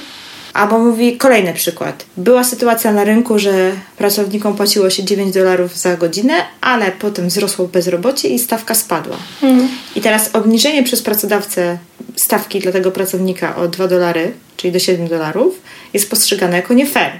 Albo 0.56 0.78
mówi 0.78 1.16
kolejny 1.16 1.54
przykład. 1.54 2.06
Była 2.16 2.44
sytuacja 2.44 2.92
na 2.92 3.04
rynku, 3.04 3.38
że 3.38 3.72
pracownikom 3.98 4.56
płaciło 4.56 4.90
się 4.90 5.04
9 5.04 5.34
dolarów 5.34 5.78
za 5.78 5.96
godzinę, 5.96 6.34
ale 6.60 6.92
potem 6.92 7.28
wzrosło 7.28 7.68
bezrobocie 7.68 8.28
i 8.28 8.38
stawka 8.38 8.74
spadła. 8.74 9.16
Mm. 9.42 9.68
I 9.96 10.00
teraz 10.00 10.30
obniżenie 10.32 10.82
przez 10.82 11.02
pracodawcę 11.02 11.78
stawki 12.16 12.60
dla 12.60 12.72
tego 12.72 12.90
pracownika 12.90 13.56
o 13.56 13.68
2 13.68 13.88
dolary, 13.88 14.32
czyli 14.56 14.72
do 14.72 14.78
7 14.78 15.08
dolarów, 15.08 15.60
jest 15.94 16.10
postrzegane 16.10 16.56
jako 16.56 16.74
nie 16.74 16.86
fair. 16.86 17.12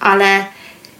Ale 0.00 0.44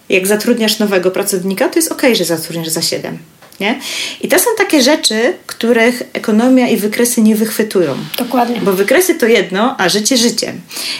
jak 0.08 0.26
zatrudniasz 0.26 0.78
nowego 0.78 1.10
pracownika, 1.10 1.68
to 1.68 1.78
jest 1.78 1.92
ok, 1.92 2.02
że 2.12 2.24
zatrudniasz 2.24 2.68
za 2.68 2.82
7 2.82 3.18
Nie? 3.60 3.78
I 4.20 4.28
to 4.28 4.38
są 4.38 4.50
takie 4.58 4.82
rzeczy, 4.82 5.34
których 5.46 6.02
ekonomia 6.12 6.68
i 6.68 6.76
wykresy 6.76 7.22
nie 7.22 7.36
wychwytują. 7.36 7.94
Dokładnie. 8.18 8.60
Bo 8.60 8.72
wykresy 8.72 9.14
to 9.14 9.26
jedno, 9.26 9.74
a 9.78 9.88
życie 9.88 10.16
życie. 10.16 10.52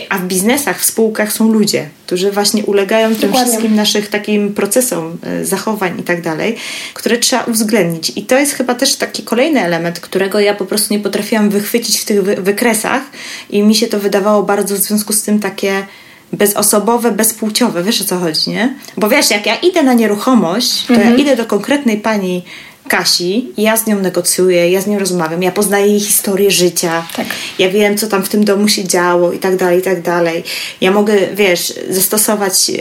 A 0.09 0.19
w 0.19 0.25
biznesach, 0.25 0.81
w 0.81 0.85
spółkach 0.85 1.33
są 1.33 1.53
ludzie, 1.53 1.89
którzy 2.07 2.31
właśnie 2.31 2.65
ulegają 2.65 3.09
tym 3.09 3.21
Dokładnie. 3.21 3.49
wszystkim 3.49 3.75
naszych 3.77 4.09
takim 4.09 4.55
procesom 4.55 5.19
y, 5.41 5.47
zachowań 5.47 6.01
i 6.01 6.03
tak 6.03 6.23
dalej, 6.23 6.57
które 6.95 7.19
trzeba 7.19 7.45
uwzględnić. 7.45 8.13
I 8.17 8.23
to 8.23 8.39
jest 8.39 8.53
chyba 8.53 8.75
też 8.75 8.97
taki 8.97 9.23
kolejny 9.23 9.61
element, 9.61 10.01
którego 10.01 10.41
ja 10.41 10.55
po 10.55 10.67
prostu 10.67 10.95
nie 10.95 11.01
potrafiłam 11.01 11.51
wychwycić 11.51 12.01
w 12.01 12.05
tych 12.05 12.23
wy 12.23 12.37
wykresach 12.37 13.03
i 13.51 13.63
mi 13.63 13.75
się 13.75 13.87
to 13.87 13.99
wydawało 13.99 14.43
bardzo 14.43 14.75
w 14.75 14.79
związku 14.79 15.13
z 15.13 15.23
tym 15.23 15.39
takie 15.39 15.87
bezosobowe, 16.33 17.11
bezpłciowe. 17.13 17.83
Wiesz 17.83 18.01
o 18.01 18.05
co 18.05 18.19
chodzi, 18.19 18.51
nie? 18.51 18.75
Bo 18.97 19.09
wiesz, 19.09 19.31
jak 19.31 19.47
ja 19.47 19.57
idę 19.57 19.83
na 19.83 19.95
nieruchomość, 19.95 20.87
to 20.87 20.95
Mhm. 20.95 21.11
ja 21.13 21.17
idę 21.17 21.37
do 21.37 21.45
konkretnej 21.47 21.97
pani 21.97 22.43
Kasi 22.89 23.49
ja 23.57 23.77
z 23.77 23.87
nią 23.87 23.99
negocjuję, 24.01 24.71
ja 24.71 24.81
z 24.81 24.87
nią 24.87 24.99
rozmawiam, 24.99 25.43
ja 25.43 25.53
poznaję 25.53 25.87
jej 25.87 26.01
historię 26.01 26.51
życia, 26.51 27.07
Tak. 27.17 27.27
ja 27.59 27.69
wiem, 27.69 27.97
co 27.99 28.07
tam 28.07 28.23
w 28.23 28.29
tym 28.29 28.45
domu 28.45 28.69
się 28.69 28.85
działo 28.85 29.33
i 29.33 29.39
tak 29.39 29.57
dalej, 29.57 29.79
i 29.79 29.83
tak 29.83 30.03
dalej. 30.03 30.43
Ja 30.81 30.91
mogę, 30.91 31.15
wiesz, 31.35 31.75
zastosować, 31.91 32.71
e, 32.71 32.75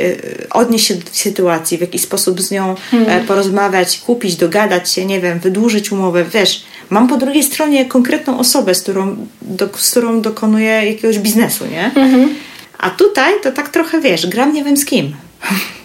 odnieść 0.50 0.86
się 0.88 0.96
do 0.96 1.02
tej 1.02 1.14
sytuacji, 1.14 1.78
w 1.78 1.82
jakiś 1.82 2.02
sposób 2.02 2.42
z 2.42 2.52
nią 2.52 2.76
e, 3.08 3.22
porozmawiać, 3.24 3.98
kupić, 3.98 4.36
dogadać 4.36 4.92
się, 4.92 5.06
nie 5.06 5.20
wiem, 5.22 5.40
wydłużyć 5.40 5.92
umowę, 5.92 6.26
wiesz. 6.34 6.64
Mam 6.90 7.08
po 7.08 7.18
drugiej 7.18 7.44
stronie 7.44 7.86
konkretną 7.86 8.40
osobę, 8.40 8.76
z 8.76 8.82
którą, 8.82 9.16
do, 9.42 9.70
z 9.78 9.92
którą 9.92 10.22
dokonuję 10.22 10.72
jakiegoś 10.86 11.20
biznesu, 11.20 11.66
nie? 11.66 11.92
A 12.80 12.90
tutaj 12.90 13.34
to 13.44 13.52
tak 13.52 13.70
trochę, 13.70 14.02
wiesz, 14.02 14.28
gram 14.28 14.54
nie 14.54 14.64
wiem 14.64 14.78
z 14.78 14.86
kim. 14.86 15.14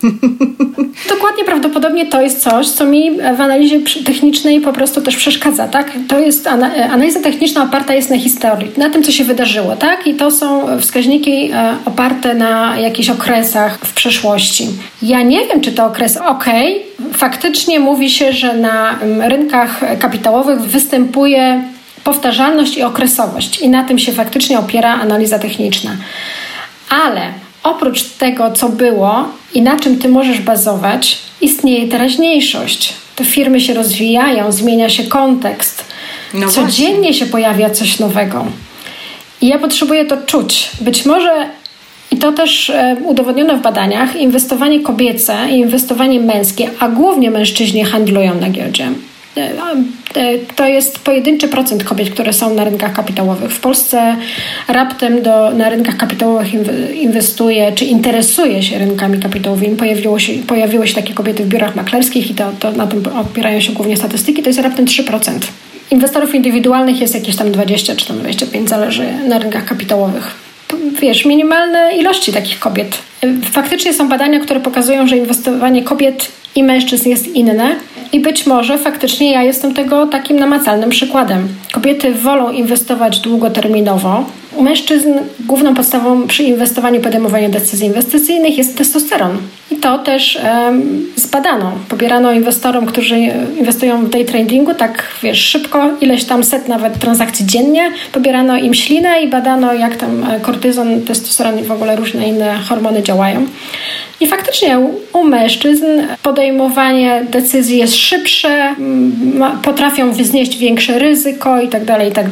Dokładnie 1.08 1.44
prawdopodobnie 1.44 2.06
to 2.06 2.22
jest 2.22 2.40
coś, 2.42 2.68
co 2.68 2.84
mi 2.84 3.10
w 3.36 3.40
analizie 3.40 3.80
technicznej 4.06 4.60
po 4.60 4.72
prostu 4.72 5.02
też 5.02 5.16
przeszkadza, 5.16 5.68
tak? 5.68 5.92
To 6.08 6.18
jest 6.18 6.46
ana- 6.46 6.74
analiza 6.90 7.20
techniczna 7.20 7.62
oparta 7.62 7.94
jest 7.94 8.10
na 8.10 8.18
historii, 8.18 8.70
na 8.76 8.90
tym, 8.90 9.02
co 9.02 9.12
się 9.12 9.24
wydarzyło, 9.24 9.76
tak? 9.76 10.06
I 10.06 10.14
to 10.14 10.30
są 10.30 10.78
wskaźniki 10.80 11.50
e, 11.52 11.76
oparte 11.84 12.34
na 12.34 12.78
jakichś 12.78 13.08
okresach 13.08 13.78
w 13.78 13.94
przeszłości. 13.94 14.68
Ja 15.02 15.22
nie 15.22 15.46
wiem, 15.46 15.60
czy 15.60 15.72
te 15.72 15.84
okresy, 15.84 16.22
okej, 16.22 16.82
faktycznie 17.12 17.80
mówi 17.80 18.10
się, 18.10 18.32
że 18.32 18.56
na 18.56 18.98
rynkach 19.20 19.80
kapitałowych 19.98 20.60
występuje 20.60 21.62
powtarzalność 22.04 22.76
i 22.76 22.82
okresowość 22.82 23.60
i 23.60 23.68
na 23.68 23.84
tym 23.84 23.98
się 23.98 24.12
faktycznie 24.12 24.58
opiera 24.58 24.94
analiza 24.94 25.38
techniczna. 25.38 25.90
Ale 27.02 27.32
oprócz 27.62 28.02
tego, 28.02 28.52
co 28.52 28.68
było 28.68 29.28
i 29.54 29.62
na 29.62 29.78
czym 29.78 29.98
ty 29.98 30.08
możesz 30.08 30.40
bazować, 30.40 31.18
istnieje 31.40 31.88
teraźniejszość. 31.88 32.94
Te 33.16 33.24
firmy 33.24 33.60
się 33.60 33.74
rozwijają, 33.74 34.52
zmienia 34.52 34.88
się 34.88 35.04
kontekst. 35.04 35.84
No 36.34 36.48
Codziennie 36.48 37.14
się 37.14 37.26
pojawia 37.26 37.70
coś 37.70 37.98
nowego. 37.98 38.46
I 39.40 39.48
ja 39.48 39.58
potrzebuję 39.58 40.04
to 40.04 40.16
czuć. 40.26 40.70
Być 40.80 41.06
może, 41.06 41.48
i 42.10 42.16
to 42.16 42.32
też 42.32 42.70
e, 42.70 42.96
udowodniono 43.04 43.56
w 43.56 43.62
badaniach, 43.62 44.16
inwestowanie 44.16 44.80
kobiece 44.80 45.36
i 45.50 45.58
inwestowanie 45.58 46.20
męskie, 46.20 46.70
a 46.78 46.88
głównie 46.88 47.30
mężczyźni 47.30 47.84
handlują 47.84 48.34
na 48.34 48.50
giełdzie. 48.50 48.88
E, 49.36 49.50
e, 50.16 50.38
To 50.56 50.66
jest 50.66 50.98
pojedynczy 50.98 51.48
procent 51.48 51.84
kobiet, 51.84 52.10
które 52.10 52.32
są 52.32 52.54
na 52.54 52.64
rynkach 52.64 52.92
kapitałowych. 52.92 53.50
W 53.52 53.60
Polsce 53.60 54.16
raptem 54.68 55.22
do, 55.22 55.50
na 55.50 55.68
rynkach 55.70 55.96
kapitałowych 55.96 56.54
inw- 56.54 56.94
inwestuje, 56.94 57.72
czy 57.72 57.84
interesuje 57.84 58.62
się 58.62 58.78
rynkami 58.78 59.18
kapitałowymi. 59.18 59.76
Pojawiło 59.76 60.18
się, 60.18 60.32
pojawiły 60.32 60.88
się 60.88 60.94
takie 60.94 61.14
kobiety 61.14 61.44
w 61.44 61.48
biurach 61.48 61.76
maklerskich 61.76 62.30
i 62.30 62.34
to, 62.34 62.52
to 62.60 62.72
na 62.72 62.86
tym 62.86 63.02
opierają 63.20 63.60
się 63.60 63.72
głównie 63.72 63.96
statystyki. 63.96 64.42
To 64.42 64.48
jest 64.48 64.60
raptem 64.60 64.84
3%. 64.86 65.30
Inwestorów 65.90 66.34
indywidualnych 66.34 67.00
jest 67.00 67.14
jakieś 67.14 67.36
tam 67.36 67.52
20 67.52 67.96
czy 67.96 68.06
tam 68.06 68.18
25, 68.18 68.68
zależy 68.68 69.06
na 69.28 69.38
rynkach 69.38 69.64
kapitałowych. 69.64 70.34
Wiesz, 71.00 71.24
minimalne 71.24 71.92
ilości 71.96 72.32
takich 72.32 72.58
kobiet. 72.58 72.98
Faktycznie 73.52 73.94
są 73.94 74.08
badania, 74.08 74.40
które 74.40 74.60
pokazują, 74.60 75.06
że 75.06 75.16
inwestowanie 75.16 75.82
kobiet 75.82 76.28
i 76.54 76.64
mężczyzn 76.64 77.08
jest 77.08 77.26
inne 77.26 77.76
i 78.14 78.20
być 78.20 78.46
może 78.46 78.78
faktycznie 78.78 79.32
ja 79.32 79.42
jestem 79.42 79.74
tego 79.74 80.06
takim 80.06 80.38
namacalnym 80.38 80.90
przykładem. 80.90 81.48
Kobiety 81.72 82.12
wolą 82.12 82.50
inwestować 82.50 83.20
długoterminowo. 83.20 84.24
U 84.56 84.62
mężczyzn 84.62 85.12
główną 85.40 85.74
podstawą 85.74 86.26
przy 86.26 86.42
inwestowaniu, 86.42 87.00
podejmowaniu 87.00 87.48
decyzji 87.48 87.86
inwestycyjnych 87.86 88.58
jest 88.58 88.78
testosteron. 88.78 89.38
I 89.70 89.76
to 89.76 89.98
też 89.98 90.36
em, 90.42 91.06
zbadano. 91.16 91.72
Pobierano 91.88 92.32
inwestorom, 92.32 92.86
którzy 92.86 93.18
inwestują 93.58 94.04
w 94.04 94.10
day 94.10 94.24
tradingu, 94.24 94.74
tak 94.74 95.04
wiesz, 95.22 95.38
szybko, 95.38 95.90
ileś 96.00 96.24
tam 96.24 96.44
set 96.44 96.68
nawet 96.68 96.98
transakcji 96.98 97.46
dziennie. 97.46 97.90
Pobierano 98.12 98.56
im 98.56 98.74
ślinę 98.74 99.22
i 99.22 99.28
badano, 99.28 99.74
jak 99.74 99.96
tam 99.96 100.24
e, 100.30 100.40
kortyzon, 100.40 101.02
testosteron 101.02 101.58
i 101.58 101.62
w 101.62 101.72
ogóle 101.72 101.96
różne 101.96 102.28
inne 102.28 102.58
hormony 102.68 103.02
działają. 103.02 103.46
I 104.20 104.26
faktycznie 104.26 104.78
u, 105.12 105.24
mężczyzn 105.24 105.86
podejmowanie 106.22 107.26
decyzji 107.30 107.78
jest 107.78 107.94
szybsze, 107.94 108.48
m, 108.48 109.12
ma- 109.34 109.58
potrafią 109.62 110.12
wznieść 110.12 110.58
większe 110.58 110.98
ryzyko 110.98 111.60
i 111.60 111.68
tak 111.68 111.84
dalej, 111.84 112.08
i 112.08 112.12
tak. 112.12 112.26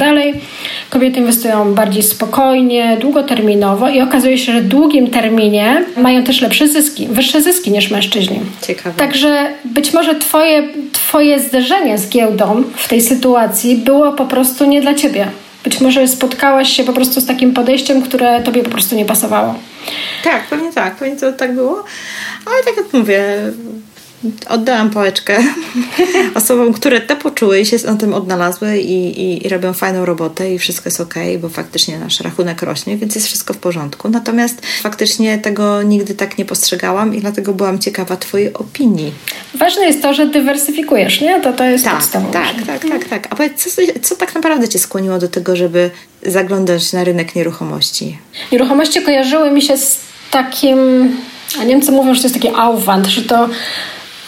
Kobiety 0.90 1.20
inwestują 1.20 1.74
bardziej 1.74 2.02
spokojnie, 2.02 2.96
długoterminowo 3.00 3.88
i 3.88 4.00
okazuje 4.00 4.38
się, 4.38 4.52
że 4.52 4.60
w 4.60 4.68
długim 4.68 5.10
terminie 5.10 5.84
mają 5.96 6.24
też 6.24 6.40
lepsze 6.40 6.68
zyski, 6.68 7.06
wyższe 7.10 7.42
zyski 7.42 7.70
niż 7.70 7.90
mężczyźni. 7.90 8.40
Ciekawe. 8.66 8.94
Także 8.96 9.46
być 9.64 9.92
może 9.92 10.14
twoje, 10.14 10.62
twoje 10.92 11.40
zderzenie 11.40 11.98
z 11.98 12.08
giełdą 12.08 12.62
w 12.76 12.88
tej 12.88 13.00
sytuacji 13.00 13.76
było 13.76 14.12
po 14.12 14.24
prostu 14.24 14.64
nie 14.64 14.80
dla 14.82 14.94
ciebie. 14.94 15.26
Być 15.64 15.80
może 15.80 16.08
spotkałaś 16.08 16.68
się 16.76 16.84
po 16.84 16.92
prostu 16.92 17.20
z 17.20 17.26
takim 17.26 17.54
podejściem, 17.54 18.02
które 18.02 18.40
tobie 18.40 18.62
po 18.62 18.70
prostu 18.70 18.96
nie 18.96 19.04
pasowało. 19.04 19.54
Tak, 20.24 20.46
pewnie 20.46 20.72
tak, 20.72 20.96
pewnie 20.96 21.16
to 21.16 21.32
tak 21.32 21.54
było. 21.54 21.84
Ale 22.46 22.62
tak 22.64 22.76
jak 22.76 22.92
mówię, 22.92 23.22
oddałam 24.48 24.90
pałeczkę 24.90 25.38
osobom, 26.34 26.72
które 26.72 27.00
to 27.00 27.16
poczuły 27.16 27.60
i 27.60 27.66
się 27.66 27.76
na 27.86 27.94
tym 27.96 28.14
odnalazły 28.14 28.78
i, 28.78 29.20
i, 29.20 29.46
i 29.46 29.48
robią 29.48 29.72
fajną 29.72 30.04
robotę 30.04 30.54
i 30.54 30.58
wszystko 30.58 30.86
jest 30.88 31.00
ok, 31.00 31.14
bo 31.40 31.48
faktycznie 31.48 31.98
nasz 31.98 32.20
rachunek 32.20 32.62
rośnie, 32.62 32.96
więc 32.96 33.14
jest 33.14 33.26
wszystko 33.26 33.54
w 33.54 33.58
porządku. 33.58 34.08
Natomiast 34.08 34.66
faktycznie 34.82 35.38
tego 35.38 35.82
nigdy 35.82 36.14
tak 36.14 36.38
nie 36.38 36.44
postrzegałam 36.44 37.14
i 37.14 37.20
dlatego 37.20 37.52
byłam 37.54 37.78
ciekawa 37.78 38.16
Twojej 38.16 38.52
opinii. 38.52 39.12
Ważne 39.54 39.86
jest 39.86 40.02
to, 40.02 40.14
że 40.14 40.26
dywersyfikujesz, 40.26 41.20
nie? 41.20 41.40
To, 41.40 41.52
to 41.52 41.64
jest 41.64 41.84
Tak, 41.84 41.94
podstawowe. 41.94 42.32
tak, 42.32 42.66
tak, 42.66 42.90
tak, 42.90 43.04
tak. 43.08 43.26
A 43.30 43.36
powiedz, 43.36 43.64
co, 43.74 43.82
co 44.02 44.16
tak 44.16 44.34
naprawdę 44.34 44.68
Cię 44.68 44.78
skłoniło 44.78 45.18
do 45.18 45.28
tego, 45.28 45.56
żeby 45.56 45.90
zaglądać 46.26 46.92
na 46.92 47.04
rynek 47.04 47.34
nieruchomości? 47.34 48.18
Nieruchomości 48.52 49.02
kojarzyły 49.02 49.50
mi 49.50 49.62
się 49.62 49.76
z 49.76 50.00
takim, 50.30 50.78
a 51.60 51.64
Niemcy 51.64 51.92
mówią, 51.92 52.14
że 52.14 52.20
to 52.20 52.26
jest 52.28 52.34
taki 52.34 52.48
Aufwand, 52.56 53.06
że 53.06 53.22
to 53.22 53.48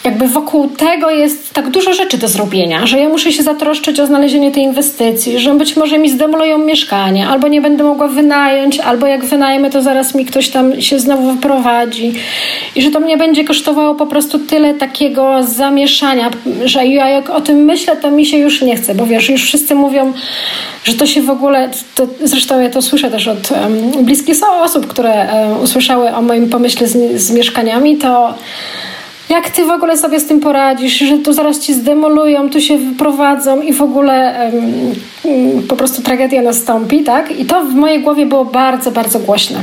jakby 0.05 0.27
wokół 0.27 0.67
tego 0.67 1.09
jest 1.09 1.53
tak 1.53 1.69
dużo 1.69 1.93
rzeczy 1.93 2.17
do 2.17 2.27
zrobienia, 2.27 2.87
że 2.87 2.99
ja 2.99 3.09
muszę 3.09 3.31
się 3.31 3.43
zatroszczyć 3.43 3.99
o 3.99 4.05
znalezienie 4.05 4.51
tej 4.51 4.63
inwestycji, 4.63 5.39
że 5.39 5.53
być 5.53 5.75
może 5.75 5.97
mi 5.97 6.09
zdemolują 6.09 6.57
mieszkanie, 6.57 7.27
albo 7.27 7.47
nie 7.47 7.61
będę 7.61 7.83
mogła 7.83 8.07
wynająć, 8.07 8.79
albo 8.79 9.07
jak 9.07 9.25
wynajmę, 9.25 9.69
to 9.69 9.81
zaraz 9.81 10.15
mi 10.15 10.25
ktoś 10.25 10.49
tam 10.49 10.81
się 10.81 10.99
znowu 10.99 11.31
wyprowadzi. 11.31 12.13
I 12.75 12.81
że 12.81 12.91
to 12.91 12.99
mnie 12.99 13.17
będzie 13.17 13.43
kosztowało 13.43 13.95
po 13.95 14.05
prostu 14.05 14.39
tyle 14.39 14.73
takiego 14.73 15.43
zamieszania, 15.43 16.29
że 16.65 16.85
ja 16.85 17.09
jak 17.09 17.29
o 17.29 17.41
tym 17.41 17.57
myślę, 17.57 17.97
to 17.97 18.11
mi 18.11 18.25
się 18.25 18.37
już 18.37 18.61
nie 18.61 18.75
chce, 18.75 18.95
bo 18.95 19.05
wiesz, 19.05 19.29
już 19.29 19.43
wszyscy 19.43 19.75
mówią, 19.75 20.13
że 20.83 20.93
to 20.93 21.05
się 21.05 21.21
w 21.21 21.29
ogóle, 21.29 21.69
to, 21.95 22.07
zresztą 22.23 22.61
ja 22.61 22.69
to 22.69 22.81
słyszę 22.81 23.11
też 23.11 23.27
od 23.27 23.51
um, 23.51 24.05
bliskich 24.05 24.35
osób, 24.61 24.87
które 24.87 25.27
um, 25.33 25.63
usłyszały 25.63 26.15
o 26.15 26.21
moim 26.21 26.49
pomyśle 26.49 26.87
z, 26.87 27.21
z 27.21 27.31
mieszkaniami, 27.31 27.97
to 27.97 28.33
jak 29.29 29.49
ty 29.49 29.65
w 29.65 29.69
ogóle 29.71 29.97
sobie 29.97 30.19
z 30.19 30.25
tym 30.27 30.39
poradzisz, 30.39 30.93
że 30.93 31.17
tu 31.17 31.33
zaraz 31.33 31.59
ci 31.59 31.73
zdemolują, 31.73 32.49
tu 32.49 32.61
się 32.61 32.77
wyprowadzą 32.77 33.61
i 33.61 33.73
w 33.73 33.81
ogóle 33.81 34.39
um, 35.23 35.63
po 35.67 35.75
prostu 35.75 36.01
tragedia 36.01 36.41
nastąpi, 36.41 37.03
tak? 37.03 37.39
I 37.39 37.45
to 37.45 37.65
w 37.65 37.73
mojej 37.73 38.01
głowie 38.01 38.25
było 38.25 38.45
bardzo, 38.45 38.91
bardzo 38.91 39.19
głośne. 39.19 39.61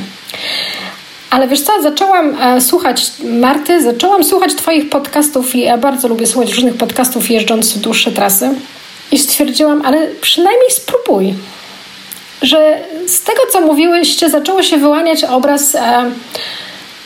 Ale 1.31 1.49
wiesz 1.49 1.61
co, 1.61 1.83
zaczęłam 1.83 2.37
e, 2.43 2.61
słuchać 2.61 3.13
Marty, 3.25 3.83
zaczęłam 3.83 4.25
słuchać 4.25 4.55
Twoich 4.55 4.91
podcastów 4.91 5.55
i 5.55 5.61
ja 5.61 5.79
bardzo 5.79 6.09
lubię 6.09 6.27
słuchać 6.27 6.53
różnych 6.53 6.75
podcastów 6.75 7.31
jeżdżąc 7.31 7.79
dłuższe 7.79 8.13
trasy 8.13 8.51
i 9.13 9.19
stwierdziłam, 9.19 9.83
ale 9.85 10.09
przynajmniej 10.21 10.71
spróbuj. 10.71 11.35
Że 12.43 12.79
z 13.07 13.23
tego, 13.23 13.41
co 13.53 13.61
mówiłyście, 13.61 14.31
zaczęło 14.31 14.63
się 14.63 14.77
wyłaniać 14.77 15.25
obraz 15.25 15.75
e, 15.75 16.11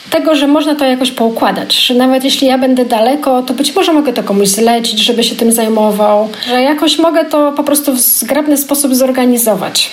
tego, 0.09 0.35
że 0.35 0.47
można 0.47 0.75
to 0.75 0.85
jakoś 0.85 1.11
poukładać, 1.11 1.75
że 1.75 1.93
nawet 1.93 2.23
jeśli 2.23 2.47
ja 2.47 2.57
będę 2.57 2.85
daleko, 2.85 3.43
to 3.43 3.53
być 3.53 3.75
może 3.75 3.93
mogę 3.93 4.13
to 4.13 4.23
komuś 4.23 4.47
zlecić, 4.47 4.99
żeby 4.99 5.23
się 5.23 5.35
tym 5.35 5.51
zajmował, 5.51 6.29
że 6.47 6.61
jakoś 6.61 6.99
mogę 6.99 7.25
to 7.25 7.51
po 7.51 7.63
prostu 7.63 7.93
w 7.93 7.99
zgrabny 7.99 8.57
sposób 8.57 8.95
zorganizować. 8.95 9.89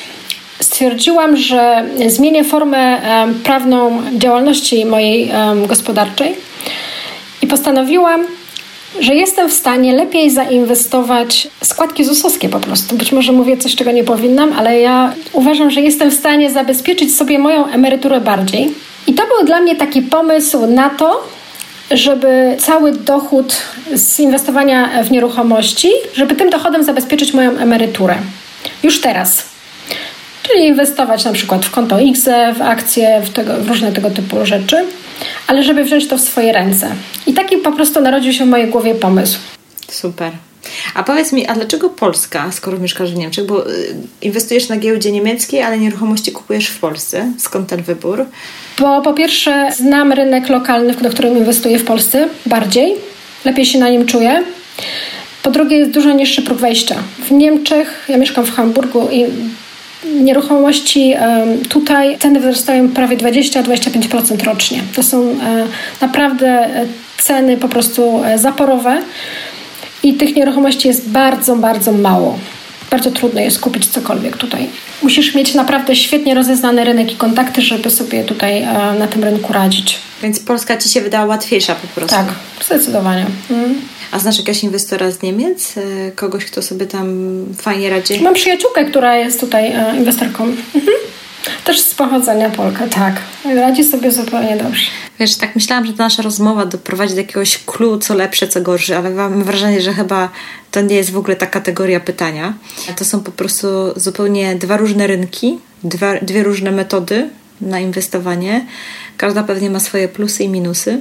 Stwierdziłam, 0.61 1.37
że 1.37 1.85
zmienię 2.07 2.45
formę 2.45 3.01
prawną 3.45 4.03
działalności 4.13 4.85
mojej 4.85 5.31
gospodarczej 5.67 6.35
i 7.43 7.47
postanowiłam 7.47 8.27
że 9.01 9.15
jestem 9.15 9.49
w 9.49 9.53
stanie 9.53 9.93
lepiej 9.93 10.31
zainwestować 10.31 11.49
składki 11.63 12.05
ZUS-owskie 12.05 12.49
po 12.49 12.61
prostu. 12.61 12.97
Być 12.97 13.13
może 13.13 13.33
mówię 13.33 13.57
coś, 13.57 13.77
czego 13.77 13.91
nie 13.91 14.05
powinnam, 14.05 14.53
ale 14.53 14.81
ja 14.81 15.15
uważam, 15.33 15.71
że 15.71 15.81
jestem 15.81 16.11
w 16.11 16.15
stanie 16.15 16.51
zabezpieczyć 16.51 17.17
sobie 17.17 17.39
moją 17.39 17.67
emeryturę 17.67 18.21
bardziej. 18.21 18.75
I 19.07 19.15
to 19.15 19.23
był 19.27 19.47
dla 19.47 19.61
mnie 19.61 19.77
taki 19.77 20.03
pomysł 20.03 20.67
na 20.67 20.91
to, 20.91 21.29
żeby 21.91 22.57
cały 22.59 22.93
dochód 22.93 23.57
z 23.95 24.21
inwestowania 24.21 25.03
w 25.03 25.11
nieruchomości, 25.11 25.91
żeby 26.15 26.35
tym 26.35 26.51
dochodem 26.51 26.85
zabezpieczyć 26.85 27.33
moją 27.33 27.51
emeryturę. 27.59 28.17
Już 28.83 29.01
teraz. 29.01 29.43
Czyli 30.43 30.67
inwestować 30.67 31.25
na 31.25 31.33
przykład 31.33 31.67
w 31.67 31.71
konto 31.71 32.01
X, 32.01 32.29
w 32.59 32.63
akcje, 32.63 33.21
w, 33.25 33.31
tego, 33.31 33.55
w 33.55 33.69
różne 33.69 33.93
tego 33.93 34.11
typu 34.11 34.47
rzeczy, 34.47 34.85
ale 35.47 35.63
żeby 35.63 35.85
wziąć 35.85 36.09
to 36.09 36.19
w 36.19 36.21
swoje 36.21 36.53
ręce. 36.53 36.91
I 37.27 37.33
taki 37.33 37.57
po 37.57 37.73
prostu 37.73 38.01
narodził 38.01 38.33
się 38.33 38.45
w 38.45 38.49
mojej 38.49 38.69
głowie 38.69 38.95
pomysł. 38.95 39.39
Super. 39.91 40.31
A 40.95 41.03
powiedz 41.03 41.33
mi, 41.33 41.47
a 41.47 41.55
dlaczego 41.55 41.91
Polska, 41.91 42.53
skoro 42.53 42.79
mieszkasz 42.79 43.13
w 43.13 43.17
Niemczech? 43.17 43.47
Bo 43.47 43.71
y, 43.71 43.95
inwestujesz 44.23 44.69
na 44.69 44.77
giełdzie 44.77 45.13
niemieckiej, 45.13 45.63
ale 45.63 45.79
nieruchomości 45.79 46.33
kupujesz 46.33 46.67
w 46.67 46.79
Polsce. 46.79 47.33
Skąd 47.39 47.69
ten 47.69 47.83
wybór? 47.83 48.27
Bo 48.79 49.03
po 49.03 49.13
pierwsze 49.13 49.71
znam 49.77 50.13
rynek 50.13 50.49
lokalny, 50.49 50.95
do 50.95 51.11
którym 51.11 51.39
inwestuję 51.39 51.79
w 51.79 51.85
Polsce 51.85 52.29
bardziej. 52.47 52.95
Lepiej 53.45 53.67
się 53.67 53.79
na 53.79 53.89
nim 53.89 54.07
czuję. 54.07 54.45
Po 55.43 55.51
drugie 55.51 55.77
jest 55.77 55.91
dużo 55.91 56.13
niższy 56.13 56.43
próg 56.43 56.59
wejścia. 56.59 56.97
W 57.19 57.31
Niemczech, 57.31 58.05
ja 58.09 58.17
mieszkam 58.17 58.47
w 58.47 58.55
Hamburgu 58.55 59.09
i 59.13 59.25
nieruchomości 60.05 61.15
tutaj 61.69 62.19
ceny 62.19 62.41
wzrastają 62.41 62.89
prawie 62.89 63.17
20-25% 63.17 64.45
rocznie. 64.45 64.83
To 64.95 65.03
są 65.03 65.23
e, 65.23 65.35
naprawdę 66.01 66.49
e, 66.49 66.87
ceny 67.19 67.57
po 67.57 67.69
prostu 67.69 68.25
e, 68.25 68.39
zaporowe 68.39 69.03
i 70.05 70.15
tych 70.15 70.37
nieruchomości 70.37 70.89
jest 70.89 71.09
bardzo, 71.09 71.57
bardzo 71.57 71.93
mało. 71.93 72.39
Bardzo 72.91 73.11
trudno 73.11 73.41
jest 73.41 73.61
kupić 73.61 73.87
cokolwiek 73.87 74.37
tutaj. 74.37 74.69
Musisz 75.03 75.35
mieć 75.35 75.55
naprawdę 75.55 75.97
świetnie 75.97 76.35
rozeznany 76.35 76.85
rynek 76.85 77.13
i 77.13 77.17
kontakty, 77.17 77.63
żeby 77.63 77.91
sobie 77.91 78.25
tutaj 78.25 78.67
na 78.99 79.07
tym 79.07 79.25
rynku 79.25 79.53
radzić. 79.53 79.99
Więc 80.23 80.41
Polska 80.41 80.77
ci 80.77 80.89
się 80.89 81.01
wydała 81.01 81.27
łatwiejsza 81.27 81.75
po 81.75 81.87
prostu. 81.87 82.17
Tak, 82.17 82.27
zdecydowanie. 82.65 83.27
Mm. 83.51 83.75
A 84.13 84.19
znasz 84.19 84.39
jakiegoś 84.39 84.65
inwestora 84.65 85.11
z 85.11 85.23
Niemiec? 85.23 85.75
E, 85.77 86.13
kogoś, 86.13 86.45
kto 86.45 86.63
sobie 86.63 86.87
tam 86.87 87.37
fajnie 87.57 87.91
radzi? 87.91 88.21
Mam 88.21 88.35
przyjaciółkę, 88.35 88.85
która 88.85 89.17
jest 89.17 89.41
tutaj 89.41 89.67
e, 89.67 89.97
inwestorką. 89.97 90.45
Mhm. 90.45 90.97
Też 91.65 91.81
z 91.81 91.95
pochodzenia 91.95 92.51
Polka, 92.51 92.89
tak. 92.89 93.21
Radzi 93.57 93.85
sobie 93.85 94.13
zupełnie 94.13 94.57
dobrze. 94.57 94.87
Wiesz, 95.21 95.37
tak 95.37 95.55
myślałam, 95.55 95.87
że 95.87 95.93
ta 95.93 96.05
nasza 96.05 96.23
rozmowa 96.23 96.67
doprowadzi 96.67 97.15
do 97.15 97.21
jakiegoś 97.21 97.59
clue, 97.59 97.99
co 97.99 98.15
lepsze, 98.15 98.49
co 98.49 98.61
gorsze, 98.61 98.99
ale 98.99 99.11
mam 99.11 99.45
wrażenie, 99.45 99.81
że 99.81 99.93
chyba 99.93 100.29
to 100.71 100.81
nie 100.81 100.97
jest 100.97 101.11
w 101.11 101.17
ogóle 101.17 101.37
ta 101.37 101.47
kategoria 101.47 102.01
pytania. 102.01 102.55
To 102.97 103.05
są 103.05 103.21
po 103.21 103.33
prostu 103.33 103.67
zupełnie 103.97 104.55
dwa 104.55 104.77
różne 104.77 105.07
rynki, 105.07 105.59
dwa, 105.85 106.15
dwie 106.23 106.43
różne 106.43 106.71
metody 106.71 107.31
na 107.61 107.81
inwestowanie. 107.81 108.67
Każda 109.17 109.43
pewnie 109.43 109.71
ma 109.71 109.81
swoje 109.81 110.09
plusy 110.09 110.45
i 110.45 110.49
minusy. 110.49 111.01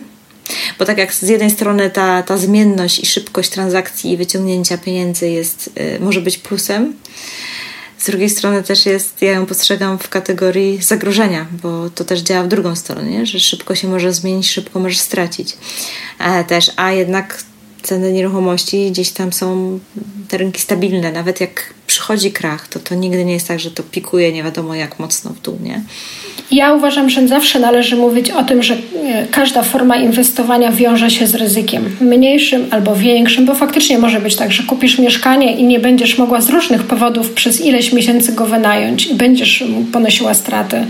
Bo 0.79 0.85
tak 0.85 0.97
jak 0.97 1.13
z 1.13 1.21
jednej 1.21 1.51
strony 1.51 1.89
ta, 1.89 2.23
ta 2.23 2.37
zmienność 2.37 2.99
i 2.99 3.05
szybkość 3.05 3.49
transakcji 3.49 4.11
i 4.11 4.17
wyciągnięcia 4.17 4.77
pieniędzy 4.77 5.29
jest, 5.29 5.69
y, 5.97 5.99
może 5.99 6.21
być 6.21 6.37
plusem, 6.37 6.93
z 8.03 8.05
drugiej 8.05 8.29
strony 8.29 8.63
też 8.63 8.85
jest, 8.85 9.21
ja 9.21 9.31
ją 9.31 9.45
postrzegam 9.45 9.99
w 9.99 10.09
kategorii 10.09 10.81
zagrożenia, 10.81 11.47
bo 11.51 11.89
to 11.89 12.03
też 12.03 12.19
działa 12.19 12.43
w 12.43 12.47
drugą 12.47 12.75
stronę, 12.75 13.25
że 13.25 13.39
szybko 13.39 13.75
się 13.75 13.87
może 13.87 14.13
zmienić, 14.13 14.49
szybko 14.49 14.79
możesz 14.79 14.99
stracić. 14.99 15.57
A 16.19 16.43
też, 16.43 16.71
a 16.75 16.91
jednak 16.91 17.43
ceny 17.81 18.13
nieruchomości 18.13 18.91
gdzieś 18.91 19.11
tam 19.11 19.33
są 19.33 19.79
te 20.29 20.37
rynki 20.37 20.61
stabilne. 20.61 21.11
Nawet 21.11 21.41
jak 21.41 21.73
przychodzi 21.93 22.31
krach, 22.31 22.67
to 22.67 22.79
to 22.79 22.95
nigdy 22.95 23.25
nie 23.25 23.33
jest 23.33 23.47
tak, 23.47 23.59
że 23.59 23.71
to 23.71 23.83
pikuje 23.83 24.31
nie 24.31 24.43
wiadomo 24.43 24.75
jak 24.75 24.99
mocno 24.99 25.31
w 25.31 25.41
dół, 25.41 25.57
nie? 25.63 25.81
Ja 26.51 26.73
uważam, 26.73 27.09
że 27.09 27.27
zawsze 27.27 27.59
należy 27.59 27.95
mówić 27.95 28.29
o 28.31 28.43
tym, 28.43 28.63
że 28.63 28.73
e, 28.73 29.27
każda 29.31 29.63
forma 29.63 29.95
inwestowania 29.95 30.71
wiąże 30.71 31.11
się 31.11 31.27
z 31.27 31.35
ryzykiem 31.35 31.97
mniejszym 32.01 32.67
albo 32.71 32.95
większym, 32.95 33.45
bo 33.45 33.55
faktycznie 33.55 33.97
może 33.97 34.21
być 34.21 34.35
tak, 34.35 34.51
że 34.51 34.63
kupisz 34.63 34.99
mieszkanie 34.99 35.55
i 35.55 35.63
nie 35.63 35.79
będziesz 35.79 36.17
mogła 36.17 36.41
z 36.41 36.49
różnych 36.49 36.83
powodów 36.83 37.33
przez 37.33 37.61
ileś 37.61 37.93
miesięcy 37.93 38.33
go 38.33 38.45
wynająć 38.45 39.05
i 39.07 39.15
będziesz 39.15 39.63
ponosiła 39.91 40.33
straty. 40.33 40.85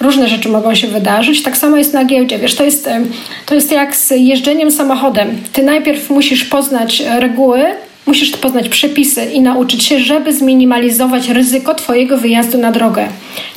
Różne 0.00 0.28
rzeczy 0.28 0.48
mogą 0.48 0.74
się 0.74 0.88
wydarzyć. 0.88 1.42
Tak 1.42 1.56
samo 1.56 1.76
jest 1.76 1.92
na 1.92 2.04
giełdzie. 2.04 2.38
Wiesz, 2.38 2.54
to 2.54 2.64
jest, 2.64 2.86
e, 2.86 3.00
to 3.46 3.54
jest 3.54 3.72
jak 3.72 3.96
z 3.96 4.10
jeżdżeniem 4.10 4.70
samochodem. 4.70 5.38
Ty 5.52 5.62
najpierw 5.62 6.10
musisz 6.10 6.44
poznać 6.44 7.02
reguły, 7.18 7.64
Musisz 8.08 8.30
poznać 8.30 8.68
przepisy 8.68 9.24
i 9.24 9.40
nauczyć 9.40 9.84
się, 9.84 10.00
żeby 10.00 10.32
zminimalizować 10.32 11.28
ryzyko 11.28 11.74
Twojego 11.74 12.18
wyjazdu 12.18 12.58
na 12.58 12.72
drogę. 12.72 13.08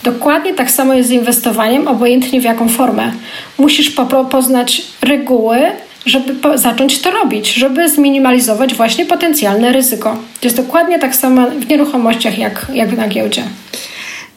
Dokładnie 0.04 0.54
tak 0.54 0.72
samo 0.72 0.94
jest 0.94 1.10
z 1.10 1.12
inwestowaniem, 1.12 1.88
obojętnie 1.88 2.42
w 2.42 2.44
jaką 2.44 2.70
formę. 2.70 3.12
Musisz 3.58 3.96
poznać 4.32 4.82
reguły, 5.02 5.58
żeby 6.06 6.58
zacząć 6.58 7.00
to 7.00 7.12
robić, 7.12 7.54
żeby 7.54 7.90
zminimalizować 7.90 8.74
właśnie 8.74 9.06
potencjalne 9.06 9.72
ryzyko. 9.72 10.18
To 10.42 10.48
jest 10.48 10.58
dokładnie 10.58 11.00
tak 11.00 11.16
samo 11.16 11.48
w 11.48 11.68
nieruchomościach 11.68 12.38
jak, 12.38 12.68
jak 12.74 12.98
na 12.98 13.08
giełdzie. 13.08 13.44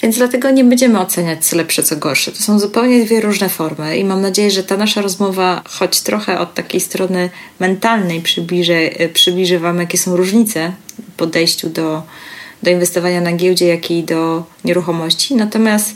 Więc 0.05 0.17
dlatego 0.17 0.51
nie 0.51 0.65
będziemy 0.65 1.01
oceniać 1.01 1.47
co 1.47 1.57
lepsze, 1.57 1.83
co 1.83 1.97
gorsze. 1.97 2.33
To 2.33 2.43
są 2.43 2.59
zupełnie 2.59 3.05
dwie 3.05 3.21
różne 3.21 3.49
formy 3.49 3.99
i 3.99 4.05
mam 4.05 4.21
nadzieję, 4.21 4.51
że 4.51 4.63
ta 4.63 4.77
nasza 4.77 5.03
rozmowa, 5.03 5.63
choć 5.69 6.01
trochę 6.01 6.39
od 6.39 6.55
takiej 6.55 6.81
strony 6.81 7.31
mentalnej 7.61 8.21
przybliży, 8.21 8.91
przybliży 9.13 9.59
Wam, 9.59 9.79
jakie 9.79 9.99
są 9.99 10.17
różnice 10.17 10.73
w 11.09 11.17
podejściu 11.17 11.69
do, 11.69 12.03
do 12.63 12.71
inwestowania 12.71 13.21
na 13.21 13.33
giełdzie, 13.33 13.67
jak 13.67 13.91
i 13.91 14.03
do 14.03 14.45
nieruchomości. 14.65 15.35
Natomiast 15.35 15.95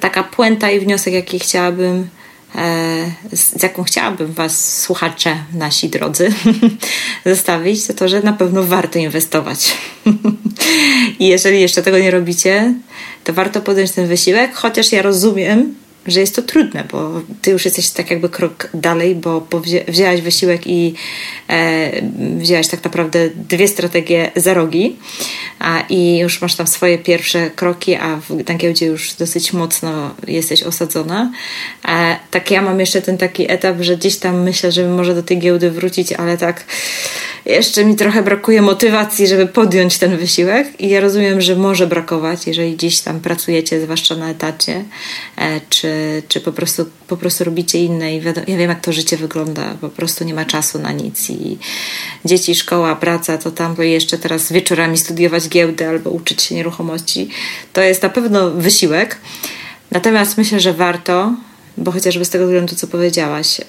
taka 0.00 0.22
puenta 0.22 0.70
i 0.70 0.80
wniosek, 0.80 1.14
jaki 1.14 1.38
chciałabym 1.38 2.08
E, 2.56 3.12
z 3.32 3.62
jaką 3.62 3.82
chciałabym 3.82 4.32
Was, 4.32 4.82
słuchacze, 4.82 5.36
nasi 5.54 5.88
drodzy, 5.88 6.32
zostawić, 7.26 7.86
to 7.86 7.94
to, 7.94 8.08
że 8.08 8.22
na 8.22 8.32
pewno 8.32 8.62
warto 8.62 8.98
inwestować. 8.98 9.76
I 11.18 11.26
jeżeli 11.26 11.60
jeszcze 11.60 11.82
tego 11.82 11.98
nie 11.98 12.10
robicie, 12.10 12.74
to 13.24 13.32
warto 13.32 13.60
podjąć 13.60 13.92
ten 13.92 14.06
wysiłek, 14.06 14.54
chociaż 14.54 14.92
ja 14.92 15.02
rozumiem, 15.02 15.74
że 16.06 16.20
jest 16.20 16.36
to 16.36 16.42
trudne, 16.42 16.84
bo 16.92 17.20
ty 17.42 17.50
już 17.50 17.64
jesteś 17.64 17.90
tak 17.90 18.10
jakby 18.10 18.28
krok 18.28 18.68
dalej, 18.74 19.14
bo 19.14 19.46
wzięłaś 19.88 20.20
wysiłek 20.20 20.66
i 20.66 20.94
e, 21.48 21.90
wzięłaś 22.38 22.68
tak 22.68 22.84
naprawdę 22.84 23.30
dwie 23.34 23.68
strategie 23.68 24.30
za 24.36 24.54
rogi 24.54 24.96
a, 25.58 25.80
i 25.88 26.18
już 26.18 26.40
masz 26.40 26.54
tam 26.54 26.66
swoje 26.66 26.98
pierwsze 26.98 27.50
kroki, 27.50 27.94
a 27.94 28.16
w, 28.16 28.48
na 28.48 28.54
giełdzie 28.54 28.86
już 28.86 29.14
dosyć 29.14 29.52
mocno 29.52 30.14
jesteś 30.26 30.62
osadzona. 30.62 31.32
E, 31.88 32.16
tak 32.30 32.50
ja 32.50 32.62
mam 32.62 32.80
jeszcze 32.80 33.02
ten 33.02 33.18
taki 33.18 33.52
etap, 33.52 33.76
że 33.80 33.96
gdzieś 33.96 34.16
tam 34.16 34.42
myślę, 34.42 34.72
żeby 34.72 34.88
może 34.88 35.14
do 35.14 35.22
tej 35.22 35.38
giełdy 35.38 35.70
wrócić, 35.70 36.12
ale 36.12 36.38
tak 36.38 36.64
jeszcze 37.46 37.84
mi 37.84 37.96
trochę 37.96 38.22
brakuje 38.22 38.62
motywacji, 38.62 39.26
żeby 39.26 39.46
podjąć 39.46 39.98
ten 39.98 40.16
wysiłek 40.16 40.80
i 40.80 40.88
ja 40.88 41.00
rozumiem, 41.00 41.40
że 41.40 41.56
może 41.56 41.86
brakować, 41.86 42.46
jeżeli 42.46 42.76
gdzieś 42.76 43.00
tam 43.00 43.20
pracujecie, 43.20 43.80
zwłaszcza 43.80 44.16
na 44.16 44.30
etacie, 44.30 44.84
e, 45.38 45.60
czy, 45.70 45.88
czy 46.28 46.40
po, 46.40 46.52
prostu, 46.52 46.86
po 47.08 47.16
prostu 47.16 47.44
robicie 47.44 47.84
inne 47.84 48.16
i 48.16 48.20
wiadomo, 48.20 48.46
ja 48.48 48.56
wiem, 48.56 48.70
jak 48.70 48.80
to 48.80 48.92
życie 48.92 49.16
wygląda, 49.16 49.74
po 49.80 49.88
prostu 49.88 50.24
nie 50.24 50.34
ma 50.34 50.44
czasu 50.44 50.78
na 50.78 50.92
nic 50.92 51.30
i 51.30 51.58
dzieci, 52.24 52.54
szkoła, 52.54 52.96
praca, 52.96 53.38
to 53.38 53.50
tam, 53.50 53.76
jeszcze 53.78 54.18
teraz 54.18 54.52
wieczorami 54.52 54.98
studiować 54.98 55.48
giełdę 55.48 55.88
albo 55.88 56.10
uczyć 56.10 56.42
się 56.42 56.54
nieruchomości, 56.54 57.28
to 57.72 57.80
jest 57.80 58.02
na 58.02 58.08
pewno 58.08 58.50
wysiłek. 58.50 59.18
Natomiast 59.90 60.38
myślę, 60.38 60.60
że 60.60 60.72
warto, 60.72 61.34
bo 61.76 61.92
chociażby 61.92 62.24
z 62.24 62.30
tego 62.30 62.44
względu, 62.44 62.74
co 62.74 62.86
powiedziałaś, 62.86 63.60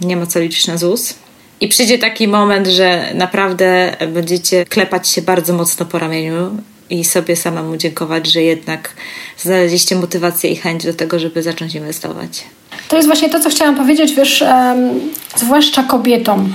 nie 0.00 0.16
ma 0.16 0.26
co 0.26 0.40
liczyć 0.40 0.66
na 0.66 0.76
ZUS, 0.76 1.14
i 1.60 1.68
przyjdzie 1.68 1.98
taki 1.98 2.28
moment, 2.28 2.66
że 2.66 3.12
naprawdę 3.14 3.96
będziecie 4.12 4.64
klepać 4.64 5.08
się 5.08 5.22
bardzo 5.22 5.54
mocno 5.54 5.86
po 5.86 5.98
ramieniu 5.98 6.62
i 6.90 7.04
sobie 7.04 7.36
samemu 7.36 7.76
dziękować, 7.76 8.26
że 8.26 8.42
jednak 8.42 8.90
znaleźliście 9.38 9.96
motywację 9.96 10.50
i 10.50 10.56
chęć 10.56 10.84
do 10.84 10.94
tego, 10.94 11.18
żeby 11.18 11.42
zacząć 11.42 11.74
inwestować. 11.74 12.44
To 12.88 12.96
jest 12.96 13.08
właśnie 13.08 13.28
to, 13.28 13.40
co 13.40 13.50
chciałam 13.50 13.76
powiedzieć, 13.76 14.14
wiesz, 14.14 14.42
um, 14.42 15.00
zwłaszcza 15.36 15.82
kobietom. 15.82 16.54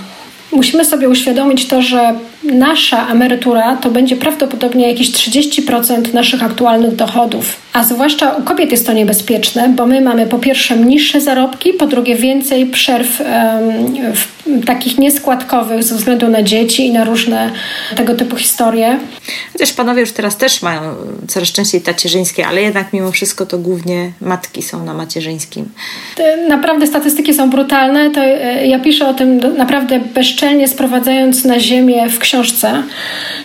Musimy 0.51 0.85
sobie 0.85 1.09
uświadomić 1.09 1.67
to, 1.67 1.81
że 1.81 2.15
nasza 2.43 3.07
emerytura 3.07 3.75
to 3.75 3.91
będzie 3.91 4.15
prawdopodobnie 4.15 4.87
jakieś 4.87 5.11
30% 5.11 6.13
naszych 6.13 6.43
aktualnych 6.43 6.95
dochodów. 6.95 7.45
A 7.73 7.83
zwłaszcza 7.83 8.35
u 8.35 8.43
kobiet 8.43 8.71
jest 8.71 8.85
to 8.85 8.93
niebezpieczne, 8.93 9.69
bo 9.69 9.85
my 9.85 10.01
mamy 10.01 10.27
po 10.27 10.39
pierwsze 10.39 10.77
niższe 10.77 11.21
zarobki, 11.21 11.73
po 11.73 11.87
drugie 11.87 12.15
więcej 12.15 12.65
przerw 12.65 13.19
um, 13.19 13.27
takich 14.65 14.97
nieskładkowych 14.97 15.83
ze 15.83 15.95
względu 15.95 16.27
na 16.27 16.43
dzieci 16.43 16.85
i 16.85 16.91
na 16.91 17.03
różne 17.03 17.51
tego 17.95 18.15
typu 18.15 18.35
historie. 18.35 18.99
Chociaż 19.53 19.73
panowie 19.73 20.01
już 20.01 20.11
teraz 20.11 20.37
też 20.37 20.61
mają 20.61 20.81
coraz 21.27 21.51
częściej 21.51 21.81
tacierzyńskie, 21.81 22.47
ale 22.47 22.61
jednak 22.61 22.93
mimo 22.93 23.11
wszystko 23.11 23.45
to 23.45 23.57
głównie 23.57 24.11
matki 24.21 24.61
są 24.61 24.85
na 24.85 24.93
macierzyńskim. 24.93 25.69
Naprawdę 26.47 26.87
statystyki 26.87 27.33
są 27.33 27.49
brutalne. 27.49 28.11
To 28.11 28.21
e, 28.21 28.67
ja 28.67 28.79
piszę 28.79 29.07
o 29.07 29.13
tym 29.13 29.39
naprawdę 29.57 29.99
bezczelnie 29.99 30.67
sprowadzając 30.67 31.45
na 31.45 31.59
ziemię 31.59 32.09
w 32.09 32.19
książce, 32.19 32.83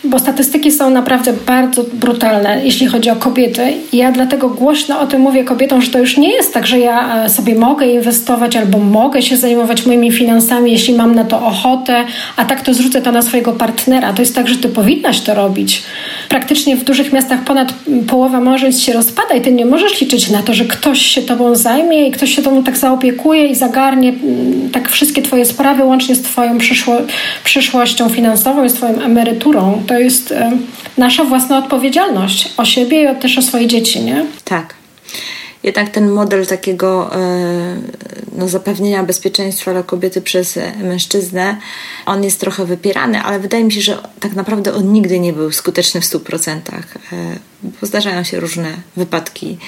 bo 0.04 0.18
statystyki 0.18 0.72
są 0.72 0.90
naprawdę 0.90 1.32
bardzo 1.46 1.84
brutalne, 1.92 2.60
jeśli 2.64 2.86
chodzi 2.86 3.10
o 3.10 3.16
kobiety. 3.16 3.72
Ja 3.92 4.12
dlatego 4.12 4.48
głośno 4.48 5.00
o 5.00 5.06
tym 5.06 5.20
mówię 5.20 5.44
kobietom, 5.44 5.82
że 5.82 5.90
to 5.90 5.98
już 5.98 6.16
nie 6.16 6.32
jest 6.32 6.54
tak, 6.54 6.66
że 6.66 6.78
ja 6.78 7.24
e, 7.24 7.28
sobie 7.28 7.54
mogę 7.54 7.86
inwestować 7.86 8.56
albo 8.56 8.78
mogę 8.78 9.22
się 9.22 9.36
zajmować 9.36 9.86
moimi 9.86 10.12
finansami, 10.12 10.72
jeśli 10.72 10.85
mam 10.92 11.14
na 11.14 11.24
to 11.24 11.46
ochotę, 11.46 12.04
a 12.36 12.44
tak 12.44 12.60
to 12.60 12.74
zrzucę 12.74 13.02
to 13.02 13.12
na 13.12 13.22
swojego 13.22 13.52
partnera. 13.52 14.12
To 14.12 14.22
jest 14.22 14.34
tak, 14.34 14.48
że 14.48 14.56
ty 14.56 14.68
powinnaś 14.68 15.20
to 15.20 15.34
robić. 15.34 15.82
Praktycznie 16.28 16.76
w 16.76 16.84
dużych 16.84 17.12
miastach 17.12 17.44
ponad 17.44 17.74
połowa 18.08 18.40
małżeństw 18.40 18.84
się 18.84 18.92
rozpada 18.92 19.34
i 19.34 19.40
ty 19.40 19.52
nie 19.52 19.66
możesz 19.66 20.00
liczyć 20.00 20.30
na 20.30 20.42
to, 20.42 20.54
że 20.54 20.64
ktoś 20.64 21.02
się 21.02 21.22
tobą 21.22 21.54
zajmie 21.54 22.08
i 22.08 22.10
ktoś 22.10 22.34
się 22.34 22.42
tobą 22.42 22.62
tak 22.62 22.76
zaopiekuje 22.76 23.46
i 23.46 23.54
zagarnie 23.54 24.08
mm, 24.08 24.70
tak 24.70 24.88
wszystkie 24.88 25.22
twoje 25.22 25.44
sprawy 25.44 25.84
łącznie 25.84 26.14
z 26.14 26.22
twoją 26.22 26.58
przyszło, 26.58 26.96
przyszłością 27.44 28.08
finansową 28.08 28.64
i 28.64 28.68
z 28.68 28.74
twoją 28.74 29.00
emeryturą. 29.00 29.82
To 29.86 29.98
jest 29.98 30.32
e, 30.32 30.52
nasza 30.98 31.24
własna 31.24 31.58
odpowiedzialność 31.58 32.48
o 32.56 32.64
siebie 32.64 33.12
i 33.12 33.20
też 33.20 33.38
o 33.38 33.42
swoje 33.42 33.66
dzieci, 33.66 34.00
nie? 34.00 34.24
Tak. 34.44 34.74
Jednak 35.66 35.90
ten 35.90 36.10
model 36.10 36.46
takiego 36.46 37.16
e, 37.16 37.76
no, 38.38 38.48
zapewnienia 38.48 39.02
bezpieczeństwa 39.02 39.72
dla 39.72 39.82
kobiety 39.82 40.22
przez 40.22 40.58
mężczyznę, 40.82 41.56
on 42.06 42.24
jest 42.24 42.40
trochę 42.40 42.64
wypierany, 42.64 43.20
ale 43.22 43.38
wydaje 43.38 43.64
mi 43.64 43.72
się, 43.72 43.80
że 43.80 43.98
tak 44.20 44.34
naprawdę 44.34 44.74
on 44.74 44.92
nigdy 44.92 45.20
nie 45.20 45.32
był 45.32 45.52
skuteczny 45.52 46.00
w 46.00 46.04
100% 46.04 46.60
bo 47.62 47.86
zdarzają 47.86 48.24
się 48.24 48.40
różne 48.40 48.76
wypadki 48.96 49.58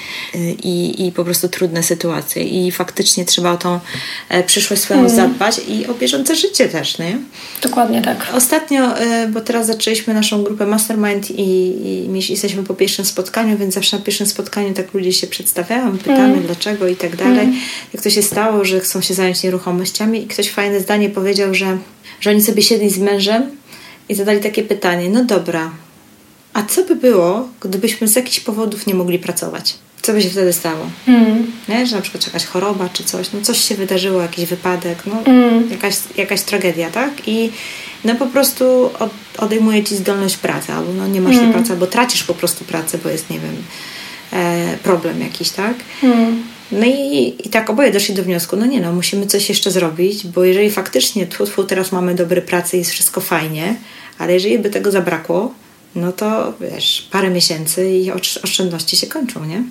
i, 0.63 1.07
i 1.07 1.11
po 1.11 1.23
prostu 1.23 1.49
trudne 1.49 1.83
sytuacje 1.83 2.43
i 2.43 2.71
faktycznie 2.71 3.25
trzeba 3.25 3.51
o 3.51 3.57
tą 3.57 3.79
e, 4.29 4.43
przyszłość 4.43 4.81
swoją 4.81 4.99
hmm. 4.99 5.15
zadbać 5.15 5.61
i 5.67 5.87
o 5.87 5.93
bieżące 5.93 6.35
życie 6.35 6.69
też, 6.69 6.99
nie? 6.99 7.17
Dokładnie 7.61 8.01
tak. 8.01 8.27
Ostatnio, 8.33 8.97
e, 8.97 9.27
bo 9.27 9.41
teraz 9.41 9.67
zaczęliśmy 9.67 10.13
naszą 10.13 10.43
grupę 10.43 10.65
Mastermind 10.65 11.31
i, 11.31 11.43
i 12.07 12.29
jesteśmy 12.29 12.63
po 12.63 12.73
pierwszym 12.73 13.05
spotkaniu, 13.05 13.57
więc 13.57 13.73
zawsze 13.73 13.97
na 13.97 14.03
pierwszym 14.03 14.27
spotkaniu 14.27 14.73
tak 14.73 14.93
ludzie 14.93 15.13
się 15.13 15.27
przedstawiają, 15.27 15.88
pytamy 15.97 16.19
hmm. 16.19 16.43
dlaczego 16.43 16.87
i 16.87 16.95
tak 16.95 17.15
dalej. 17.15 17.35
Hmm. 17.35 17.59
Jak 17.93 18.03
to 18.03 18.09
się 18.09 18.21
stało, 18.21 18.65
że 18.65 18.79
chcą 18.79 19.01
się 19.01 19.13
zająć 19.13 19.43
nieruchomościami 19.43 20.23
i 20.23 20.27
ktoś 20.27 20.49
fajne 20.49 20.79
zdanie 20.79 21.09
powiedział, 21.09 21.53
że, 21.53 21.77
że 22.21 22.29
oni 22.29 22.41
sobie 22.41 22.61
siedli 22.61 22.89
z 22.89 22.97
mężem 22.97 23.43
i 24.09 24.15
zadali 24.15 24.39
takie 24.39 24.63
pytanie, 24.63 25.09
no 25.09 25.23
dobra, 25.23 25.71
a 26.53 26.63
co 26.63 26.83
by 26.83 26.95
było, 26.95 27.49
gdybyśmy 27.61 28.07
z 28.07 28.15
jakichś 28.15 28.39
powodów 28.39 28.87
nie 28.87 28.93
mogli 28.93 29.19
pracować? 29.19 29.75
Co 30.01 30.13
by 30.13 30.21
się 30.21 30.29
wtedy 30.29 30.53
stało? 30.53 30.89
Mm. 31.07 31.51
Nie? 31.69 31.87
Że 31.87 31.95
na 31.95 32.01
przykład 32.01 32.25
jakaś 32.25 32.45
choroba 32.45 32.89
czy 32.93 33.03
coś, 33.03 33.31
no 33.33 33.41
coś 33.41 33.57
się 33.57 33.75
wydarzyło, 33.75 34.21
jakiś 34.21 34.45
wypadek, 34.45 34.97
no 35.05 35.21
mm. 35.25 35.71
jakaś, 35.71 35.95
jakaś 36.17 36.41
tragedia, 36.41 36.89
tak? 36.89 37.11
I 37.27 37.51
no 38.05 38.15
po 38.15 38.27
prostu 38.27 38.89
od, 38.99 39.11
odejmuje 39.37 39.83
ci 39.83 39.95
zdolność 39.95 40.37
pracy, 40.37 40.73
albo 40.73 40.93
no 40.93 41.07
nie 41.07 41.21
masz 41.21 41.35
mm. 41.35 41.45
tej 41.45 41.53
pracy, 41.53 41.71
albo 41.71 41.87
tracisz 41.87 42.23
po 42.23 42.33
prostu 42.33 42.65
pracę, 42.65 42.97
bo 43.03 43.09
jest, 43.09 43.29
nie 43.29 43.39
wiem, 43.39 43.55
problem 44.83 45.21
jakiś, 45.21 45.49
tak? 45.49 45.73
Mm. 46.03 46.43
No 46.71 46.85
i, 46.85 47.35
i 47.45 47.49
tak 47.49 47.69
oboje 47.69 47.91
doszli 47.91 48.15
do 48.15 48.23
wniosku, 48.23 48.55
no 48.55 48.65
nie 48.65 48.81
no, 48.81 48.93
musimy 48.93 49.25
coś 49.25 49.49
jeszcze 49.49 49.71
zrobić, 49.71 50.27
bo 50.27 50.43
jeżeli 50.43 50.71
faktycznie 50.71 51.27
tfu, 51.27 51.45
tfu, 51.45 51.63
teraz 51.63 51.91
mamy 51.91 52.15
dobre 52.15 52.41
prace 52.41 52.77
i 52.77 52.79
jest 52.79 52.91
wszystko 52.91 53.21
fajnie, 53.21 53.75
ale 54.17 54.33
jeżeli 54.33 54.59
by 54.59 54.69
tego 54.69 54.91
zabrakło, 54.91 55.53
no 55.95 56.11
to 56.11 56.53
wiesz, 56.61 57.07
parę 57.11 57.29
miesięcy 57.29 57.89
i 57.89 58.11
oszczędności 58.43 58.97
się 58.97 59.07
kończą, 59.07 59.45
nie? 59.45 59.63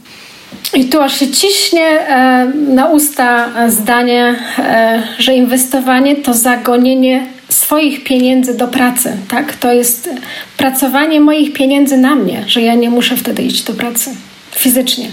I 0.74 0.84
tu 0.84 1.00
aż 1.00 1.18
się 1.20 1.30
ciśnie 1.30 1.86
e, 1.86 2.52
na 2.54 2.86
usta 2.86 3.52
zdanie, 3.70 4.36
e, 4.58 5.02
że 5.18 5.34
inwestowanie 5.34 6.16
to 6.16 6.34
zagonienie 6.34 7.26
swoich 7.48 8.04
pieniędzy 8.04 8.54
do 8.54 8.68
pracy, 8.68 9.16
tak? 9.28 9.56
To 9.56 9.72
jest 9.72 10.10
pracowanie 10.56 11.20
moich 11.20 11.52
pieniędzy 11.52 11.96
na 11.96 12.14
mnie, 12.14 12.44
że 12.46 12.62
ja 12.62 12.74
nie 12.74 12.90
muszę 12.90 13.16
wtedy 13.16 13.42
iść 13.42 13.62
do 13.62 13.74
pracy 13.74 14.10
fizycznie. 14.56 15.10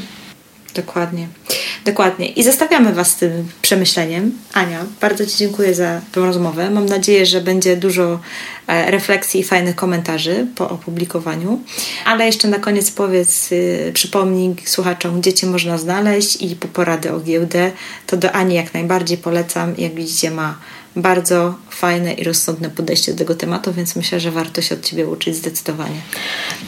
Dokładnie. 0.75 1.27
Dokładnie. 1.85 2.27
I 2.27 2.43
zostawiamy 2.43 2.93
Was 2.93 3.11
z 3.11 3.15
tym 3.15 3.47
przemyśleniem. 3.61 4.31
Ania, 4.53 4.85
bardzo 5.01 5.25
Ci 5.25 5.37
dziękuję 5.37 5.75
za 5.75 6.01
tę 6.11 6.21
rozmowę. 6.21 6.69
Mam 6.69 6.85
nadzieję, 6.85 7.25
że 7.25 7.41
będzie 7.41 7.77
dużo 7.77 8.19
e, 8.67 8.91
refleksji 8.91 9.39
i 9.39 9.43
fajnych 9.43 9.75
komentarzy 9.75 10.47
po 10.55 10.69
opublikowaniu. 10.69 11.61
Ale 12.05 12.25
jeszcze 12.25 12.47
na 12.47 12.59
koniec 12.59 12.91
powiedz, 12.91 13.51
y, 13.51 13.91
przypomnij 13.93 14.55
słuchaczom, 14.65 15.21
gdzie 15.21 15.33
Cię 15.33 15.47
można 15.47 15.77
znaleźć 15.77 16.41
i 16.41 16.55
po 16.55 16.67
porady 16.67 17.11
o 17.11 17.19
giełdę. 17.19 17.71
To 18.07 18.17
do 18.17 18.31
Ani 18.31 18.55
jak 18.55 18.73
najbardziej 18.73 19.17
polecam. 19.17 19.75
Jak 19.77 19.93
widzicie, 19.95 20.31
ma 20.31 20.57
bardzo 20.95 21.55
fajne 21.69 22.13
i 22.13 22.23
rozsądne 22.23 22.69
podejście 22.69 23.11
do 23.11 23.17
tego 23.17 23.35
tematu, 23.35 23.73
więc 23.73 23.95
myślę, 23.95 24.19
że 24.19 24.31
warto 24.31 24.61
się 24.61 24.75
od 24.75 24.81
Ciebie 24.81 25.07
uczyć 25.07 25.35
zdecydowanie. 25.35 25.95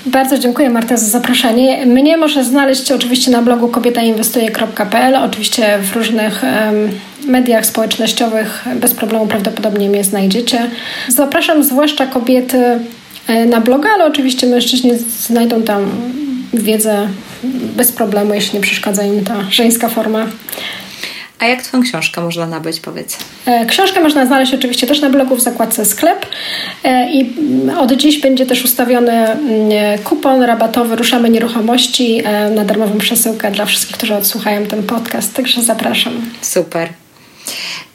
Bardzo 0.05 0.37
dziękuję 0.37 0.69
Marta 0.69 0.97
za 0.97 1.05
zaproszenie. 1.07 1.85
Mnie 1.85 2.17
może 2.17 2.43
znaleźć 2.43 2.91
oczywiście 2.91 3.31
na 3.31 3.41
blogu 3.41 3.67
kobietainwestuje.pl, 3.67 5.15
oczywiście 5.15 5.79
w 5.79 5.95
różnych 5.95 6.43
um, 6.43 6.91
mediach 7.27 7.65
społecznościowych 7.65 8.65
bez 8.75 8.93
problemu 8.93 9.27
prawdopodobnie 9.27 9.89
mnie 9.89 10.03
znajdziecie. 10.03 10.69
Zapraszam 11.07 11.63
zwłaszcza 11.63 12.05
kobiety 12.05 12.79
e, 13.27 13.45
na 13.45 13.61
bloga, 13.61 13.89
ale 13.93 14.05
oczywiście 14.05 14.47
mężczyźni 14.47 14.91
znajdą 15.19 15.63
tam 15.63 15.91
wiedzę 16.53 17.07
bez 17.75 17.91
problemu, 17.91 18.33
jeśli 18.33 18.55
nie 18.55 18.61
przeszkadza 18.61 19.03
im 19.03 19.23
ta 19.23 19.35
żeńska 19.51 19.89
forma 19.89 20.27
a 21.39 21.45
jak 21.45 21.61
Twoją 21.61 21.83
książkę 21.83 22.21
można 22.21 22.47
nabyć, 22.47 22.79
powiedz? 22.79 23.17
E, 23.45 23.65
książkę 23.65 24.01
można 24.01 24.25
znaleźć 24.25 24.53
oczywiście 24.53 24.87
też 24.87 25.01
na 25.01 25.09
blogu 25.09 25.35
w 25.35 25.41
zakładce 25.41 25.85
sklep 25.85 26.25
e, 26.83 27.11
i 27.11 27.35
od 27.79 27.91
dziś 27.91 28.21
będzie 28.21 28.45
też 28.45 28.63
ustawiony 28.63 29.11
mm, 29.11 29.99
kupon 30.03 30.43
rabatowy 30.43 30.95
Ruszamy 30.95 31.29
Nieruchomości 31.29 32.21
e, 32.25 32.49
na 32.49 32.65
darmową 32.65 32.97
przesyłkę 32.97 33.51
dla 33.51 33.65
wszystkich, 33.65 33.97
którzy 33.97 34.15
odsłuchają 34.15 34.65
ten 34.65 34.83
podcast, 34.83 35.33
także 35.33 35.61
zapraszam. 35.61 36.13
Super 36.41 37.06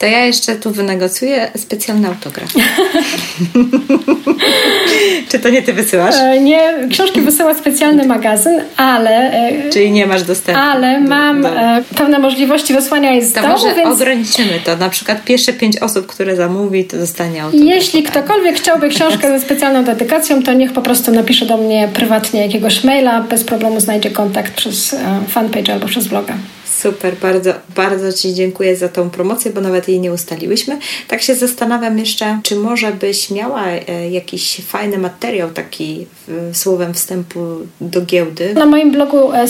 to 0.03 0.07
ja 0.07 0.25
jeszcze 0.25 0.57
tu 0.57 0.71
wynegocjuję 0.71 1.51
specjalny 1.57 2.09
autograf. 2.09 2.53
Czy 5.29 5.39
to 5.39 5.49
nie 5.49 5.63
ty 5.63 5.73
wysyłasz? 5.73 6.15
E, 6.15 6.41
nie, 6.41 6.89
książki 6.91 7.21
wysyła 7.21 7.55
specjalny 7.55 8.07
magazyn, 8.07 8.61
ale... 8.77 9.33
E, 9.33 9.71
Czyli 9.71 9.91
nie 9.91 10.07
masz 10.07 10.23
dostępu. 10.23 10.61
Ale 10.61 11.01
do, 11.03 11.09
mam 11.09 11.43
do... 11.43 11.49
E, 11.49 11.83
pewne 11.97 12.19
możliwości 12.19 12.75
wysłania 12.75 13.11
jej 13.11 13.25
z 13.25 13.33
to 13.33 13.43
domu, 13.43 13.53
może 13.53 13.75
więc... 13.75 14.01
ograniczymy 14.01 14.61
to. 14.65 14.77
Na 14.77 14.91
przykład 14.91 15.25
pierwsze 15.25 15.53
pięć 15.53 15.79
osób, 15.79 16.07
które 16.07 16.37
zamówi, 16.37 16.85
to 16.85 16.97
dostanie 16.97 17.43
autograf. 17.43 17.67
Jeśli 17.67 18.03
ktokolwiek 18.03 18.57
chciałby 18.57 18.89
książkę 18.89 19.39
ze 19.39 19.41
specjalną 19.41 19.85
dedykacją, 19.85 20.43
to 20.43 20.53
niech 20.53 20.73
po 20.73 20.83
prostu 20.83 21.13
napisze 21.13 21.47
do 21.47 21.57
mnie 21.57 21.89
prywatnie 21.95 22.43
jakiegoś 22.43 22.85
maila. 22.85 23.21
Bez 23.21 23.45
problemu 23.45 23.81
znajdzie 23.81 24.11
kontakt 24.11 24.55
przez 24.55 24.97
fanpage 25.29 25.73
albo 25.73 25.87
przez 25.87 26.09
bloga. 26.09 26.35
Super, 26.83 27.17
bardzo, 27.23 27.53
bardzo 27.77 28.13
Ci 28.13 28.35
dziękuję 28.35 28.77
za 28.77 28.89
tą 28.89 29.11
promocję, 29.11 29.51
bo 29.51 29.61
nawet 29.61 29.89
jej 29.89 30.01
nie 30.01 30.13
ustaliłyśmy. 30.13 30.79
Tak 31.09 31.23
się 31.23 31.35
zastanawiam 31.35 31.99
jeszcze, 31.99 32.41
czy 32.43 32.57
może 32.57 32.93
byś 32.93 33.31
miała 33.31 33.67
e, 33.67 34.11
jakiś 34.11 34.61
fajny 34.67 34.99
materiał 34.99 35.51
taki 35.51 36.07
słowem 36.53 36.95
wstępu 36.95 37.39
do 37.81 38.01
giełdy? 38.01 38.55
Na 38.55 38.67
moim 38.67 38.91
blogu 38.91 39.33
e, 39.33 39.49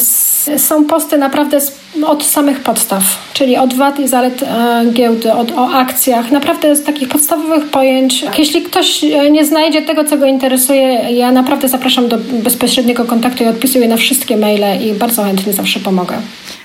są 0.59 0.85
posty 0.85 1.19
naprawdę 1.19 1.59
od 2.07 2.25
samych 2.25 2.61
podstaw, 2.61 3.03
czyli 3.35 3.57
od 3.57 3.75
wad 3.75 4.01
i 4.01 4.09
zalet 4.09 4.43
e, 4.43 4.85
giełdy, 4.93 5.33
od, 5.33 5.51
o 5.51 5.69
akcjach, 5.69 6.31
naprawdę 6.31 6.77
z 6.77 6.85
takich 6.85 7.09
podstawowych 7.09 7.71
pojęć. 7.71 8.25
Jeśli 8.39 8.63
ktoś 8.63 9.03
nie 9.31 9.45
znajdzie 9.45 9.83
tego, 9.83 10.05
co 10.05 10.19
go 10.19 10.27
interesuje, 10.27 10.83
ja 11.11 11.33
naprawdę 11.33 11.69
zapraszam 11.69 12.09
do 12.09 12.19
bezpośredniego 12.19 13.05
kontaktu 13.05 13.45
i 13.45 13.47
odpisuję 13.47 13.89
na 13.89 13.97
wszystkie 13.97 14.37
maile 14.37 14.83
i 14.87 14.93
bardzo 14.93 15.25
chętnie 15.25 15.53
zawsze 15.53 15.81
pomogę. 15.81 16.15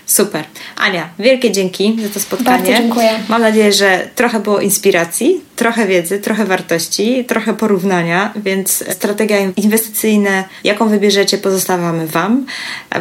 Super. 0.08 0.44
Ania, 0.78 1.10
wielkie 1.20 1.52
dzięki 1.52 1.98
za 2.04 2.10
to 2.10 2.20
spotkanie. 2.20 2.58
Bardzo 2.58 2.82
dziękuję. 2.82 3.10
Mam 3.30 3.42
nadzieję, 3.42 3.74
że 3.74 4.08
trochę 4.16 4.40
było 4.40 4.60
inspiracji, 4.60 5.42
trochę 5.56 5.88
wiedzy, 5.88 6.20
trochę 6.20 6.46
wartości, 6.46 7.26
trochę 7.26 7.54
porównania, 7.54 8.34
więc 8.36 8.84
strategia 8.90 9.38
inwestycyjna, 9.56 10.44
jaką 10.64 10.90
wybierzecie, 10.90 11.38
pozostawiamy 11.38 12.08
Wam. 12.08 12.46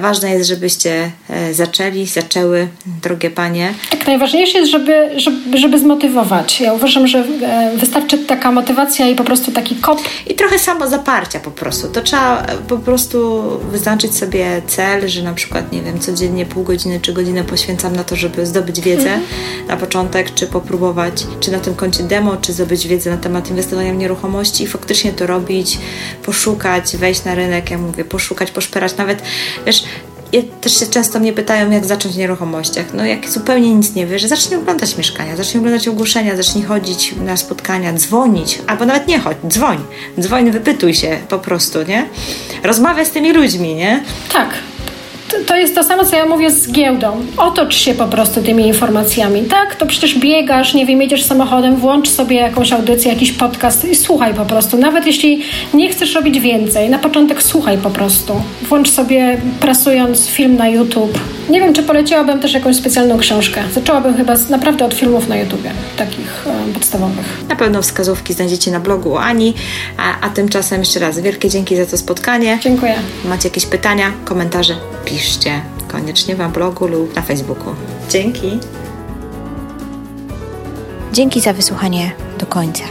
Ważne 0.01 0.31
jest, 0.31 0.49
żebyście 0.49 1.11
e, 1.31 1.55
zaczęli, 1.55 2.07
zaczęły, 2.07 2.69
drogie 3.03 3.31
Panie. 3.31 3.75
Tak, 3.91 4.07
najważniejsze 4.07 4.59
jest, 4.59 4.71
żeby, 4.71 5.11
żeby, 5.17 5.59
żeby 5.59 5.79
zmotywować. 5.79 6.61
Ja 6.61 6.73
uważam, 6.73 7.07
że 7.07 7.19
e, 7.19 7.73
wystarczy 7.77 8.19
taka 8.19 8.53
motywacja 8.53 9.09
i 9.09 9.15
po 9.15 9.25
prostu 9.25 9.53
taki 9.53 9.75
kop. 9.77 10.01
I 10.27 10.35
trochę 10.35 10.59
samo 10.59 10.89
zaparcia 10.89 11.41
po 11.41 11.51
prostu. 11.51 11.89
To 11.89 12.03
trzeba 12.03 12.47
po 12.69 12.79
prostu 12.79 13.43
wyznaczyć 13.71 14.17
sobie 14.17 14.63
cel, 14.67 15.09
że 15.09 15.23
na 15.23 15.33
przykład, 15.33 15.73
nie 15.73 15.83
wiem, 15.83 16.01
codziennie 16.01 16.47
pół 16.47 16.65
godziny 16.65 16.96
czy 17.01 17.13
godzinę 17.13 17.45
poświęcam 17.45 17.97
na 17.97 18.05
to, 18.05 18.17
żeby 18.17 18.47
zdobyć 18.47 18.81
wiedzę 18.81 19.09
mm 19.09 19.21
-hmm. 19.21 19.69
na 19.69 19.77
początek, 19.77 20.35
czy 20.35 20.47
popróbować, 20.47 21.27
czy 21.41 21.53
na 21.53 21.59
tym 21.59 21.75
koncie 21.75 22.03
demo, 22.03 22.37
czy 22.37 22.53
zdobyć 22.53 22.89
wiedzę 22.89 23.11
na 23.11 23.17
temat 23.17 23.51
inwestowania 23.51 23.93
w 23.93 23.97
nieruchomości 23.97 24.65
i 24.65 24.67
faktycznie 24.67 25.13
to 25.13 25.27
robić, 25.27 25.79
poszukać, 26.23 26.97
wejść 26.97 27.25
na 27.25 27.35
rynek, 27.35 27.71
ja 27.71 27.79
mówię, 27.79 28.05
poszukać, 28.05 28.51
poszperać. 28.51 28.97
Nawet, 28.97 29.23
wiesz, 29.67 29.85
ja 30.33 30.43
też 30.61 30.81
się 30.81 30.87
często 30.87 31.21
mnie 31.21 31.33
pytają, 31.33 31.71
jak 31.71 31.87
zacząć 31.87 32.15
w 32.15 32.19
nieruchomościach. 32.19 32.87
No 32.95 33.05
jak 33.05 33.29
zupełnie 33.31 33.75
nic 33.75 33.95
nie 33.95 34.07
wiesz, 34.07 34.25
zacznij 34.25 34.59
oglądać 34.59 34.97
mieszkania, 34.97 35.37
zacznij 35.37 35.59
oglądać 35.59 35.89
ogłoszenia, 35.89 36.37
zacznij 36.37 36.65
chodzić 36.65 37.15
na 37.25 37.37
spotkania, 37.37 37.93
dzwonić, 37.93 38.59
albo 38.67 38.87
nawet 38.87 39.09
nie 39.09 39.19
chodź, 39.19 39.37
dzwoń. 39.49 39.79
Dzwoń, 40.21 40.51
wypytuj 40.51 40.95
się 40.95 41.19
po 41.29 41.39
prostu, 41.39 41.83
nie? 41.83 42.09
Rozmawiaj 42.63 43.07
z 43.07 43.11
tymi 43.11 43.33
ludźmi, 43.33 43.75
nie? 43.75 44.05
Tak, 44.33 44.49
to 45.47 45.57
jest 45.57 45.74
to 45.74 45.85
samo, 45.85 46.05
co 46.05 46.16
ja 46.16 46.27
mówię 46.27 46.51
z 46.51 46.72
giełdą. 46.72 47.27
Otocz 47.37 47.77
się 47.77 47.95
po 47.95 48.05
prostu 48.05 48.43
tymi 48.43 48.66
informacjami. 48.66 49.43
Tak, 49.43 49.74
to 49.74 49.87
przecież 49.87 50.18
biegasz, 50.18 50.74
nie 50.74 50.87
wiem, 50.87 51.03
jedziesz 51.03 51.24
samochodem, 51.24 51.77
włącz 51.77 52.09
sobie 52.09 52.37
jakąś 52.37 52.72
audycję, 52.72 53.12
jakiś 53.12 53.33
podcast 53.33 53.85
i 53.85 53.95
słuchaj 53.95 54.35
po 54.35 54.45
prostu. 54.45 54.77
Nawet 54.77 55.07
jeśli 55.07 55.43
nie 55.74 55.91
chcesz 55.91 56.14
robić 56.14 56.41
więcej, 56.41 56.91
na 56.91 56.99
początek 56.99 57.43
słuchaj 57.43 57.79
po 57.79 57.91
prostu. 57.91 58.43
Włącz 58.62 58.91
sobie 58.91 59.41
prasując 59.61 60.29
film 60.29 60.57
na 60.57 60.68
YouTube. 60.68 61.18
Nie 61.51 61.61
wiem, 61.61 61.74
czy 61.74 61.83
poleciłabym 61.83 62.41
też 62.41 62.55
jakąś 62.55 62.77
specjalną 62.77 63.18
książkę. 63.18 63.62
Zaczęłabym 63.74 64.16
chyba 64.16 64.35
naprawdę 64.51 64.85
od 64.85 64.95
filmów 64.95 65.29
na 65.29 65.37
YouTubie, 65.37 65.70
takich 65.97 66.47
e, 66.47 66.72
podstawowych. 66.72 67.45
Na 67.49 67.57
pewno 67.57 67.83
wskazówki 67.83 68.33
znajdziecie 68.33 68.70
na 68.70 68.81
blogu 68.81 69.16
Ani, 69.16 69.55
a, 69.99 70.27
a 70.27 70.31
tymczasem 70.31 70.81
jeszcze 70.81 71.01
raz 71.01 71.20
wielkie 71.20 71.49
dzięki 71.49 71.77
za 71.77 71.87
to 71.87 71.99
spotkanie. 71.99 72.59
Dziękuję. 72.62 72.95
Macie 73.24 73.49
jakieś 73.49 73.66
pytania, 73.66 74.12
komentarze? 74.24 74.74
piszcie 75.07 75.16
koniecznie 75.89 76.35
na 76.35 76.49
blogu 76.49 76.87
lub 76.87 77.17
na 77.17 77.23
Facebooku. 77.23 77.75
Dzięki. 78.11 78.59
Dzięki 81.12 81.41
za 81.41 81.53
wysłuchanie 81.53 82.12
do 82.39 82.47
końca. 82.47 82.85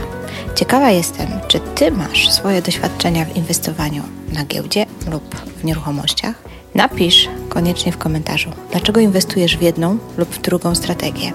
Ciekawa 0.56 0.92
jestem, 0.92 1.28
czy 1.48 1.60
Ty 1.60 1.92
masz 1.92 2.32
swoje 2.32 2.62
doświadczenia 2.62 3.26
w 3.26 3.38
inwestowaniu 3.38 4.04
na 4.34 4.46
giełdzie 4.46 4.86
lub 5.12 5.36
w 5.36 5.64
nieruchomościach? 5.64 6.36
Napisz 6.76 7.30
koniecznie 7.50 7.92
w 7.92 7.98
komentarzu, 7.98 8.50
dlaczego 8.72 9.00
inwestujesz 9.00 9.58
w 9.58 9.62
jedną 9.62 9.98
lub 10.18 10.30
w 10.30 10.42
drugą 10.42 10.76
strategię. 10.76 11.34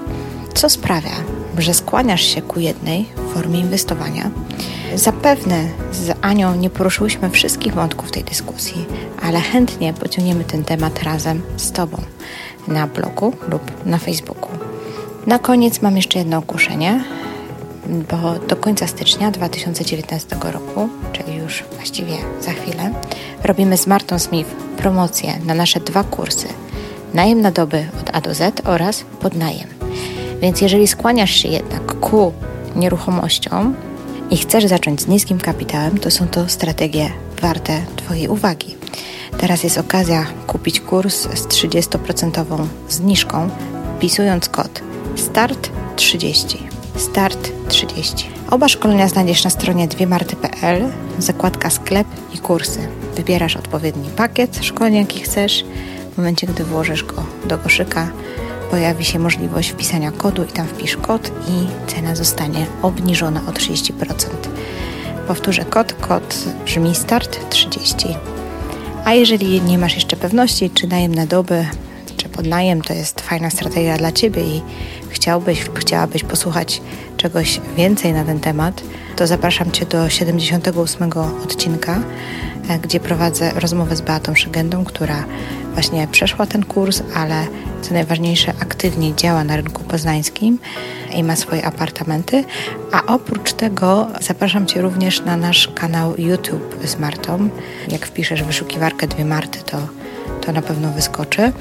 Co 0.55 0.71
sprawia, 0.71 1.11
że 1.59 1.75
skłaniasz 1.75 2.23
się 2.23 2.43
ku 2.43 2.61
jednej 2.61 3.07
formie 3.35 3.61
inwestowania? 3.61 4.31
Zapewne 4.95 5.65
z 5.93 6.17
Anią 6.21 6.55
nie 6.55 6.71
poruszyłyśmy 6.71 7.31
wszystkich 7.31 7.75
wątków 7.75 8.11
tej 8.11 8.25
dyskusji, 8.25 8.87
ale 9.23 9.41
chętnie 9.41 9.93
pociągniemy 9.93 10.45
ten 10.45 10.65
temat 10.65 11.03
razem 11.03 11.43
z 11.57 11.73
Tobą 11.73 12.03
na 12.69 12.87
blogu 12.87 13.33
lub 13.49 13.87
na 13.87 13.99
Facebooku. 13.99 14.51
Na 15.27 15.39
koniec 15.39 15.83
mam 15.83 15.97
jeszcze 15.97 16.19
jedno 16.19 16.39
ogłoszenie, 16.39 17.05
bo 17.87 18.47
do 18.49 18.57
końca 18.57 18.87
stycznia 18.87 19.31
2019 19.31 20.37
roku, 20.43 20.89
czyli 21.13 21.37
już 21.37 21.65
właściwie 21.77 22.17
za 22.41 22.51
chwilę, 22.51 22.93
robimy 23.45 23.77
z 23.77 23.87
Martą 23.87 24.19
Smith 24.19 24.51
promocję 24.77 25.39
na 25.47 25.55
nasze 25.55 25.81
dwa 25.81 26.05
kursy 26.05 26.49
najem 27.15 27.41
na 27.41 27.51
doby 27.51 27.87
od 28.01 28.11
A 28.13 28.21
do 28.21 28.35
Z 28.35 28.61
oraz 28.65 29.05
podnajem. 29.21 29.80
Więc 30.43 30.61
jeżeli 30.61 30.87
skłaniasz 30.87 31.31
się 31.31 31.49
jednak 31.49 32.01
ku 32.01 32.33
nieruchomościom, 32.77 33.75
i 34.31 34.37
chcesz 34.37 34.67
zacząć 34.67 35.01
z 35.01 35.07
niskim 35.07 35.39
kapitałem, 35.39 35.99
to 35.99 36.11
są 36.11 36.29
to 36.29 36.49
strategie 36.49 37.11
warte 37.43 37.83
Twojej 37.97 38.29
uwagi. 38.29 38.77
Teraz 39.39 39.65
jest 39.65 39.79
okazja 39.79 40.27
kupić 40.47 40.81
kurs 40.81 41.23
z 41.23 41.47
30% 41.47 42.67
zniżką, 42.89 43.51
wpisując 43.97 44.49
kod 44.49 44.83
START30. 45.17 46.57
Start 46.97 47.53
30. 47.69 48.31
Oba 48.51 48.69
szkolenia 48.69 49.09
znajdziesz 49.09 49.45
na 49.45 49.51
stronie 49.51 49.89
dwiemarty.pl, 49.89 50.89
zakładka 51.19 51.71
sklep 51.71 52.07
i 52.35 52.39
kursy. 52.39 52.89
Wybierasz 53.17 53.57
odpowiedni 53.57 54.11
pakiet 54.17 54.59
szkolenia, 54.65 55.01
jaki 55.01 55.21
chcesz. 55.21 55.65
W 56.15 56.17
momencie, 56.17 56.47
gdy 56.47 56.65
włożysz 56.65 57.05
go 57.05 57.25
do 57.45 57.59
koszyka, 57.59 58.11
pojawi 58.71 59.05
się 59.05 59.19
możliwość 59.19 59.71
wpisania 59.71 60.13
kodu 60.13 60.45
i 60.45 60.49
tam 60.49 60.67
wpisz 60.67 60.97
kod 60.97 61.31
i 61.49 61.91
cena 61.91 62.15
zostanie 62.15 62.67
obniżona 62.83 63.41
o 63.49 63.51
30%. 63.51 63.93
Powtórzę 65.29 65.65
kod, 65.65 65.93
kod 65.93 66.45
brzmi 66.65 66.95
start 66.95 67.51
30. 67.51 68.17
A 69.05 69.15
jeżeli 69.15 69.63
nie 69.63 69.79
masz 69.79 69.95
jeszcze 69.95 70.17
pewności, 70.17 70.71
czy 70.71 70.87
najem 70.87 71.15
na 71.15 71.27
dobę, 71.27 71.67
czy 72.17 72.29
podnajem 72.29 72.83
to 72.83 72.95
jest 72.95 73.21
fajna 73.21 73.51
strategia 73.51 73.97
dla 73.97 74.13
Ciebie 74.13 74.43
i 74.43 74.63
chciałbyś 75.09 75.65
chciałabyś 75.75 76.25
posłuchać 76.25 76.83
czegoś 77.17 77.61
więcej 77.77 78.13
na 78.13 78.25
ten 78.25 78.41
temat, 78.41 78.83
to 79.17 79.27
zapraszam 79.27 79.71
Cię 79.71 79.87
do 79.87 80.09
78 80.09 81.11
odcinka, 81.45 82.01
gdzie 82.79 83.01
prowadzę 83.01 83.53
rozmowę 83.55 83.97
z 83.97 84.01
Beatą 84.01 84.35
Szygendą, 84.35 84.85
która 84.85 85.25
właśnie 85.75 86.09
przeszła 86.09 86.47
ten 86.47 86.65
kurs, 86.65 87.03
ale 87.15 87.47
co 87.83 87.95
najważniejsze, 87.95 88.53
aktywnie 88.61 89.15
działa 89.15 89.45
na 89.45 89.57
rynku 89.57 89.85
poznańskim 89.85 90.59
i 91.15 91.25
ma 91.25 91.37
swoje 91.37 91.67
apartamenty. 91.67 92.45
A 92.93 93.07
oprócz 93.07 93.53
tego 93.53 94.09
zapraszam 94.21 94.67
Cię 94.67 94.83
również 94.83 95.25
na 95.25 95.37
nasz 95.37 95.69
kanał 95.75 96.15
YouTube 96.19 96.77
z 96.85 96.99
Martą. 96.99 97.49
Jak 97.89 98.07
wpiszesz 98.07 98.43
wyszukiwarkę 98.43 99.07
dwie 99.07 99.25
Marty, 99.25 99.59
to, 99.63 99.79
to 100.41 100.53
na 100.53 100.63
pewno 100.63 100.91
wyskoczy. 100.91 101.53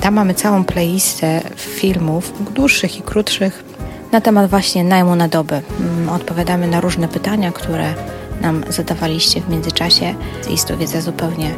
Tam 0.00 0.14
mamy 0.14 0.34
całą 0.34 0.64
playlistę 0.64 1.40
filmów, 1.56 2.32
dłuższych 2.54 2.98
i 2.98 3.02
krótszych, 3.02 3.64
na 4.12 4.20
temat 4.20 4.50
właśnie 4.50 4.84
najmu 4.84 5.16
na 5.16 5.28
dobę. 5.28 5.62
Mm, 5.80 6.08
odpowiadamy 6.08 6.66
na 6.66 6.80
różne 6.80 7.08
pytania, 7.08 7.52
które 7.52 7.94
nam 8.40 8.64
zadawaliście 8.68 9.40
w 9.40 9.48
międzyczasie. 9.48 10.14
Jest 10.50 10.68
to 10.68 10.76
wiedza 10.76 11.00
zupełnie 11.00 11.54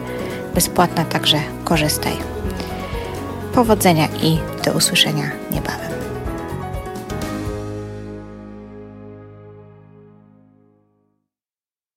bezpłatna, 0.55 1.05
także 1.05 1.41
korzystaj. 1.65 2.17
Powodzenia 3.55 4.09
i 4.23 4.39
do 4.65 4.73
usłyszenia 4.73 5.31
niebawem. 5.51 6.02